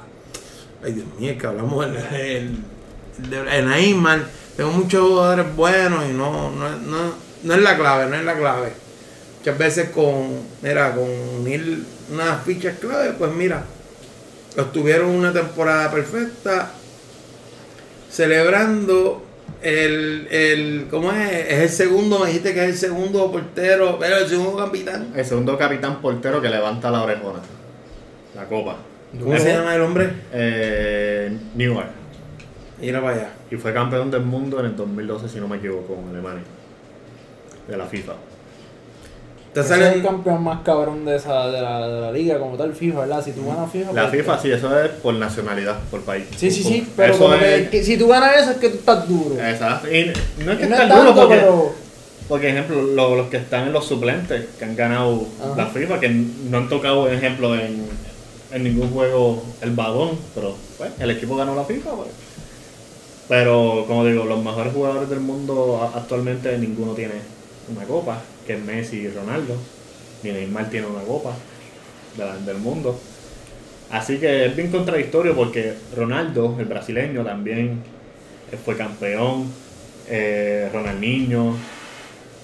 Ay 0.83 0.91
Dios 0.91 1.05
mío, 1.17 1.33
que 1.39 1.47
hablamos 1.47 1.85
de- 1.93 2.37
el 2.37 3.69
Neymar. 3.69 4.25
Tengo 4.57 4.71
muchos 4.71 5.01
jugadores 5.07 5.55
buenos 5.55 6.03
y 6.09 6.11
no, 6.11 6.51
no, 6.51 6.69
no, 6.77 6.97
no 7.43 7.53
es 7.53 7.61
la 7.61 7.77
clave, 7.77 8.09
no 8.09 8.15
es 8.17 8.25
la 8.25 8.37
clave. 8.37 8.73
Muchas 9.39 9.57
veces 9.57 9.89
con, 9.91 10.41
mira, 10.61 10.93
con 10.93 11.07
unir 11.39 11.85
unas 12.11 12.43
fichas 12.43 12.77
clave, 12.79 13.13
pues 13.17 13.31
mira, 13.31 13.63
los 14.57 14.73
tuvieron 14.73 15.09
una 15.09 15.31
temporada 15.31 15.89
perfecta, 15.89 16.69
celebrando 18.11 19.23
el, 19.63 20.27
el 20.29 20.87
¿cómo 20.89 21.11
es? 21.11 21.31
Es 21.47 21.59
el 21.59 21.69
segundo, 21.69 22.19
me 22.19 22.27
dijiste 22.27 22.53
que 22.53 22.63
es 22.63 22.69
el 22.69 22.77
segundo 22.77 23.31
portero, 23.31 23.97
pero 23.99 24.17
el 24.17 24.27
segundo 24.27 24.57
capitán. 24.57 25.13
El 25.15 25.25
segundo 25.25 25.57
capitán 25.57 26.01
portero 26.01 26.41
que 26.41 26.49
levanta 26.49 26.91
la 26.91 27.03
orejona. 27.03 27.39
La 28.35 28.45
copa. 28.45 28.77
¿Cómo 29.19 29.37
se 29.37 29.53
llama 29.53 29.75
el 29.75 29.81
hombre? 29.81 30.09
Eh, 30.33 31.37
Newark. 31.55 31.89
Mira 32.81 33.01
para 33.01 33.15
allá. 33.15 33.29
Y 33.49 33.55
fue 33.55 33.73
campeón 33.73 34.11
del 34.11 34.23
mundo 34.23 34.59
en 34.59 34.65
el 34.67 34.75
2012, 34.75 35.29
si 35.29 35.39
no 35.39 35.47
me 35.47 35.57
equivoco, 35.57 35.95
con 35.95 36.09
Alemania. 36.09 36.43
De 37.67 37.77
la 37.77 37.85
FIFA. 37.85 38.13
Te 39.53 39.59
es 39.61 39.69
el 39.71 40.01
campeón 40.01 40.43
más 40.43 40.61
cabrón 40.63 41.05
de, 41.05 41.15
esa, 41.15 41.47
de, 41.47 41.61
la, 41.61 41.87
de 41.87 42.01
la 42.01 42.11
liga, 42.11 42.39
como 42.39 42.55
tal, 42.57 42.73
FIFA, 42.73 42.99
¿verdad? 43.01 43.23
Si 43.23 43.31
tú 43.33 43.45
ganas 43.47 43.71
FIFA. 43.71 43.93
La 43.93 44.09
pues- 44.09 44.21
FIFA, 44.21 44.41
sí, 44.41 44.51
eso 44.51 44.79
es 44.79 44.89
por 44.91 45.13
nacionalidad, 45.13 45.77
por 45.91 46.01
país. 46.01 46.25
Sí, 46.35 46.49
sí, 46.49 46.63
sí, 46.63 46.87
pero 46.97 47.17
como 47.17 47.35
es- 47.35 47.69
que 47.69 47.83
si 47.83 47.97
tú 47.97 48.07
ganas 48.07 48.35
eso 48.37 48.51
es 48.51 48.57
que 48.57 48.69
tú 48.69 48.77
estás 48.77 49.07
duro. 49.07 49.35
Exacto. 49.39 49.87
Y 49.93 50.11
no 50.43 50.51
es 50.53 50.57
que 50.57 50.65
Y 50.65 50.69
no 50.69 50.75
estar 50.75 50.89
es 50.89 50.95
duro 50.95 51.15
porque, 51.15 51.35
pero. 51.35 51.71
porque, 52.27 52.49
ejemplo, 52.49 52.81
lo- 52.81 53.15
los 53.15 53.27
que 53.29 53.37
están 53.37 53.67
en 53.67 53.73
los 53.73 53.85
suplentes, 53.85 54.45
que 54.57 54.65
han 54.65 54.75
ganado 54.75 55.23
Ajá. 55.39 55.53
la 55.55 55.65
FIFA, 55.67 55.99
que 55.99 56.09
no 56.09 56.57
han 56.57 56.69
tocado, 56.69 57.07
ejemplo, 57.09 57.53
en, 57.53 57.85
en 58.51 58.63
ningún 58.63 58.89
juego 58.91 59.43
el 59.61 59.71
balón, 59.71 60.11
pero 60.33 60.55
pues, 60.79 60.91
el 60.99 61.11
equipo 61.11 61.35
ganó 61.35 61.55
la 61.55 61.63
FIFA. 61.63 61.91
Pues. 61.91 62.09
Pero 63.29 63.85
como 63.87 64.03
digo, 64.05 64.25
los 64.25 64.43
mejores 64.43 64.73
jugadores 64.73 65.09
del 65.09 65.19
mundo 65.21 65.91
actualmente 65.95 66.57
ninguno 66.57 66.93
tiene 66.93 67.13
una 67.73 67.85
copa, 67.85 68.19
que 68.45 68.53
es 68.55 68.61
Messi 68.63 68.97
y 69.01 69.07
Ronaldo. 69.09 69.55
Ni 70.23 70.31
Neymar 70.31 70.69
tiene 70.69 70.87
una 70.87 71.01
copa 71.01 71.33
de 72.17 72.25
la- 72.25 72.37
del 72.37 72.57
mundo. 72.57 72.99
Así 73.91 74.17
que 74.17 74.45
es 74.47 74.55
bien 74.55 74.71
contradictorio 74.71 75.35
porque 75.35 75.73
Ronaldo, 75.95 76.55
el 76.59 76.65
brasileño, 76.65 77.23
también 77.23 77.79
eh, 78.51 78.57
fue 78.63 78.75
campeón. 78.77 79.47
Eh, 80.09 80.69
Ronaldinho, 80.73 81.55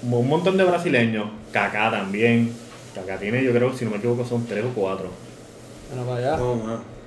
un 0.03 0.27
montón 0.27 0.57
de 0.57 0.63
brasileños. 0.63 1.27
Kaká 1.51 1.91
también. 1.91 2.53
Kaká 2.95 3.17
tiene, 3.17 3.43
yo 3.43 3.51
creo, 3.51 3.73
si 3.73 3.85
no 3.85 3.91
me 3.91 3.97
equivoco, 3.97 4.25
son 4.25 4.45
tres 4.45 4.63
o 4.65 4.69
cuatro. 4.69 5.09
Bueno, 5.89 6.05
para 6.09 6.17
allá. 6.33 6.37
Mano. 6.37 6.99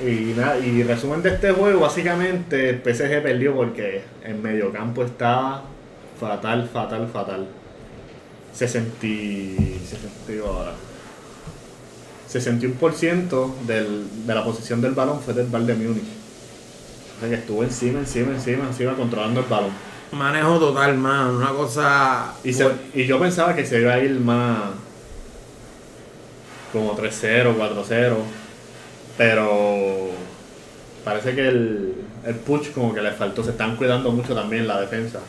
Y, 0.00 0.32
nada, 0.36 0.58
y 0.58 0.82
resumen 0.84 1.22
de 1.22 1.30
este 1.30 1.50
juego, 1.50 1.80
básicamente 1.80 2.70
el 2.70 2.82
PSG 2.82 3.20
perdió 3.22 3.54
porque 3.54 4.02
en 4.24 4.40
mediocampo 4.40 5.02
estaba 5.04 5.64
fatal, 6.20 6.68
fatal, 6.72 7.08
fatal. 7.12 7.46
60, 8.54 8.90
60 9.00 10.46
ahora. 10.48 10.72
61% 12.32 13.54
del, 13.66 14.06
de 14.26 14.34
la 14.34 14.44
posición 14.44 14.80
del 14.80 14.92
balón 14.92 15.20
fue 15.20 15.32
del 15.34 15.46
Bayern 15.46 15.78
de 15.80 15.86
Múnich. 15.86 16.02
O 17.16 17.20
sea 17.20 17.28
que 17.30 17.34
estuvo 17.36 17.62
encima, 17.64 18.00
encima, 18.00 18.32
encima, 18.32 18.64
encima 18.66 18.94
controlando 18.94 19.40
el 19.40 19.46
balón. 19.46 19.70
Manejo 20.12 20.58
total, 20.58 20.96
mano. 20.98 21.36
Una 21.38 21.50
cosa. 21.50 22.34
Y, 22.44 22.52
se- 22.52 22.70
y 22.94 23.06
yo 23.06 23.18
pensaba 23.18 23.54
que 23.54 23.64
se 23.66 23.80
iba 23.80 23.94
a 23.94 23.98
ir 23.98 24.18
más 24.20 24.58
como 26.72 26.94
3-0, 26.96 27.56
4-0, 27.56 28.14
pero 29.16 30.10
parece 31.04 31.34
que 31.34 31.48
el, 31.48 31.94
el 32.26 32.34
push 32.36 32.72
como 32.72 32.92
que 32.94 33.00
le 33.00 33.12
faltó, 33.12 33.42
se 33.42 33.50
están 33.50 33.76
cuidando 33.76 34.10
mucho 34.12 34.34
también 34.34 34.66
la 34.68 34.80
defensa. 34.80 35.20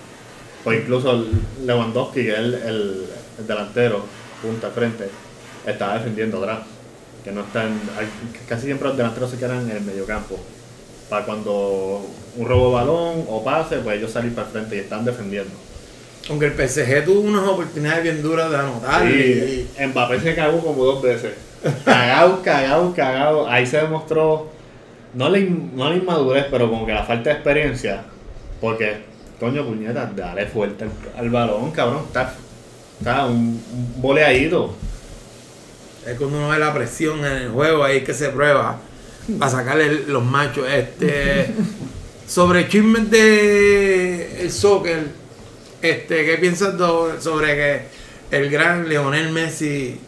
O 0.66 0.74
incluso 0.74 1.26
Lewandowski, 1.66 2.24
que 2.24 2.32
es 2.34 2.38
el, 2.39 2.53
el- 2.53 3.05
el 3.39 3.47
delantero, 3.47 4.03
punta 4.41 4.68
al 4.68 4.74
frente, 4.74 5.10
estaba 5.66 5.95
defendiendo 5.95 6.38
atrás. 6.39 6.60
Que 7.24 7.32
no 7.32 7.41
está 7.41 7.64
en- 7.64 7.80
hay- 7.97 8.07
casi 8.47 8.66
siempre 8.66 8.88
los 8.88 8.97
delanteros 8.97 9.30
se 9.32 9.38
quedan 9.38 9.70
en 9.70 9.78
el 9.78 9.82
mediocampo. 9.84 10.38
Para 11.10 11.26
cuando 11.26 12.05
un 12.38 12.47
robo 12.47 12.68
de 12.70 12.74
balón 12.76 13.26
o 13.30 13.43
pase, 13.43 13.78
pues 13.78 13.97
ellos 13.97 14.12
salir 14.12 14.34
para 14.36 14.47
el 14.47 14.53
frente 14.53 14.76
y 14.76 14.80
están 14.80 15.03
defendiendo. 15.05 15.51
Aunque 16.30 16.45
el 16.47 16.53
PSG 16.53 17.05
tuvo 17.05 17.22
unas 17.22 17.47
oportunidades 17.47 18.03
bien 18.03 18.22
duras 18.22 18.51
de 18.51 18.57
anotar. 18.57 19.01
Sí, 19.07 19.68
y- 19.80 19.86
Mbappé 19.88 20.20
se 20.20 20.36
cagó 20.36 20.60
como 20.60 20.84
dos 20.86 21.01
veces. 21.01 21.32
Cagado, 21.84 22.41
cagado, 22.43 22.93
cagado. 22.95 23.47
Ahí 23.49 23.66
se 23.66 23.78
demostró, 23.78 24.49
no 25.14 25.28
la, 25.30 25.39
no 25.39 25.89
la 25.89 25.95
inmadurez, 25.95 26.45
pero 26.51 26.70
como 26.70 26.86
que 26.86 26.93
la 26.93 27.03
falta 27.03 27.30
de 27.32 27.36
experiencia. 27.38 28.03
Porque, 28.62 28.97
coño, 29.39 29.65
puñeta, 29.65 30.11
dale 30.15 30.45
fuerte 30.45 30.85
al, 30.85 30.91
al 31.17 31.29
balón, 31.29 31.71
cabrón. 31.71 32.03
Está, 32.07 32.35
está 32.99 33.25
un, 33.25 33.63
un 33.71 34.01
boleadito. 34.01 34.75
Es 36.05 36.17
cuando 36.17 36.37
uno 36.37 36.49
ve 36.49 36.59
la 36.59 36.73
presión 36.73 37.19
en 37.19 37.33
el 37.33 37.49
juego, 37.49 37.83
ahí 37.83 38.01
que 38.01 38.13
se 38.13 38.29
prueba 38.29 38.79
para 39.37 39.51
sacarle 39.51 40.05
los 40.07 40.23
machos. 40.23 40.67
Este, 40.67 41.47
sobre 42.27 42.67
chismes 42.67 43.09
de 43.09 44.41
el 44.41 44.51
soccer, 44.51 45.07
este, 45.81 46.25
¿qué 46.25 46.37
piensas 46.37 46.75
sobre 47.21 47.55
que 47.55 47.81
el 48.31 48.49
gran 48.49 48.87
Leonel 48.87 49.31
Messi 49.31 49.99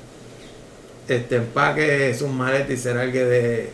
este, 1.08 1.38
empaque 1.38 2.14
sus 2.14 2.30
maletas 2.30 2.72
y 2.72 2.78
se 2.78 2.94
largue 2.94 3.26
de, 3.26 3.70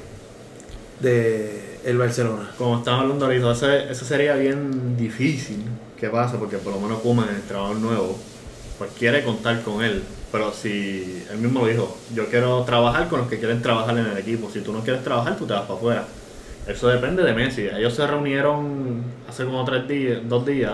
de 0.99 1.66
el 1.86 1.98
Barcelona? 1.98 2.52
Como 2.58 2.78
estamos 2.80 3.02
hablando 3.02 3.26
ahorita, 3.26 3.52
ese- 3.52 3.92
eso 3.92 4.06
sería 4.06 4.36
bien 4.36 4.98
difícil. 4.98 5.64
¿Qué 6.00 6.10
pasa? 6.10 6.38
Porque 6.38 6.58
por 6.58 6.74
lo 6.74 6.80
menos 6.80 7.02
Puma 7.02 7.28
en 7.30 7.36
el 7.36 7.42
trabajo 7.44 7.74
nuevo, 7.76 8.18
pues 8.78 8.92
quiere 8.98 9.24
contar 9.24 9.62
con 9.64 9.84
él. 9.84 10.04
Pero 10.32 10.52
si 10.54 11.24
él 11.32 11.38
mismo 11.38 11.62
lo 11.62 11.68
dijo, 11.68 11.98
yo 12.14 12.28
quiero 12.28 12.62
trabajar 12.64 13.08
con 13.08 13.20
los 13.22 13.30
que 13.30 13.40
quieren 13.40 13.62
trabajar 13.62 13.98
en 13.98 14.06
el 14.06 14.18
equipo. 14.18 14.50
Si 14.52 14.60
tú 14.62 14.74
no 14.74 14.82
quieres 14.82 15.04
trabajar, 15.04 15.38
tú 15.38 15.46
te 15.48 15.54
vas 15.54 15.64
para 15.64 15.76
afuera. 15.76 16.06
Eso 16.68 16.88
depende 16.90 17.24
de 17.24 17.34
Messi. 17.34 17.62
Ellos 17.68 17.94
se 17.94 18.06
reunieron 18.06 19.02
hace 19.30 19.46
como 19.46 19.64
tres 19.64 19.88
días, 19.88 20.20
dos 20.28 20.46
días, 20.46 20.74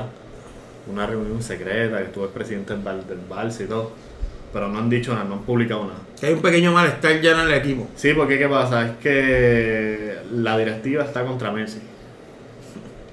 una 0.91 1.05
reunión 1.05 1.41
secreta, 1.43 1.99
que 1.99 2.05
estuvo 2.05 2.25
el 2.25 2.31
presidente 2.31 2.73
del, 2.75 2.83
del 3.07 3.19
Barça 3.29 3.63
y 3.63 3.67
todo. 3.67 3.91
Pero 4.53 4.69
no 4.69 4.77
han 4.77 4.89
dicho 4.89 5.13
nada, 5.13 5.25
no 5.25 5.35
han 5.35 5.41
publicado 5.41 5.85
nada. 5.85 5.99
Que 6.19 6.27
hay 6.27 6.33
un 6.33 6.41
pequeño 6.41 6.71
malestar 6.71 7.19
ya 7.19 7.31
en 7.31 7.39
el 7.39 7.53
equipo. 7.55 7.87
Sí, 7.95 8.13
porque 8.13 8.37
¿qué 8.37 8.47
pasa? 8.47 8.85
Es 8.85 8.97
que 8.97 10.15
la 10.31 10.57
directiva 10.57 11.03
está 11.03 11.25
contra 11.25 11.51
Messi. 11.51 11.79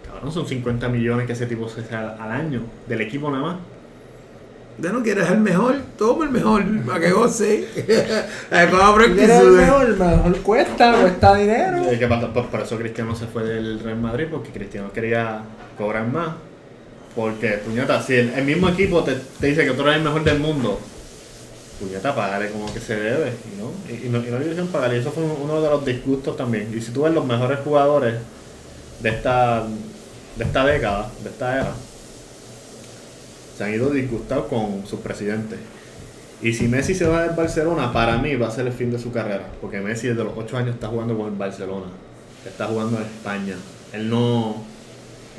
Cabrón, 0.07 0.31
son 0.31 0.47
50 0.47 0.89
millones 0.91 1.27
que 1.27 1.33
ese 1.33 1.47
tipo 1.47 1.67
se 1.69 1.81
hace 1.81 1.97
al 1.97 2.31
año 2.31 2.63
del 2.87 3.01
equipo 3.01 3.31
nada 3.31 3.43
más. 3.43 3.57
Ya 4.79 4.93
no 4.93 5.03
quieres 5.03 5.29
el 5.31 5.41
mejor, 5.41 5.77
toma 5.99 6.25
el 6.25 6.31
mejor, 6.31 6.65
para 6.87 7.01
que 7.01 7.11
goce. 7.11 7.69
Que 7.75 9.15
¿Quieres 9.15 9.41
el 9.41 9.51
mejor? 9.51 9.99
Mejor 9.99 10.37
cuesta, 10.43 11.01
cuesta 11.01 11.35
dinero. 11.37 11.83
¿Qué 11.99 12.07
pasa? 12.07 12.33
Pues 12.33 12.47
por 12.47 12.61
eso 12.61 12.79
Cristiano 12.79 13.15
se 13.15 13.27
fue 13.27 13.45
del 13.45 13.81
Real 13.81 13.99
Madrid, 13.99 14.27
porque 14.31 14.51
Cristiano 14.51 14.91
quería 14.93 15.43
cobrar 15.77 16.07
más. 16.07 16.31
Porque, 17.15 17.61
puñeta, 17.65 18.01
si 18.03 18.15
el, 18.15 18.31
el 18.31 18.45
mismo 18.45 18.69
equipo 18.69 19.03
te, 19.03 19.17
te 19.39 19.49
dice 19.49 19.65
que 19.65 19.73
tú 19.73 19.83
eres 19.83 19.97
el 19.97 20.03
mejor 20.03 20.25
del 20.25 20.39
mundo, 20.39 20.81
puñeta, 21.81 22.15
pagale 22.15 22.51
como 22.51 22.73
que 22.73 22.81
se 22.81 22.95
debe. 22.95 23.33
No, 23.59 23.73
y, 23.93 24.09
no, 24.09 24.19
y 24.19 24.31
no 24.31 24.39
le 24.39 24.45
hicieron 24.47 24.69
pagar. 24.69 24.93
Y 24.95 24.99
eso 24.99 25.11
fue 25.11 25.25
uno 25.25 25.61
de 25.61 25.71
los 25.71 25.85
disgustos 25.85 26.37
también. 26.37 26.73
Y 26.77 26.81
si 26.81 26.93
tú 26.93 27.03
ves 27.03 27.15
los 27.15 27.25
mejores 27.25 27.61
jugadores 27.61 28.17
de 29.01 29.09
esta, 29.09 29.65
de 30.37 30.45
esta 30.45 30.65
década, 30.65 31.11
de 31.23 31.31
esta 31.31 31.57
era, 31.57 31.73
se 33.57 33.65
han 33.65 33.75
ido 33.75 33.91
disgustados 33.91 34.47
con 34.47 34.87
sus 34.87 35.01
presidentes. 35.01 35.59
Y 36.43 36.53
si 36.55 36.69
Messi 36.69 36.95
se 36.95 37.07
va 37.07 37.23
del 37.23 37.37
Barcelona, 37.37 37.93
para 37.93 38.17
mí 38.19 38.35
va 38.37 38.49
a 38.49 38.51
ser 38.51 38.67
el 38.67 38.73
fin 38.73 38.91
de 38.91 38.99
su 38.99 39.13
carrera. 39.13 39.47
Porque 39.61 39.81
Messi 39.81 40.09
desde 40.09 40.25
los 40.25 40.33
8 40.37 40.57
años 40.57 40.75
está 40.75 40.89
jugando 40.89 41.17
con 41.17 41.27
el 41.27 41.35
Barcelona. 41.35 41.87
Está 42.47 42.67
jugando 42.67 42.99
en 42.99 43.05
España. 43.05 43.57
Él 43.93 44.09
no, 44.09 44.57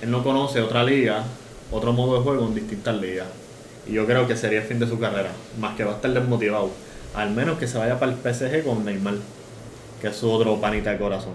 él 0.01 0.11
no 0.11 0.23
conoce 0.23 0.61
otra 0.61 0.83
liga, 0.83 1.23
otro 1.71 1.93
modo 1.93 2.17
de 2.17 2.23
juego 2.23 2.47
en 2.47 2.55
distintas 2.55 2.95
ligas. 2.97 3.27
Yo 3.91 4.05
creo 4.05 4.27
que 4.27 4.35
sería 4.35 4.61
el 4.61 4.65
fin 4.65 4.79
de 4.79 4.87
su 4.87 4.99
carrera. 4.99 5.31
Más 5.59 5.75
que 5.75 5.83
va 5.83 5.91
a 5.91 5.95
estar 5.95 6.11
desmotivado. 6.11 6.69
Al 7.15 7.31
menos 7.31 7.57
que 7.57 7.67
se 7.67 7.77
vaya 7.77 7.99
para 7.99 8.11
el 8.11 8.17
PSG 8.17 8.63
con 8.63 8.85
Neymar. 8.85 9.15
Que 10.01 10.07
es 10.07 10.15
su 10.15 10.31
otro 10.31 10.59
panita 10.59 10.91
de 10.91 10.97
corazón. 10.97 11.33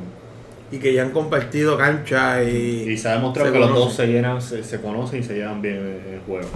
Y 0.70 0.78
que 0.78 0.92
ya 0.92 1.02
han 1.02 1.10
compartido 1.10 1.76
cancha 1.78 2.42
y. 2.42 2.90
Y 2.90 2.96
se 2.96 3.08
ha 3.08 3.12
demostrado 3.12 3.50
se 3.50 3.52
que 3.52 3.58
los 3.58 3.74
dos 3.74 3.94
se 3.94 4.06
llenan, 4.06 4.42
se, 4.42 4.64
se 4.64 4.80
conocen 4.80 5.20
y 5.20 5.22
se 5.22 5.34
llevan 5.34 5.62
bien 5.62 5.76
en 5.76 6.14
el 6.14 6.20
juego. 6.26 6.48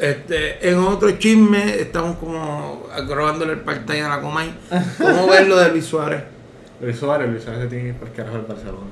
Este, 0.00 0.68
en 0.68 0.78
otro 0.78 1.10
chisme, 1.12 1.80
estamos 1.80 2.16
como 2.18 2.86
robándole 3.08 3.54
el 3.54 3.60
part-time 3.60 4.02
a 4.02 4.08
la 4.10 4.20
Comay. 4.20 4.54
¿Cómo 4.98 5.26
ves 5.28 5.48
lo 5.48 5.56
de 5.56 5.70
Luis 5.70 5.86
Suárez? 5.86 6.22
Luis 6.80 6.98
Suárez, 6.98 7.30
Luis 7.30 7.42
Suárez 7.42 7.62
se 7.62 7.68
tiene 7.68 7.84
que 7.84 7.88
ir 7.90 7.94
por 7.94 8.08
el 8.08 8.14
carajo 8.14 8.36
del 8.36 8.46
Barcelona. 8.46 8.86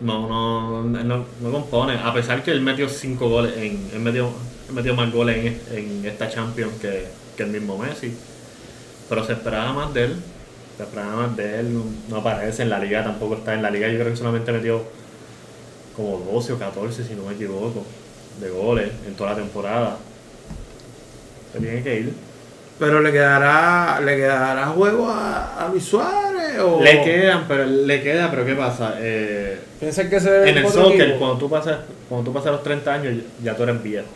No, 0.00 0.28
no, 0.28 0.82
no, 0.84 1.24
no 1.40 1.50
compone. 1.50 1.94
A 1.94 2.14
pesar 2.14 2.42
que 2.42 2.52
él 2.52 2.60
metió 2.60 2.88
cinco 2.88 3.28
goles, 3.28 3.56
en, 3.56 3.88
él 3.92 4.00
metió, 4.00 4.30
metió 4.72 4.94
más 4.94 5.12
goles 5.12 5.36
en, 5.38 5.46
es- 5.46 5.72
en 5.78 6.06
esta 6.06 6.28
Champions 6.28 6.72
que, 6.80 7.06
que 7.36 7.42
el 7.44 7.50
mismo 7.50 7.78
Messi. 7.78 8.14
Pero 9.08 9.24
se 9.26 9.32
esperaba 9.34 9.72
más 9.72 9.92
de 9.94 10.04
él. 10.04 10.16
Se 10.76 10.82
esperaba 10.84 11.16
más 11.26 11.36
de 11.36 11.60
él. 11.60 11.74
No, 11.74 11.84
no 12.08 12.16
aparece 12.16 12.62
en 12.62 12.70
la 12.70 12.78
liga, 12.78 13.04
tampoco 13.04 13.34
está 13.36 13.54
en 13.54 13.62
la 13.62 13.70
liga. 13.70 13.88
Yo 13.88 13.98
creo 13.98 14.10
que 14.10 14.16
solamente 14.16 14.52
metió 14.52 14.82
como 15.96 16.18
12 16.32 16.54
o 16.54 16.58
14, 16.58 17.04
si 17.04 17.14
no 17.14 17.24
me 17.24 17.34
equivoco, 17.34 17.84
de 18.40 18.48
goles 18.48 18.90
en 19.06 19.14
toda 19.14 19.30
la 19.30 19.36
temporada. 19.36 19.96
Se 21.52 21.58
tiene 21.60 21.82
que 21.82 22.00
ir. 22.00 22.14
Pero 22.78 23.00
le 23.00 23.12
quedará, 23.12 24.00
le 24.00 24.16
quedará 24.16 24.66
juego 24.68 25.08
a, 25.08 25.66
a 25.66 25.68
Luis 25.68 25.84
Suárez 25.84 26.58
o 26.60 26.82
Le 26.82 27.02
quedan, 27.04 27.44
pero 27.46 27.64
le 27.66 28.02
queda, 28.02 28.30
pero 28.30 28.44
¿qué 28.46 28.54
pasa? 28.54 28.94
Eh, 28.98 29.60
que 29.78 29.92
se 29.92 30.04
debe 30.30 30.50
En 30.50 30.58
el 30.58 30.68
soccer, 30.68 31.00
equipo? 31.02 31.18
cuando 31.18 31.36
tú 31.38 31.50
pasas, 31.50 31.78
cuando 32.08 32.30
tú 32.30 32.34
pasas 32.34 32.52
los 32.52 32.62
30 32.62 32.92
años, 32.92 33.14
ya 33.42 33.54
tú 33.54 33.62
eres 33.64 33.80
viejo. 33.82 34.06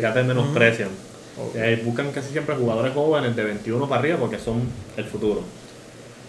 Ya 0.00 0.14
te 0.14 0.22
menosprecian. 0.22 0.88
Eh, 1.54 1.82
buscan 1.84 2.10
casi 2.12 2.30
siempre 2.32 2.54
jugadores 2.56 2.94
jóvenes 2.94 3.36
de 3.36 3.44
21 3.44 3.88
para 3.88 4.00
arriba 4.00 4.16
porque 4.18 4.38
son 4.38 4.62
el 4.96 5.04
futuro. 5.04 5.42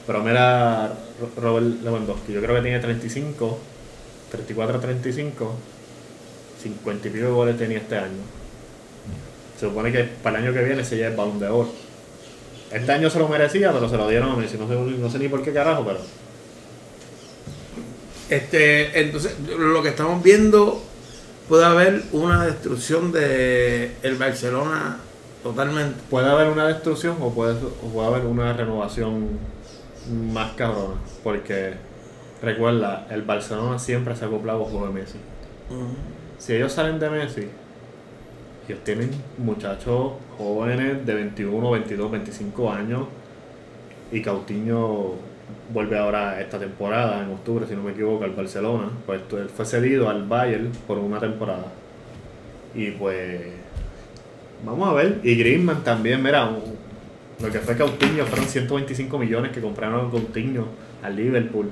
Pero 0.05 0.21
mira 0.23 0.93
Ro- 1.19 1.41
Robert 1.41 1.65
Lewandowski, 1.83 2.33
yo 2.33 2.41
creo 2.41 2.55
que 2.55 2.61
tiene 2.61 2.79
35, 2.79 3.57
34, 4.31 4.79
35, 4.79 5.53
50 6.63 7.07
y 7.07 7.11
pico 7.11 7.25
de 7.25 7.31
goles 7.31 7.57
tenía 7.57 7.77
este 7.77 7.97
año. 7.97 8.23
Se 9.59 9.65
supone 9.67 9.91
que 9.91 10.03
para 10.03 10.39
el 10.39 10.45
año 10.45 10.53
que 10.53 10.63
viene 10.63 10.83
se 10.83 10.95
lleva 10.97 11.09
el 11.09 11.15
balón 11.15 11.39
de 11.39 11.47
oro. 11.47 11.69
Este 12.71 12.91
año 12.91 13.09
se 13.09 13.19
lo 13.19 13.27
merecía, 13.29 13.71
pero 13.71 13.87
se 13.89 13.95
lo 13.97 14.07
dieron 14.09 14.31
a 14.31 14.35
Messi. 14.35 14.57
No 14.57 14.67
sé, 14.67 14.73
no 14.75 15.09
sé 15.09 15.19
ni 15.19 15.27
por 15.29 15.41
qué 15.41 15.53
carajo, 15.53 15.83
pero 15.85 15.99
Este, 18.29 18.99
entonces, 18.99 19.35
lo 19.57 19.81
que 19.81 19.89
estamos 19.89 20.21
viendo, 20.21 20.83
puede 21.47 21.65
haber 21.65 22.03
una 22.11 22.45
destrucción 22.45 23.11
de 23.11 23.95
el 24.03 24.15
Barcelona 24.15 24.97
totalmente. 25.43 25.99
Puede 26.09 26.27
haber 26.27 26.49
una 26.49 26.67
destrucción 26.67 27.17
o 27.21 27.31
puede, 27.31 27.53
o 27.53 27.89
puede 27.93 28.07
haber 28.07 28.25
una 28.25 28.53
renovación 28.53 29.39
más 30.33 30.53
cabrona. 30.53 30.95
Porque 31.23 31.73
recuerda, 32.41 33.07
el 33.09 33.21
Barcelona 33.23 33.79
siempre 33.79 34.15
se 34.15 34.25
ha 34.25 34.27
acoplado 34.27 34.63
a 34.63 34.69
juego 34.69 34.87
de 34.87 34.93
Messi. 34.93 35.17
Si 36.37 36.53
ellos 36.53 36.71
salen 36.73 36.99
de 36.99 37.09
Messi, 37.09 37.47
ellos 38.67 38.83
tienen 38.83 39.11
muchachos 39.37 40.13
jóvenes 40.37 41.05
de 41.05 41.13
21, 41.13 41.71
22, 41.71 42.11
25 42.11 42.71
años. 42.71 43.07
Y 44.11 44.21
Cautiño 44.21 45.13
vuelve 45.73 45.97
ahora 45.97 46.39
esta 46.41 46.59
temporada, 46.59 47.23
en 47.23 47.31
octubre, 47.31 47.65
si 47.67 47.75
no 47.75 47.83
me 47.83 47.91
equivoco, 47.91 48.23
al 48.23 48.31
Barcelona. 48.31 48.89
Pues 49.05 49.21
él 49.31 49.49
fue 49.49 49.65
cedido 49.65 50.09
al 50.09 50.27
Bayern 50.27 50.71
por 50.87 50.97
una 50.97 51.19
temporada. 51.19 51.71
Y 52.75 52.91
pues 52.91 53.41
Vamos 54.63 54.89
a 54.89 54.93
ver. 54.93 55.19
Y 55.23 55.35
Griezmann 55.35 55.83
también, 55.83 56.21
mira, 56.21 56.49
lo 57.39 57.51
que 57.51 57.59
fue 57.59 57.77
Coutinho 57.77 58.25
fueron 58.25 58.47
125 58.47 59.17
millones 59.17 59.51
que 59.51 59.61
compraron 59.61 60.09
Coutinho 60.09 60.65
al 61.03 61.15
Liverpool. 61.15 61.69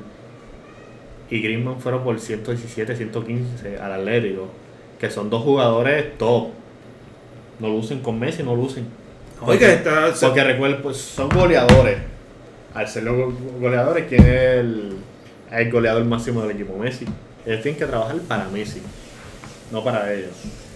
Y 1.30 1.42
Griezmann 1.42 1.80
fueron 1.80 2.04
por 2.04 2.20
117, 2.20 2.96
115 2.96 3.80
al 3.80 3.94
Atlético. 3.94 4.50
Que 5.00 5.10
son 5.10 5.30
dos 5.30 5.44
jugadores 5.44 6.18
top. 6.18 6.50
No 7.60 7.70
lucen 7.70 8.00
con 8.00 8.20
Messi, 8.20 8.44
no 8.44 8.56
lucen. 8.56 8.86
Oiga, 9.42 9.72
está, 9.72 10.14
Porque 10.22 10.44
recuerden, 10.44 10.82
pues 10.82 10.98
son 10.98 11.30
goleadores. 11.30 11.98
Al 12.76 12.88
ser 12.88 13.04
los 13.04 13.16
go- 13.16 13.34
goleadores, 13.60 14.06
¿quién 14.08 14.22
es 14.26 14.58
el, 14.60 14.98
el 15.52 15.72
goleador 15.72 16.04
máximo 16.06 16.42
del 16.42 16.52
equipo? 16.52 16.78
Messi. 16.78 17.06
Ellos 17.46 17.62
tienen 17.64 17.80
que 17.80 17.86
trabajar 17.86 18.18
para 18.28 18.48
Messi, 18.50 18.82
no 19.72 19.84
para 19.84 20.12
ellos. 20.14 20.32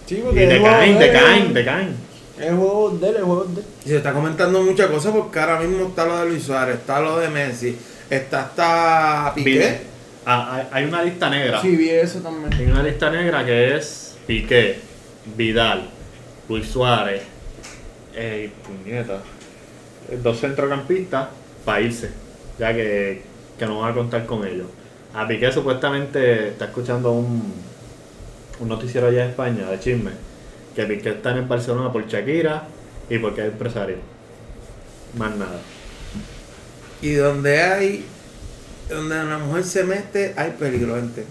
Sí, 0.06 0.16
Y 0.16 0.20
porque 0.22 0.44
el 0.44 0.60
juego 0.60 0.74
decaen, 0.76 0.98
decaen, 0.98 1.54
decaen. 1.54 1.94
El 2.38 2.56
juego 2.56 2.90
de 2.98 3.08
él, 3.10 3.16
el 3.16 3.22
juego 3.24 3.44
de 3.44 3.60
él. 3.60 3.66
Y 3.84 3.88
se 3.90 3.96
está 3.98 4.12
comentando 4.12 4.62
muchas 4.62 4.86
cosas 4.86 5.12
porque 5.12 5.38
ahora 5.38 5.60
mismo 5.60 5.88
está 5.88 6.06
lo 6.06 6.18
de 6.20 6.26
Luis 6.30 6.42
Suárez, 6.42 6.76
está 6.76 7.00
lo 7.00 7.18
de 7.18 7.28
Messi, 7.28 7.76
está 8.08 8.40
hasta 8.44 9.32
Piqué. 9.34 9.80
Ah, 10.24 10.62
hay, 10.70 10.84
una 10.84 11.02
lista 11.02 11.28
negra. 11.28 11.60
Sí, 11.60 11.76
vi 11.76 11.90
eso 11.90 12.20
también. 12.20 12.52
Hay 12.52 12.66
una 12.66 12.82
lista 12.82 13.10
negra 13.10 13.44
que 13.44 13.76
es 13.76 14.16
Piqué, 14.26 14.78
Vidal, 15.36 15.90
Luis 16.48 16.66
Suárez, 16.66 17.22
eh, 18.14 18.50
puñeta, 18.64 19.20
dos 20.22 20.40
centrocampistas 20.40 21.28
para 21.64 21.80
irse, 21.80 22.10
ya 22.58 22.72
que, 22.72 23.22
que 23.58 23.66
no 23.66 23.80
van 23.80 23.92
a 23.92 23.94
contar 23.94 24.26
con 24.26 24.46
ellos. 24.46 24.66
A 25.14 25.26
Piqué 25.26 25.50
supuestamente 25.52 26.48
está 26.48 26.66
escuchando 26.66 27.12
un, 27.12 27.52
un 28.60 28.68
noticiero 28.68 29.08
allá 29.08 29.24
en 29.24 29.30
España 29.30 29.68
de 29.68 29.80
chisme, 29.80 30.12
que 30.74 30.84
Piqué 30.84 31.10
está 31.10 31.32
en 31.32 31.38
el 31.38 31.44
Barcelona 31.46 31.92
por 31.92 32.06
Shakira 32.06 32.68
y 33.08 33.18
porque 33.18 33.42
es 33.42 33.48
empresario. 33.48 33.96
Más 35.16 35.34
nada. 35.36 35.60
Y 37.02 37.14
donde 37.14 37.60
hay, 37.60 38.04
donde 38.88 39.20
una 39.20 39.38
mujer 39.38 39.64
se 39.64 39.84
mete, 39.84 40.34
hay 40.36 40.52
peligro, 40.52 40.94
gente. 40.96 41.24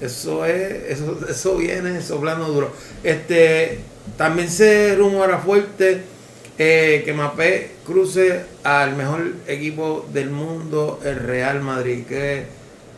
Eso 0.00 0.46
es, 0.46 0.98
eso, 0.98 1.18
eso 1.28 1.56
viene 1.56 2.00
soplando 2.00 2.46
duro. 2.46 2.72
Este, 3.02 3.80
también 4.16 4.48
se 4.48 4.94
rumora 4.96 5.38
fuerte 5.38 6.13
eh, 6.58 7.02
que 7.04 7.12
Mapé 7.12 7.70
cruce 7.84 8.42
al 8.62 8.94
mejor 8.96 9.32
equipo 9.46 10.06
del 10.12 10.30
mundo, 10.30 11.00
el 11.04 11.16
Real 11.16 11.60
Madrid. 11.60 12.04
¿Qué, 12.08 12.44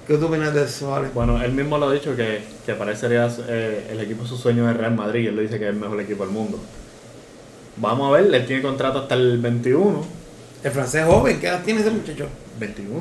qué 0.07 0.17
tú 0.19 0.27
opinas 0.27 0.53
de 0.55 0.65
eso, 0.65 0.95
Ale? 0.95 1.09
Bueno, 1.15 1.43
él 1.43 1.53
mismo 1.53 1.79
lo 1.79 1.89
ha 1.89 1.93
dicho 1.95 2.15
que, 2.15 2.41
que 2.67 2.75
parecería 2.75 3.29
eh, 3.49 3.89
el 3.91 4.01
equipo 4.01 4.27
su 4.27 4.37
sueño 4.37 4.71
es 4.71 4.77
Real 4.77 4.95
Madrid. 4.95 5.29
Él 5.29 5.37
lo 5.37 5.43
dice 5.43 5.59
que 5.59 5.65
es 5.65 5.71
el 5.75 5.81
mejor 5.81 6.01
equipo 6.01 6.25
del 6.25 6.33
mundo. 6.33 6.59
Vamos 7.79 8.09
a 8.09 8.19
ver, 8.21 8.35
él 8.35 8.47
tiene 8.47 8.63
contrato 8.63 9.01
hasta 9.01 9.15
el 9.15 9.39
21. 9.39 10.05
El 10.65 10.71
francés 10.73 11.05
joven, 11.07 11.39
¿qué 11.41 11.47
edad 11.49 11.63
tiene 11.63 11.81
ese 11.81 11.91
muchacho? 11.91 12.27
21, 12.59 13.01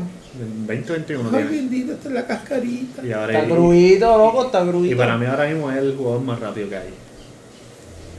20, 0.67 0.91
21 0.91 1.29
Ay, 1.29 1.35
tiene. 1.43 1.49
bendito, 1.49 1.93
esta 1.93 2.09
es 2.09 2.13
la 2.13 2.27
cascarita. 2.27 3.05
Y, 3.05 3.11
ahora 3.13 3.33
Está 3.33 3.47
y- 3.47 3.51
gruito, 3.51 4.17
loco, 4.17 4.45
está 4.47 4.63
gruito. 4.65 4.93
y 4.93 4.95
para 4.95 5.17
mí 5.17 5.25
ahora 5.25 5.47
mismo 5.47 5.71
es 5.71 5.77
el 5.77 5.95
jugador 5.95 6.21
más 6.21 6.39
rápido 6.41 6.69
que 6.69 6.75
hay. 6.75 6.89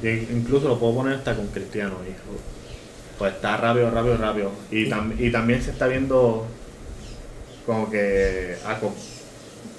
Incluso 0.02 0.68
lo 0.68 0.78
puedo 0.78 0.94
poner 0.96 1.14
hasta 1.14 1.34
con 1.34 1.46
Cristiano. 1.48 1.96
hijo. 2.06 2.38
Pues 3.18 3.34
está 3.34 3.56
rápido, 3.56 3.90
rápido, 3.90 4.16
rápido. 4.18 4.50
Y, 4.70 4.86
tam- 4.90 5.14
y 5.18 5.30
también 5.30 5.62
se 5.62 5.70
está 5.70 5.86
viendo 5.86 6.46
como 7.64 7.90
que 7.90 8.56
a 8.64 8.78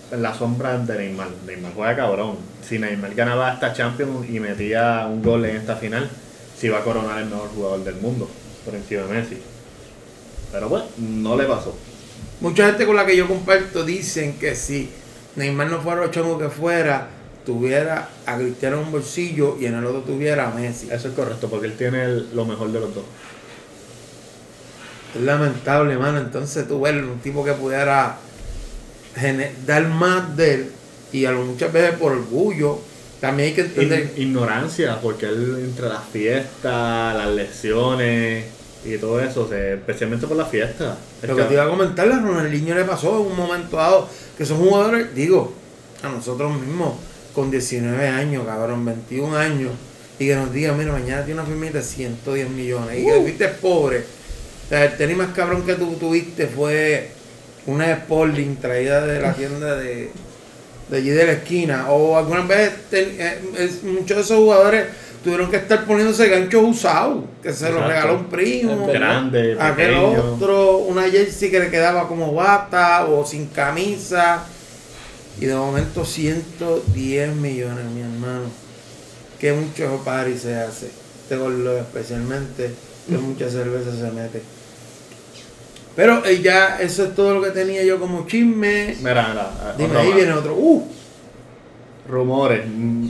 en 0.10 0.22
la 0.22 0.34
sombra 0.34 0.78
de 0.78 0.98
Neymar. 0.98 1.28
Neymar 1.46 1.74
juega 1.74 1.96
cabrón. 1.96 2.38
Si 2.68 2.80
Neymar 2.80 3.14
ganaba 3.14 3.54
esta 3.54 3.74
Champions 3.74 4.28
y 4.30 4.40
metía 4.40 5.06
un 5.10 5.22
gol 5.22 5.46
en 5.46 5.58
esta 5.58 5.76
final, 5.76 6.10
se 6.58 6.68
iba 6.68 6.80
a 6.80 6.84
coronar 6.84 7.20
el 7.20 7.26
mejor 7.30 7.50
jugador 7.50 7.84
del 7.84 7.96
mundo 7.96 8.30
por 8.66 8.74
encima 8.76 9.04
de 9.04 9.14
Messi. 9.14 9.38
Pero 10.52 10.70
pues, 10.70 10.84
no 10.98 11.36
le 11.38 11.44
pasó. 11.46 11.76
Mucha 12.40 12.68
gente 12.68 12.86
con 12.86 12.96
la 12.96 13.06
que 13.06 13.16
yo 13.18 13.28
comparto 13.28 13.84
dicen 13.84 14.40
que 14.40 14.56
si 14.56 14.90
Neymar 15.36 15.70
no 15.70 15.82
fuera 15.82 16.02
lo 16.02 16.08
chongo 16.12 16.38
que 16.40 16.50
fuera, 16.50 17.08
tuviera 17.48 18.10
a 18.28 18.38
Cristiano 18.38 18.78
en 18.78 18.84
un 18.84 18.92
bolsillo 18.92 19.58
y 19.60 19.66
en 19.66 19.74
el 19.76 19.86
otro 19.86 20.02
tuviera 20.02 20.50
a 20.50 20.54
Messi. 20.54 20.90
Eso 20.92 21.08
es 21.08 21.14
correcto, 21.16 21.48
porque 21.50 21.66
él 21.68 21.74
tiene 21.78 22.04
el- 22.04 22.28
lo 22.36 22.46
mejor 22.46 22.72
de 22.72 22.80
los 22.80 22.94
dos. 22.94 23.06
Es 25.16 25.22
lamentable, 25.22 25.98
mano. 25.98 26.20
Entonces 26.20 26.68
tú 26.68 26.82
ves 26.82 26.94
un 27.02 27.20
tipo 27.20 27.44
que 27.44 27.54
pudiera 27.54 28.18
dar 29.66 29.88
más 29.88 30.36
de 30.38 30.54
él 30.54 30.72
y 31.12 31.26
a 31.26 31.32
lo 31.32 31.44
muchas 31.46 31.72
veces 31.74 31.96
por 31.98 32.12
orgullo. 32.12 32.80
También 33.22 33.50
hay 33.50 33.56
que 33.56 33.62
entender. 33.62 34.12
Ign- 34.16 34.22
ignorancia, 34.22 35.00
porque 35.02 35.26
él 35.26 35.56
entre 35.64 35.88
las 35.90 36.04
fiestas, 36.12 37.16
las 37.16 37.30
lesiones 37.30 38.46
y 38.86 38.98
todo 38.98 39.20
eso, 39.22 39.52
especialmente 39.52 40.28
por 40.28 40.38
las 40.38 40.50
fiestas. 40.50 40.98
Es 41.24 41.30
Lo 41.30 41.36
que 41.36 41.42
que- 41.44 41.48
te 41.48 41.54
iba 41.56 41.64
a 41.64 41.70
comentar, 41.70 42.12
a 42.12 42.20
Ronaldinho 42.20 42.76
le 42.76 42.84
pasó 42.84 43.20
en 43.22 43.32
un 43.32 43.36
momento 43.38 43.78
dado, 43.78 44.08
que 44.38 44.46
son 44.46 44.58
jugadores, 44.60 45.16
digo, 45.16 45.52
a 46.04 46.10
nosotros 46.10 46.54
mismos, 46.62 46.94
con 47.38 47.52
19 47.52 48.08
años, 48.08 48.48
cabrón, 48.48 48.84
21 48.84 49.38
años, 49.38 49.70
y 50.18 50.26
que 50.26 50.36
nos 50.36 50.52
digan, 50.52 50.76
mira, 50.76 50.92
mañana 50.92 51.24
tiene 51.24 51.40
una 51.40 51.48
firmita 51.48 51.78
de 51.78 51.84
110 51.84 52.50
millones, 52.50 53.00
y 53.00 53.06
que 53.06 53.14
fuiste 53.14 53.48
pobre. 53.50 54.00
O 54.00 54.70
sea, 54.70 54.86
el 54.86 54.98
tenis 54.98 55.18
más 55.18 55.30
cabrón 55.36 55.62
que 55.64 55.76
tú 55.76 55.94
tuviste 56.00 56.48
fue 56.48 57.12
una 57.68 57.92
Sporting 57.92 58.56
traída 58.56 59.06
de 59.06 59.22
la 59.22 59.34
tienda 59.36 59.76
de, 59.76 60.10
de 60.90 60.98
allí 60.98 61.12
de 61.12 61.26
la 61.28 61.32
esquina, 61.34 61.92
o 61.92 62.18
algunas 62.18 62.48
veces 62.48 62.74
eh, 62.92 63.40
muchos 63.84 64.18
de 64.18 64.24
esos 64.24 64.38
jugadores 64.40 64.88
tuvieron 65.24 65.52
que 65.52 65.58
estar 65.58 65.86
poniéndose 65.86 66.28
ganchos 66.30 66.64
usados, 66.64 67.24
que 67.44 67.54
se 67.54 67.70
los 67.72 67.86
regaló 67.86 68.16
un 68.16 68.26
primo. 68.26 68.88
grande, 68.88 69.56
Aquel 69.60 69.90
pequeño. 69.94 70.34
otro, 70.34 70.78
una 70.78 71.04
jersey 71.04 71.52
que 71.52 71.60
le 71.60 71.70
quedaba 71.70 72.08
como 72.08 72.34
bata 72.34 73.06
o 73.06 73.24
sin 73.24 73.46
camisa. 73.46 74.44
Y 75.40 75.46
de 75.46 75.56
momento 75.56 76.04
110 76.04 77.36
millones, 77.36 77.86
mi 77.86 78.02
hermano. 78.02 78.46
Que 79.40 79.54
mucho 79.54 80.02
party 80.04 80.38
se 80.38 80.56
hace. 80.56 80.88
Este 81.22 81.38
gordo 81.38 81.78
especialmente, 81.78 82.72
que 83.08 83.18
mucha 83.18 83.50
cerveza 83.50 83.92
se 83.92 84.12
mete. 84.12 84.42
Pero 85.96 86.26
eh, 86.26 86.42
ya 86.42 86.80
eso 86.80 87.06
es 87.06 87.16
todo 87.16 87.36
lo 87.36 87.42
que 87.42 87.52
tenía 87.52 87.84
yo 87.84 88.00
como 88.00 88.26
chisme. 88.26 88.96
Mira, 89.00 89.28
mira, 89.30 89.76
Dime, 89.78 89.90
otro 89.90 90.00
ahí 90.00 90.08
más. 90.08 90.16
viene 90.16 90.34
otro. 90.34 90.56
Uh, 90.56 90.88
rumores. 92.08 92.66
Mm, 92.68 93.08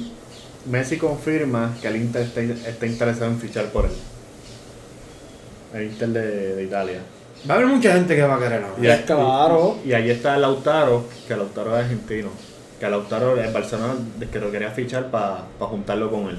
Messi 0.70 0.98
confirma 0.98 1.78
que 1.82 1.88
el 1.88 1.96
Inter 1.98 2.24
está, 2.24 2.42
está 2.42 2.86
interesado 2.86 3.32
en 3.32 3.40
fichar 3.40 3.66
por 3.72 3.86
él. 3.86 3.92
El 5.74 5.84
Inter 5.84 6.10
de, 6.10 6.56
de 6.56 6.64
Italia. 6.64 7.02
Va 7.50 7.54
a 7.54 7.58
haber 7.58 7.68
mucha 7.68 7.94
gente 7.94 8.16
que 8.16 8.22
va 8.24 8.36
a 8.36 8.40
querer 8.40 8.64
ahora. 8.64 8.82
Y, 8.84 8.88
ahí- 8.88 9.04
claro. 9.06 9.78
y 9.86 9.94
ahí 9.94 10.10
está 10.10 10.38
Lautaro, 10.38 11.06
que 11.28 11.36
Lautaro 11.36 11.78
es 11.78 11.84
argentino. 11.84 12.30
Que 12.80 12.90
Lautaro, 12.90 13.40
el 13.40 13.52
Barcelona, 13.52 13.96
que 14.32 14.40
lo 14.40 14.52
quería 14.52 14.70
fichar 14.72 15.10
para 15.10 15.46
juntarlo 15.60 16.12
con 16.12 16.28
él. 16.30 16.38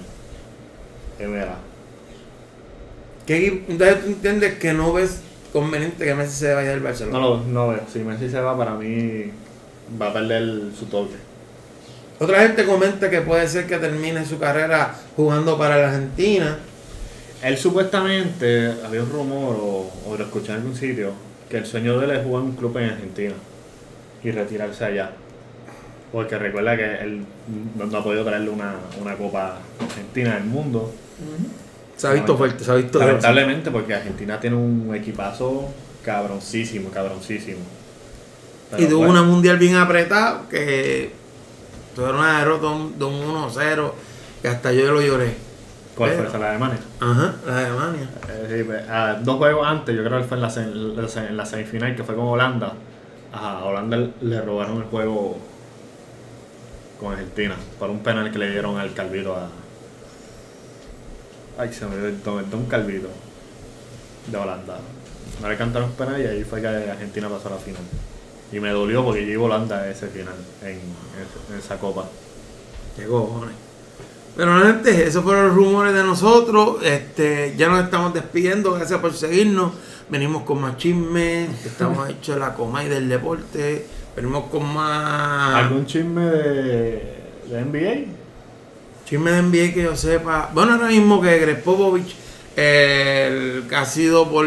Y 1.21 1.25
mira, 1.25 1.57
¿Qué 3.27 3.37
equipo- 3.37 3.71
Entonces 3.73 4.01
tú 4.03 4.07
entiendes 4.09 4.55
que 4.55 4.73
no 4.73 4.93
ves 4.93 5.21
conveniente 5.53 6.05
que 6.05 6.15
Messi 6.15 6.37
se 6.39 6.55
vaya 6.55 6.71
del 6.71 6.81
Barcelona. 6.81 7.19
no 7.19 7.29
lo 7.29 7.41
no 7.45 7.69
veo. 7.69 7.81
Si 7.93 7.99
Messi 8.01 8.31
se 8.31 8.41
va, 8.41 8.57
para 8.57 8.73
mí 8.75 9.31
va 10.01 10.09
a 10.09 10.13
perder 10.13 10.45
su 10.79 10.87
toque. 10.87 11.17
Otra 12.21 12.41
gente 12.43 12.65
comenta 12.65 13.11
que 13.11 13.21
puede 13.21 13.47
ser 13.49 13.67
que 13.67 13.79
termine 13.79 14.25
su 14.25 14.39
carrera 14.39 14.95
jugando 15.17 15.59
para 15.59 15.77
la 15.77 15.89
Argentina. 15.89 16.59
Él 17.43 17.57
supuestamente, 17.57 18.75
había 18.85 19.03
un 19.03 19.11
rumor 19.11 19.57
o, 19.61 19.91
o 20.07 20.17
lo 20.17 20.25
escuché 20.25 20.53
en 20.53 20.59
algún 20.59 20.75
sitio, 20.75 21.13
que 21.49 21.59
el 21.59 21.67
sueño 21.67 21.99
de 21.99 22.05
él 22.05 22.11
es 22.13 22.25
jugar 22.25 22.43
en 22.43 22.51
un 22.51 22.57
club 22.57 22.77
en 22.79 22.91
Argentina 22.91 23.35
y 24.23 24.31
retirarse 24.31 24.85
allá. 24.85 25.13
Porque 26.13 26.39
recuerda 26.39 26.77
que 26.77 26.95
él 27.03 27.25
no, 27.77 27.97
ha 27.97 28.03
podido 28.03 28.25
traerle 28.25 28.51
una, 28.51 28.77
una 29.01 29.15
copa 29.15 29.59
argentina 29.81 30.35
del 30.35 30.45
mundo. 30.45 30.93
Se 31.97 32.07
ha 32.07 32.13
visto 32.13 32.37
fuerte, 32.37 32.65
se 32.65 32.71
ha 32.71 32.75
visto 32.75 32.99
Lamentablemente, 32.99 33.71
porque 33.71 33.95
Argentina 33.95 34.41
tiene 34.41 34.57
un 34.57 34.95
equipazo 34.95 35.69
cabroncísimo, 36.05 36.91
cabroncísimo. 36.91 37.61
Pero 38.71 38.83
Y 38.83 38.87
tuvo 38.87 39.07
una 39.07 39.23
mundial 39.23 39.59
bien 39.59 39.77
apretada 39.77 40.43
que 40.49 41.13
tuvieron 41.95 42.21
una 42.21 42.39
derrota 42.39 42.69
de 42.97 43.05
un 43.05 43.35
1-0 43.35 43.93
que 44.41 44.49
hasta 44.49 44.73
yo 44.73 44.93
lo 44.93 45.03
lloré. 45.03 45.48
¿Cuál 45.99 46.11
fue 46.13 46.27
esa? 46.27 46.39
La 46.39 46.45
de 46.47 46.51
Alemania. 46.53 46.79
Ajá, 47.01 47.35
la 47.47 47.57
de 47.57 47.67
Alemania. 47.67 48.09
Eh, 48.29 48.55
sí, 48.59 48.65
pues, 48.65 48.83
ah, 48.89 49.19
dos 49.23 49.37
juegos 49.37 49.67
antes, 49.67 49.95
yo 49.97 50.05
creo 50.05 50.19
que 50.21 50.25
fue 50.25 50.37
en 50.39 50.43
la, 50.43 51.29
en 51.29 51.37
la 51.37 51.45
semifinal, 51.47 51.95
que 51.97 52.05
fue 52.05 52.15
con 52.15 52.27
Holanda. 52.27 52.73
A 53.33 53.65
Holanda 53.65 53.99
le 54.21 54.41
robaron 54.41 54.79
el 54.79 54.85
juego 54.85 55.37
con 57.01 57.13
Argentina 57.13 57.55
por 57.79 57.91
un 57.91 58.01
penal 58.01 58.31
que 58.33 58.39
le 58.39 58.51
dieron 58.51 58.79
al 58.79 58.93
Calvito 58.95 59.35
a. 59.37 59.49
Ay, 61.59 61.73
se 61.73 61.87
me 61.87 61.95
olvidó 61.97 62.09
el 62.09 62.23
don, 62.23 62.39
el 62.39 62.51
don 62.51 62.65
Calvito 62.67 63.09
de 64.29 64.37
Holanda. 64.37 64.79
No 65.43 65.49
le 65.49 65.57
cantaron 65.57 65.91
penal 65.93 66.21
y 66.21 66.27
ahí 66.27 66.45
fue 66.45 66.61
que 66.61 66.69
Argentina 66.69 67.29
pasó 67.29 67.49
a 67.49 67.53
la 67.53 67.59
final. 67.59 67.83
Y 68.53 68.61
me 68.61 68.71
dolió 68.71 69.05
porque 69.05 69.27
yo 69.27 69.33
iba 69.33 69.43
a 69.43 69.47
Holanda 69.47 69.89
ese 69.91 70.07
final, 70.09 70.35
en, 70.63 70.69
en- 70.71 71.53
en 71.53 71.59
esa 71.59 71.77
copa. 71.79 72.05
Qué 72.97 73.05
cojones. 73.05 73.55
Pero 74.39 74.63
gente, 74.63 75.05
esos 75.05 75.25
fueron 75.25 75.49
los 75.49 75.57
rumores 75.57 75.93
de 75.93 76.05
nosotros. 76.05 76.77
Este, 76.85 77.55
ya 77.57 77.69
nos 77.69 77.83
estamos 77.83 78.15
despidiendo. 78.15 78.73
Gracias 78.75 79.01
por 79.01 79.13
seguirnos. 79.13 79.73
Venimos 80.09 80.45
con 80.45 80.61
más 80.61 80.77
chismes. 80.77 81.49
Estamos 81.67 82.09
hechos 82.09 82.37
de 82.37 82.41
la 82.41 82.55
coma 82.55 82.85
y 82.85 82.89
del 82.89 83.09
deporte. 83.09 83.85
Venimos 84.15 84.45
con 84.45 84.73
más 84.73 85.57
¿Algún 85.57 85.87
chisme 85.87 86.23
de, 86.23 87.17
de 87.51 87.65
NBA? 87.65 88.13
chismes 89.07 89.35
de 89.35 89.43
NBA 89.43 89.75
que 89.75 89.83
yo 89.83 89.97
sepa. 89.97 90.51
Bueno, 90.55 90.75
ahora 90.75 90.87
mismo 90.87 91.21
que 91.21 91.37
Greg 91.41 91.65
Popovich, 91.65 92.15
el 92.55 93.65
que 93.69 93.75
ha 93.75 93.85
sido 93.85 94.31
por 94.31 94.47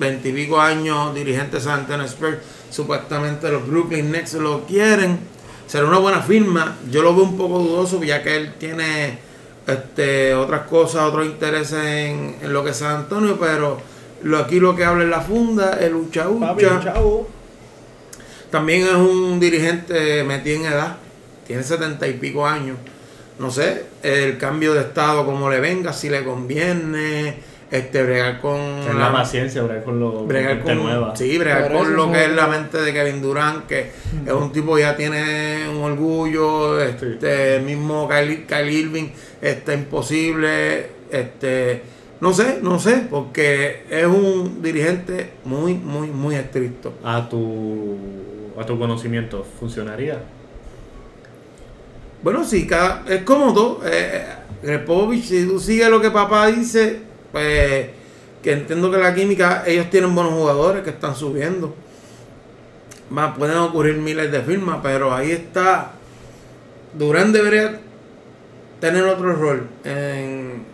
veintipico 0.00 0.60
años 0.60 1.14
dirigente 1.14 1.58
de 1.58 1.62
San 1.62 1.82
Antonio 1.82 2.06
Spurs, 2.06 2.38
supuestamente 2.70 3.52
los 3.52 3.68
Brooklyn 3.68 4.10
Nets 4.10 4.34
lo 4.34 4.66
quieren. 4.66 5.20
Será 5.70 5.86
una 5.86 5.98
buena 5.98 6.20
firma. 6.20 6.78
Yo 6.90 7.00
lo 7.00 7.14
veo 7.14 7.22
un 7.22 7.36
poco 7.36 7.60
dudoso, 7.60 8.02
ya 8.02 8.24
que 8.24 8.34
él 8.36 8.54
tiene 8.58 9.20
este, 9.68 10.34
otras 10.34 10.62
cosas, 10.62 11.02
otros 11.02 11.26
intereses 11.26 11.78
en, 11.78 12.34
en 12.42 12.52
lo 12.52 12.64
que 12.64 12.70
es 12.70 12.76
San 12.78 12.96
Antonio, 13.02 13.38
pero 13.38 13.80
lo, 14.24 14.38
aquí 14.38 14.58
lo 14.58 14.74
que 14.74 14.84
habla 14.84 15.04
es 15.04 15.10
la 15.10 15.20
funda, 15.20 15.78
el 15.80 15.94
ucha 15.94 16.26
Papi, 16.28 16.64
ucha. 16.64 16.80
chavo. 16.82 17.28
También 18.50 18.82
es 18.82 18.94
un 18.94 19.38
dirigente 19.38 20.24
metido 20.24 20.56
en 20.56 20.72
edad, 20.72 20.96
tiene 21.46 21.62
setenta 21.62 22.08
y 22.08 22.14
pico 22.14 22.44
años. 22.44 22.76
No 23.38 23.52
sé, 23.52 23.84
el 24.02 24.38
cambio 24.38 24.74
de 24.74 24.80
estado 24.80 25.24
como 25.24 25.48
le 25.48 25.60
venga, 25.60 25.92
si 25.92 26.08
le 26.08 26.24
conviene, 26.24 27.36
este 27.70 28.02
bregar 28.02 28.40
con 28.40 28.58
Ten 28.84 28.98
la 28.98 29.12
paciencia, 29.12 29.62
bregar 29.62 29.84
con 29.84 30.00
lo 30.00 30.24
bregar 30.24 30.60
con 30.62 30.76
nueva. 30.76 31.14
sí, 31.14 31.38
bregar 31.38 31.72
con 31.72 31.94
lo 31.94 32.10
que 32.10 32.24
es 32.24 32.32
la 32.32 32.48
mente 32.48 32.78
de 32.78 32.92
Kevin 32.92 33.22
Durant, 33.22 33.66
que 33.66 33.90
es 34.26 34.32
un 34.32 34.50
tipo 34.50 34.74
que 34.74 34.82
ya 34.82 34.96
tiene 34.96 35.68
un 35.68 35.82
orgullo, 35.82 36.80
este 36.80 37.56
el 37.56 37.62
mismo 37.62 38.08
Kyle, 38.08 38.44
Kyle 38.46 38.70
Irving, 38.70 39.08
está 39.40 39.74
imposible, 39.74 40.86
este 41.10 41.82
no 42.20 42.34
sé, 42.34 42.58
no 42.60 42.78
sé, 42.78 43.06
porque 43.08 43.84
es 43.88 44.06
un 44.06 44.60
dirigente 44.62 45.30
muy, 45.44 45.74
muy, 45.74 46.08
muy 46.08 46.34
estricto. 46.34 46.92
A 47.02 47.28
tu 47.28 47.96
a 48.58 48.66
tu 48.66 48.78
conocimiento, 48.78 49.46
¿funcionaría? 49.58 50.20
Bueno, 52.22 52.44
sí, 52.44 52.66
cada, 52.66 53.04
es 53.08 53.22
como 53.22 53.54
todo. 53.54 53.80
Eh, 53.86 54.22
Greg 54.62 54.84
Popovich, 54.84 55.24
si 55.24 55.46
tú 55.46 55.58
sigues 55.58 55.88
lo 55.88 56.02
que 56.02 56.10
papá 56.10 56.48
dice, 56.48 57.00
pues 57.32 57.88
que 58.42 58.52
entiendo 58.52 58.90
que 58.90 58.98
la 58.98 59.14
química, 59.14 59.64
ellos 59.66 59.90
tienen 59.90 60.14
buenos 60.14 60.32
jugadores 60.32 60.82
que 60.82 60.90
están 60.90 61.14
subiendo. 61.14 61.74
Más 63.10 63.36
pueden 63.36 63.58
ocurrir 63.58 63.96
miles 63.96 64.30
de 64.30 64.40
firmas, 64.40 64.78
pero 64.82 65.12
ahí 65.12 65.32
está. 65.32 65.92
Durán 66.94 67.32
debería 67.32 67.80
tener 68.80 69.04
otro 69.04 69.34
rol. 69.34 69.68
En, 69.84 70.64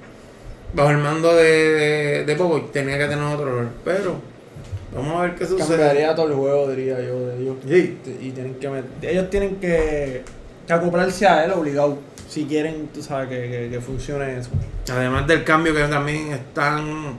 bajo 0.74 0.90
el 0.90 0.98
mando 0.98 1.34
de, 1.34 2.24
de, 2.24 2.24
de 2.24 2.64
tenía 2.72 2.98
que 2.98 3.06
tener 3.06 3.24
otro 3.24 3.58
rol. 3.58 3.68
Pero 3.84 4.16
vamos 4.94 5.16
a 5.16 5.22
ver 5.22 5.34
qué 5.34 5.46
sucede. 5.46 5.78
Cambiaría 5.78 6.14
todo 6.14 6.28
el 6.28 6.34
juego, 6.34 6.68
diría 6.68 7.00
yo, 7.00 7.26
de 7.26 7.40
ellos. 7.40 7.56
Sí. 7.66 7.98
Y 8.20 8.30
tienen 8.30 8.54
que 8.54 9.10
ellos 9.10 9.30
tienen 9.30 9.56
que 9.56 10.22
acoplarse 10.72 11.26
a 11.26 11.44
él 11.44 11.52
obligado. 11.52 11.98
Si 12.28 12.44
quieren, 12.44 12.88
tú 12.92 13.02
sabes, 13.02 13.28
que, 13.28 13.48
que, 13.48 13.68
que 13.70 13.80
funcione 13.80 14.38
eso. 14.38 14.50
Además 14.90 15.26
del 15.26 15.44
cambio 15.44 15.74
que 15.74 15.82
también 15.84 16.32
están, 16.32 17.16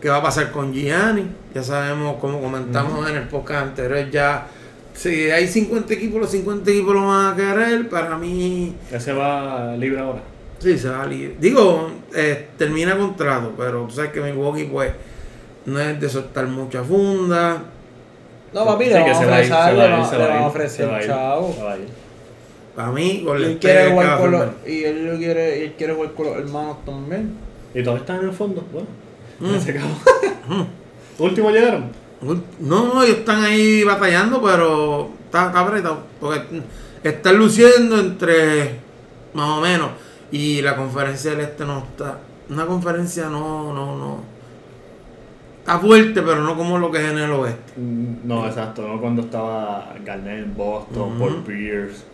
que 0.00 0.08
va 0.08 0.16
a 0.18 0.22
pasar 0.22 0.52
con 0.52 0.72
Gianni, 0.72 1.26
ya 1.54 1.62
sabemos, 1.62 2.16
como 2.20 2.40
comentamos 2.40 3.08
en 3.10 3.16
el 3.16 3.28
podcast 3.28 3.62
anterior, 3.68 4.08
ya, 4.10 4.46
si 4.94 5.30
hay 5.30 5.48
50 5.48 5.92
equipos, 5.94 6.20
los 6.20 6.30
50 6.30 6.70
equipos 6.70 6.94
lo 6.94 7.06
van 7.06 7.32
a 7.32 7.36
querer, 7.36 7.88
para 7.88 8.16
mí, 8.16 8.74
Ese 8.90 9.12
va 9.12 9.74
libre 9.76 10.00
ahora. 10.00 10.20
sí, 10.58 10.78
se 10.78 10.88
va 10.88 11.04
libre. 11.06 11.36
Digo, 11.40 11.90
eh, 12.14 12.48
termina 12.56 12.96
contrato, 12.96 13.52
pero 13.56 13.82
tú 13.84 13.94
sabes 13.96 14.12
que 14.12 14.20
Milwaukee, 14.20 14.64
pues, 14.64 14.92
no 15.66 15.80
es 15.80 16.00
de 16.00 16.08
soltar 16.08 16.46
mucha 16.46 16.84
funda. 16.84 17.62
No, 18.52 18.64
papi, 18.64 18.86
le 18.86 18.94
van 18.94 19.10
a 19.10 19.14
se 19.14 19.26
va 19.26 19.36
a 19.36 19.44
ir, 19.44 19.52
ofrecer, 19.52 19.68
se 19.68 19.76
le 19.76 19.88
va 19.88 20.00
a 20.00 20.38
se 20.38 20.46
ofrecer, 20.46 21.02
se 21.02 21.12
Para 22.76 22.92
mí, 22.92 23.22
con 23.24 23.36
él 23.42 23.58
quiere 23.58 23.90
jugar 23.90 24.18
con 24.18 24.30
los, 24.32 24.44
y 24.66 24.84
él 24.84 25.14
quiere, 25.18 25.64
él 25.64 25.74
quiere 25.78 25.94
jugar 25.94 26.12
con 26.12 26.26
los 26.26 26.36
hermanos 26.36 26.84
también. 26.84 27.34
Y 27.74 27.82
todavía 27.82 28.02
están 28.02 28.20
en 28.20 28.24
el 28.28 28.32
fondo. 28.32 28.64
Bueno, 28.72 28.86
Mm. 29.38 29.58
se 29.60 29.70
acabó. 29.72 29.88
Último 31.18 31.50
llegaron. 31.50 31.90
No, 32.60 32.94
no, 32.94 33.02
ellos 33.02 33.18
están 33.18 33.44
ahí 33.44 33.82
batallando, 33.84 34.40
pero 34.42 35.10
está, 35.26 35.46
está 35.48 35.60
apretado. 35.60 36.04
Porque 36.20 36.62
están 37.02 37.36
luciendo 37.36 37.98
entre 37.98 38.80
más 39.34 39.58
o 39.58 39.60
menos. 39.60 39.90
Y 40.30 40.62
la 40.62 40.74
conferencia 40.76 41.32
del 41.32 41.40
este 41.40 41.64
no 41.64 41.78
está. 41.90 42.18
Una 42.48 42.66
conferencia 42.66 43.28
no, 43.28 43.72
no, 43.74 43.96
no. 43.96 44.20
Está 45.66 45.80
fuerte, 45.80 46.22
pero 46.22 46.36
no 46.42 46.56
como 46.56 46.78
lo 46.78 46.92
que 46.92 46.98
es 46.98 47.10
en 47.10 47.18
el 47.18 47.30
oeste. 47.32 47.72
Mm, 47.76 48.14
No, 48.28 48.46
exacto, 48.46 48.86
no 48.86 49.00
cuando 49.00 49.22
estaba 49.22 49.92
Garnett 50.04 50.44
en 50.44 50.56
Boston, 50.56 51.10
Ujú. 51.10 51.18
Paul 51.18 51.42
Pierce, 51.42 52.04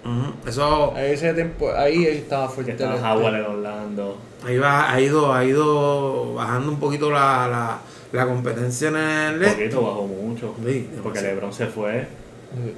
Eso 0.47 0.95
Ahí 0.97 1.13
ese 1.13 1.35
tiempo, 1.35 1.71
ahí 1.77 2.05
estaba 2.07 2.49
fuerte. 2.49 2.73
estaba 2.73 3.13
Howard 3.15 3.35
en 3.35 3.45
Orlando. 3.45 4.17
ahí 4.47 4.57
va, 4.57 4.91
ha 4.91 4.99
ido, 4.99 5.35
ha 5.35 5.45
ido 5.45 6.33
bajando 6.33 6.71
un 6.73 6.81
poquito 6.81 7.11
la, 7.11 7.47
la, 7.47 7.79
la 8.19 8.27
competencia 8.27 8.89
en 8.89 8.97
el 8.97 9.35
Un 9.37 9.45
este. 9.45 9.57
poquito, 9.65 9.83
bajó 9.83 10.07
mucho. 10.07 10.55
Sí, 10.67 10.89
porque. 11.03 11.21
LeBron 11.21 11.53
se 11.53 11.67
fue. 11.67 12.09
Sí. 12.55 12.73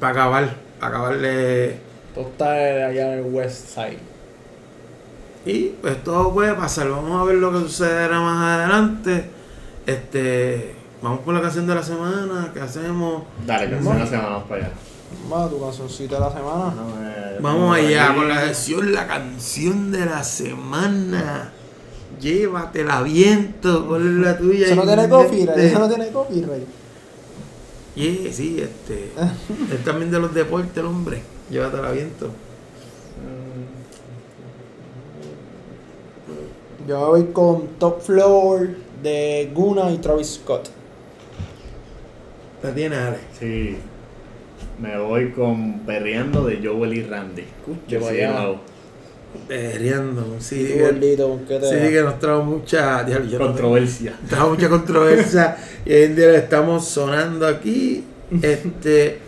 Para 0.00 0.12
acabar, 0.12 0.54
para 0.80 0.96
acabarle. 0.96 1.76
Todo 2.12 2.26
está 2.26 2.52
allá 2.54 3.12
en 3.12 3.18
el 3.20 3.32
West 3.32 3.68
Side. 3.68 3.98
Y 5.46 5.68
pues 5.80 6.02
todo 6.02 6.32
puede 6.34 6.54
pasar. 6.54 6.88
Vamos 6.90 7.20
a 7.20 7.24
ver 7.24 7.36
lo 7.36 7.52
que 7.52 7.58
sucederá 7.60 8.18
más 8.20 8.58
adelante. 8.58 9.24
Este, 9.86 10.74
vamos 11.02 11.20
por 11.20 11.34
la 11.34 11.40
canción 11.40 11.66
de 11.66 11.74
la 11.74 11.82
semana. 11.82 12.50
¿Qué 12.52 12.60
hacemos? 12.60 13.24
Dale, 13.46 13.68
que 13.68 13.74
Vamos. 13.76 13.96
una 13.96 14.06
semana 14.06 14.30
más 14.30 14.42
para 14.44 14.66
allá. 14.66 14.74
Vamos, 15.28 15.50
tu 15.50 15.60
cancioncita 15.60 16.14
de 16.16 16.20
la 16.20 16.30
semana. 16.30 16.74
No, 16.74 17.08
eh, 17.08 17.38
Vamos 17.40 17.76
allá 17.76 18.14
con 18.14 18.28
la 18.28 18.40
canción, 18.42 18.92
la 18.92 19.06
canción 19.06 19.90
de 19.90 20.06
la 20.06 20.22
semana. 20.22 21.52
Llévatela 22.20 23.02
viento. 23.02 23.86
¿Cuál 23.88 24.02
es 24.02 24.26
la 24.26 24.38
tuya? 24.38 24.66
Eso 24.66 24.74
no 24.76 24.84
tiene 24.84 25.08
copyright, 25.08 25.58
eso 25.58 25.78
no 25.78 25.88
tiene 25.88 26.08
copyright. 26.08 26.68
Yeah, 27.96 28.32
sí, 28.32 28.60
este. 28.60 29.12
es 29.74 29.84
también 29.84 30.10
de 30.10 30.20
los 30.20 30.32
deportes, 30.32 30.76
el 30.76 30.86
hombre. 30.86 31.22
Llévatela 31.50 31.90
viento. 31.90 32.30
Yo 36.86 37.06
voy 37.08 37.26
con 37.32 37.68
Top 37.78 38.00
Floor 38.00 38.70
de 39.02 39.50
Guna 39.54 39.90
y 39.90 39.98
Travis 39.98 40.40
Scott. 40.42 40.68
La 42.62 42.74
tiene 42.74 42.96
Ale. 42.96 43.16
Sí. 43.38 43.76
Me 44.80 44.98
voy 44.98 45.30
con 45.32 45.80
Perreando 45.80 46.44
de 46.46 46.60
Joel 46.66 46.94
y 46.94 47.02
Randy. 47.02 47.44
Yo 47.88 47.98
Sí, 48.00 48.04
voy 48.04 48.20
a- 48.20 48.32
nuevo. 48.32 48.60
Perreando. 49.46 50.36
Sí, 50.40 50.66
que, 50.66 50.80
gordito, 50.82 51.28
¿con 51.28 51.44
qué 51.46 51.58
te 51.58 51.66
sí, 51.66 51.92
que 51.92 52.02
nos 52.02 52.18
trajo 52.18 52.42
mucha. 52.42 53.04
diablo, 53.04 53.38
Controversia. 53.38 54.14
Trajo 54.28 54.50
mucha 54.50 54.68
controversia. 54.68 55.56
y 55.86 55.92
hoy 55.92 56.02
en 56.02 56.16
día 56.16 56.26
le 56.32 56.38
estamos 56.38 56.84
sonando 56.86 57.46
aquí. 57.46 58.04
Este. 58.42 59.18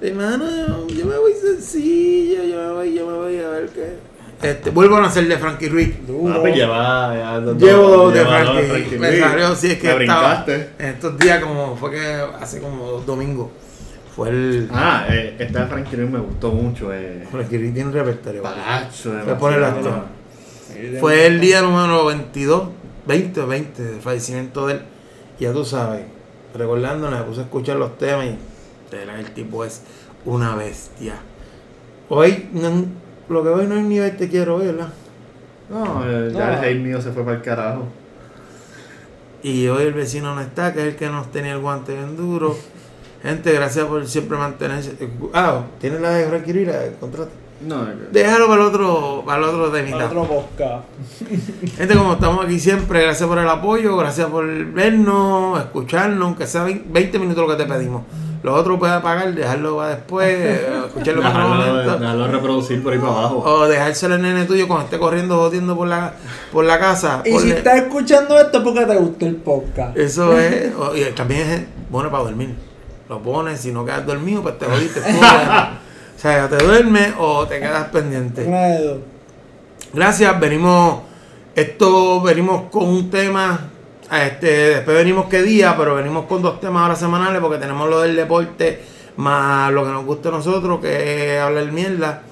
Hermano, 0.00 0.44
yo, 0.50 0.86
yo 0.88 1.06
me 1.06 1.16
voy 1.16 1.32
sencillo. 1.32 2.42
Yo 2.44 2.56
me 2.56 2.72
voy, 2.72 2.94
yo 2.94 3.06
me 3.06 3.12
voy 3.16 3.38
a 3.38 3.48
ver 3.50 3.68
qué. 3.70 4.15
Este, 4.42 4.70
vuelvo 4.70 4.96
a 4.96 5.00
nacer 5.00 5.26
de 5.26 5.38
Frankie 5.38 5.68
Ruiz. 5.68 5.94
Ah, 6.28 6.38
pues 6.40 6.54
lleva, 6.54 7.14
ya 7.16 7.40
dos- 7.40 7.56
Llevo 7.56 7.88
dos 7.88 8.14
de 8.14 8.24
Frankie. 8.24 8.98
Me 8.98 9.08
Ruiz. 9.10 9.20
salió, 9.20 9.54
sí, 9.54 9.70
es 9.72 9.78
que 9.78 9.94
Me 9.94 10.00
estaba. 10.04 10.28
brincaste. 10.44 10.70
En 10.78 10.86
estos 10.90 11.18
días, 11.18 11.42
como 11.42 11.76
fue 11.76 11.90
que 11.92 12.04
hace 12.40 12.60
como 12.60 12.86
dos 12.86 13.06
domingos. 13.06 13.48
Fue 14.14 14.28
el. 14.30 14.68
Ah, 14.72 15.06
eh, 15.10 15.36
esta 15.38 15.60
de 15.62 15.66
Frankie 15.66 15.96
Ruiz 15.96 16.10
me 16.10 16.18
gustó 16.20 16.50
mucho. 16.52 16.92
Eh. 16.92 17.26
Frankie 17.30 17.58
Ruiz 17.58 17.74
tiene 17.74 17.88
un 17.88 17.94
repertorio. 17.94 18.42
las 19.60 19.74
demasiado. 19.74 20.04
tomas. 20.04 21.00
Fue 21.00 21.26
el 21.26 21.40
día 21.40 21.62
número 21.62 22.04
22, 22.06 22.68
20 23.06 23.40
o 23.40 23.46
20 23.46 23.82
del 23.82 24.00
fallecimiento 24.00 24.66
de 24.66 24.74
él. 24.74 24.80
Ya 25.40 25.52
tú 25.52 25.64
sabes, 25.64 26.02
recordándole, 26.54 27.16
me 27.16 27.22
puse 27.22 27.40
a 27.40 27.44
escuchar 27.44 27.76
los 27.76 27.96
temas 27.98 28.26
y 28.26 28.38
de 28.94 29.02
el 29.20 29.30
tipo 29.32 29.64
es 29.64 29.82
una 30.24 30.54
bestia. 30.54 31.14
Hoy, 32.08 32.48
no- 32.52 32.86
lo 33.28 33.42
que 33.42 33.48
hoy 33.48 33.66
no 33.66 33.76
es 33.76 33.84
ni 33.84 33.98
ver 33.98 34.16
te 34.16 34.28
quiero, 34.28 34.56
hoy, 34.56 34.66
¿verdad? 34.66 34.88
No, 35.68 36.02
eh, 36.06 36.30
ya 36.32 36.46
No. 36.46 36.58
el 36.58 36.64
hate 36.64 36.80
mío 36.82 37.00
se 37.00 37.10
fue 37.12 37.24
para 37.24 37.36
el 37.36 37.42
carajo. 37.42 37.84
Y 39.42 39.68
hoy 39.68 39.84
el 39.84 39.92
vecino 39.92 40.34
no 40.34 40.40
está, 40.40 40.72
que 40.72 40.80
es 40.80 40.86
el 40.88 40.96
que 40.96 41.08
nos 41.08 41.30
tenía 41.30 41.52
el 41.52 41.60
guante 41.60 41.92
bien 41.94 42.16
duro. 42.16 42.56
Gente, 43.22 43.52
gracias 43.52 43.84
por 43.86 44.06
siempre 44.06 44.36
mantenerse. 44.38 44.96
Ah, 45.32 45.62
¿tienes 45.80 46.00
la 46.00 46.10
de 46.10 46.30
requerir 46.30 46.68
el 46.68 46.94
contrato? 46.94 47.30
No, 47.66 47.86
Déjalo 48.12 48.48
para 48.48 48.60
el 48.62 48.68
otro, 48.68 49.22
para 49.24 49.38
el 49.38 49.44
otro 49.44 49.70
temita. 49.70 50.08
Para 50.08 50.20
otro 50.20 50.24
podcast. 50.28 50.84
Gente, 51.76 51.96
como 51.96 52.12
estamos 52.12 52.44
aquí 52.44 52.60
siempre, 52.60 53.00
gracias 53.02 53.26
por 53.28 53.38
el 53.38 53.48
apoyo, 53.48 53.96
gracias 53.96 54.28
por 54.28 54.46
vernos, 54.72 55.58
escucharnos, 55.58 56.22
aunque 56.22 56.46
sea 56.46 56.64
20 56.64 57.18
minutos 57.18 57.48
lo 57.48 57.56
que 57.56 57.64
te 57.64 57.68
pedimos. 57.68 58.02
Lo 58.46 58.54
otro 58.54 58.78
puedes 58.78 58.94
apagar, 58.94 59.34
dejarlo 59.34 59.76
para 59.78 59.96
después, 59.96 60.60
escucharlo 60.86 61.20
en 61.20 61.26
otro 61.26 61.40
dejarlo, 61.42 61.66
momento. 61.74 61.98
dejarlo 61.98 62.28
reproducir 62.28 62.80
por 62.80 62.92
ahí 62.92 62.98
para 63.00 63.12
abajo. 63.12 63.42
O 63.44 63.66
dejárselo 63.66 64.14
al 64.14 64.22
nene 64.22 64.44
tuyo 64.44 64.68
cuando 64.68 64.84
esté 64.84 65.00
corriendo, 65.00 65.36
jodiendo 65.36 65.76
por 65.76 65.88
la, 65.88 66.12
por 66.52 66.64
la 66.64 66.78
casa. 66.78 67.22
Y 67.24 67.36
si 67.40 67.50
estás 67.50 67.78
escuchando 67.78 68.38
esto 68.38 68.58
es 68.58 68.62
porque 68.64 68.86
te 68.86 68.94
gustó 68.96 69.26
el 69.26 69.34
podcast. 69.34 69.96
Eso 69.96 70.38
es, 70.38 70.72
o- 70.76 70.94
y 70.96 71.02
también 71.16 71.40
es 71.50 71.62
bueno 71.90 72.08
para 72.08 72.22
dormir. 72.22 72.54
Lo 73.08 73.20
pones, 73.20 73.60
si 73.60 73.72
no 73.72 73.84
quedas 73.84 74.06
dormido, 74.06 74.42
pues 74.42 74.56
te 74.60 74.66
jodiste. 74.70 75.00
o 75.00 76.18
sea, 76.18 76.48
te 76.48 76.64
duermes 76.64 77.14
o 77.18 77.46
te 77.48 77.58
quedas 77.58 77.88
pendiente. 77.88 78.44
Una 78.44 78.62
de 78.66 78.84
dos. 78.84 78.98
Gracias, 79.92 80.38
venimos, 80.38 81.00
esto 81.56 82.20
venimos 82.22 82.70
con 82.70 82.84
un 82.86 83.10
tema, 83.10 83.58
este, 84.12 84.46
después 84.46 84.96
venimos 84.96 85.26
qué 85.26 85.42
día, 85.42 85.74
pero 85.76 85.94
venimos 85.96 86.26
con 86.26 86.42
dos 86.42 86.60
temas 86.60 86.82
ahora 86.82 86.96
semanales 86.96 87.40
porque 87.40 87.58
tenemos 87.58 87.88
lo 87.88 88.00
del 88.00 88.14
deporte 88.16 88.80
más 89.16 89.72
lo 89.72 89.84
que 89.84 89.90
nos 89.90 90.04
gusta 90.04 90.28
a 90.28 90.32
nosotros, 90.32 90.80
que 90.80 91.36
es 91.36 91.40
hablar 91.40 91.72
mierda. 91.72 92.22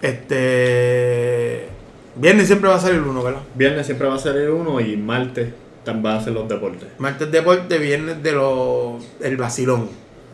Este 0.00 1.68
viernes 2.16 2.46
siempre 2.46 2.68
va 2.68 2.76
a 2.76 2.80
salir 2.80 3.00
uno, 3.00 3.22
¿verdad? 3.22 3.40
Viernes 3.54 3.86
siempre 3.86 4.08
va 4.08 4.14
a 4.16 4.18
salir 4.18 4.50
uno 4.50 4.80
y 4.80 4.96
martes 4.96 5.50
también 5.84 6.02
van 6.02 6.16
a 6.16 6.24
ser 6.24 6.32
los 6.32 6.48
deportes. 6.48 6.88
Martes 6.98 7.30
deporte, 7.30 7.78
viernes 7.78 8.22
de 8.22 8.32
los 8.32 9.02
el 9.20 9.36
vacilón. 9.36 9.88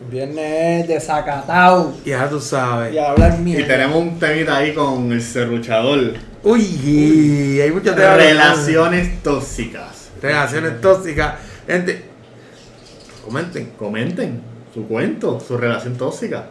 Viernes 0.09 0.87
de 0.87 0.99
Zacatau. 0.99 1.93
Ya 2.05 2.29
tú 2.29 2.39
sabes. 2.39 2.93
Y 2.93 2.97
a 2.97 3.11
hablar 3.11 3.35
Y 3.37 3.43
mierda. 3.43 3.67
tenemos 3.67 3.97
un 3.97 4.17
temita 4.17 4.57
ahí 4.57 4.73
con 4.73 5.11
el 5.11 5.21
serruchador. 5.21 6.13
Uy, 6.43 7.59
hay 7.61 7.69
muchos 7.71 7.95
temas. 7.95 8.15
Relaciones 8.17 9.21
tóxicas. 9.21 9.88
Relaciones 10.21 10.81
tóxicas. 10.81 11.35
Gente, 11.67 12.03
comenten. 13.25 13.71
Comenten 13.77 14.41
su 14.73 14.87
cuento, 14.87 15.39
su 15.39 15.57
relación 15.57 15.95
tóxica. 15.97 16.45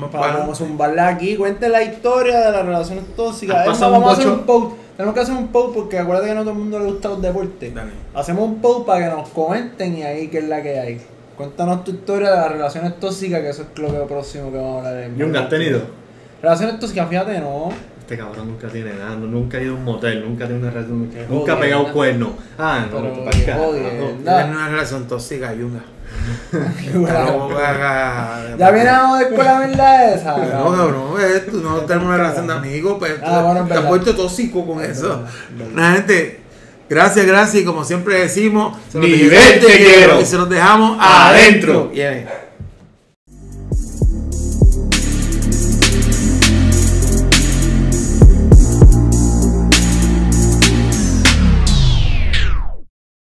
Más 0.00 0.10
Para 0.10 0.38
vamos 0.38 0.60
a 0.60 0.64
zumbarla 0.64 1.08
aquí. 1.08 1.36
Cuente 1.36 1.68
la 1.68 1.82
historia 1.82 2.40
de 2.40 2.50
las 2.52 2.66
relaciones 2.66 3.04
tóxicas. 3.14 3.56
¿Has 3.58 3.74
Es 3.74 3.80
más, 3.80 3.90
vamos 3.92 4.08
a 4.10 4.12
hacer 4.14 4.26
un 4.28 4.40
post. 4.40 4.76
Tenemos 4.96 5.14
que 5.14 5.20
hacer 5.20 5.34
un 5.36 5.48
post 5.48 5.74
porque 5.74 5.98
acuérdate 5.98 6.28
que 6.28 6.34
no 6.34 6.40
a 6.40 6.42
todo 6.42 6.52
el 6.52 6.58
mundo 6.58 6.78
le 6.80 6.86
gusta 6.86 7.08
los 7.10 7.22
deportes. 7.22 7.72
Dale. 7.72 7.92
Hacemos 8.14 8.44
un 8.44 8.60
post 8.60 8.86
para 8.86 9.08
que 9.08 9.14
nos 9.16 9.28
comenten 9.28 9.96
y 9.98 10.02
ahí 10.02 10.26
qué 10.28 10.38
es 10.38 10.48
la 10.48 10.60
que 10.62 10.80
hay. 10.80 11.00
Cuéntanos 11.36 11.84
tu 11.84 11.92
historia 11.92 12.30
de 12.32 12.36
las 12.36 12.50
relaciones 12.50 12.98
tóxicas, 12.98 13.40
que 13.40 13.50
eso 13.50 13.62
es 13.72 13.78
lo 13.78 13.92
que 13.92 13.98
próximo 14.12 14.50
que 14.50 14.56
vamos 14.56 14.84
a 14.84 14.88
hablar. 14.88 15.04
en- 15.04 15.16
¿Nunca 15.16 15.40
has 15.42 15.48
tenido? 15.48 15.82
Relaciones 16.42 16.80
tóxicas, 16.80 17.08
fíjate, 17.08 17.38
no. 17.38 17.68
Este 18.08 18.16
cabrón 18.24 18.48
nunca 18.48 18.68
tiene 18.68 18.94
nada, 18.94 19.16
no- 19.16 19.26
nunca 19.26 19.58
ha 19.58 19.62
ido 19.62 19.74
a 19.74 19.76
un 19.76 19.84
motel, 19.84 20.24
nunca 20.24 20.46
tiene 20.46 20.62
una 20.62 20.70
relación, 20.70 21.10
nunca 21.28 21.52
ha 21.52 21.60
pegado 21.60 21.92
cuerno. 21.92 22.32
Ah, 22.56 22.86
no, 22.90 22.96
Pero 22.96 23.14
jodienda. 23.54 24.38
Tienes 24.38 24.56
una 24.56 24.68
relación 24.70 25.06
tóxica, 25.06 25.52
No, 26.94 27.58
haga- 27.58 28.56
ya 28.58 28.70
viene 28.70 28.88
a 28.88 29.08
con 29.28 29.44
la 29.44 29.58
verdad 29.58 30.14
esa. 30.14 30.38
No, 30.38 30.48
cabrón. 30.48 30.76
cabrón, 30.78 31.20
es 31.20 31.30
esto, 31.34 31.56
no 31.58 31.76
tenemos 31.82 32.08
una 32.08 32.16
relación 32.16 32.46
de 32.46 32.52
amigos, 32.54 32.96
pues 32.98 33.12
Ah, 33.22 33.64
te 33.68 33.74
has 33.74 33.80
puesto 33.84 34.16
tóxico 34.16 34.66
con 34.66 34.82
Es 34.82 34.96
eso. 34.96 35.24
La 35.76 35.92
gente, 35.92 36.40
gracias, 36.88 37.26
gracias, 37.26 37.62
y 37.62 37.66
como 37.66 37.84
siempre 37.84 38.20
decimos, 38.20 38.74
quiero. 38.90 40.18
y 40.18 40.24
se 40.24 40.38
los 40.38 40.48
dejamos 40.48 40.96
Adentro. 40.98 41.90
adentro. 41.90 41.92
Yeah. 41.92 42.47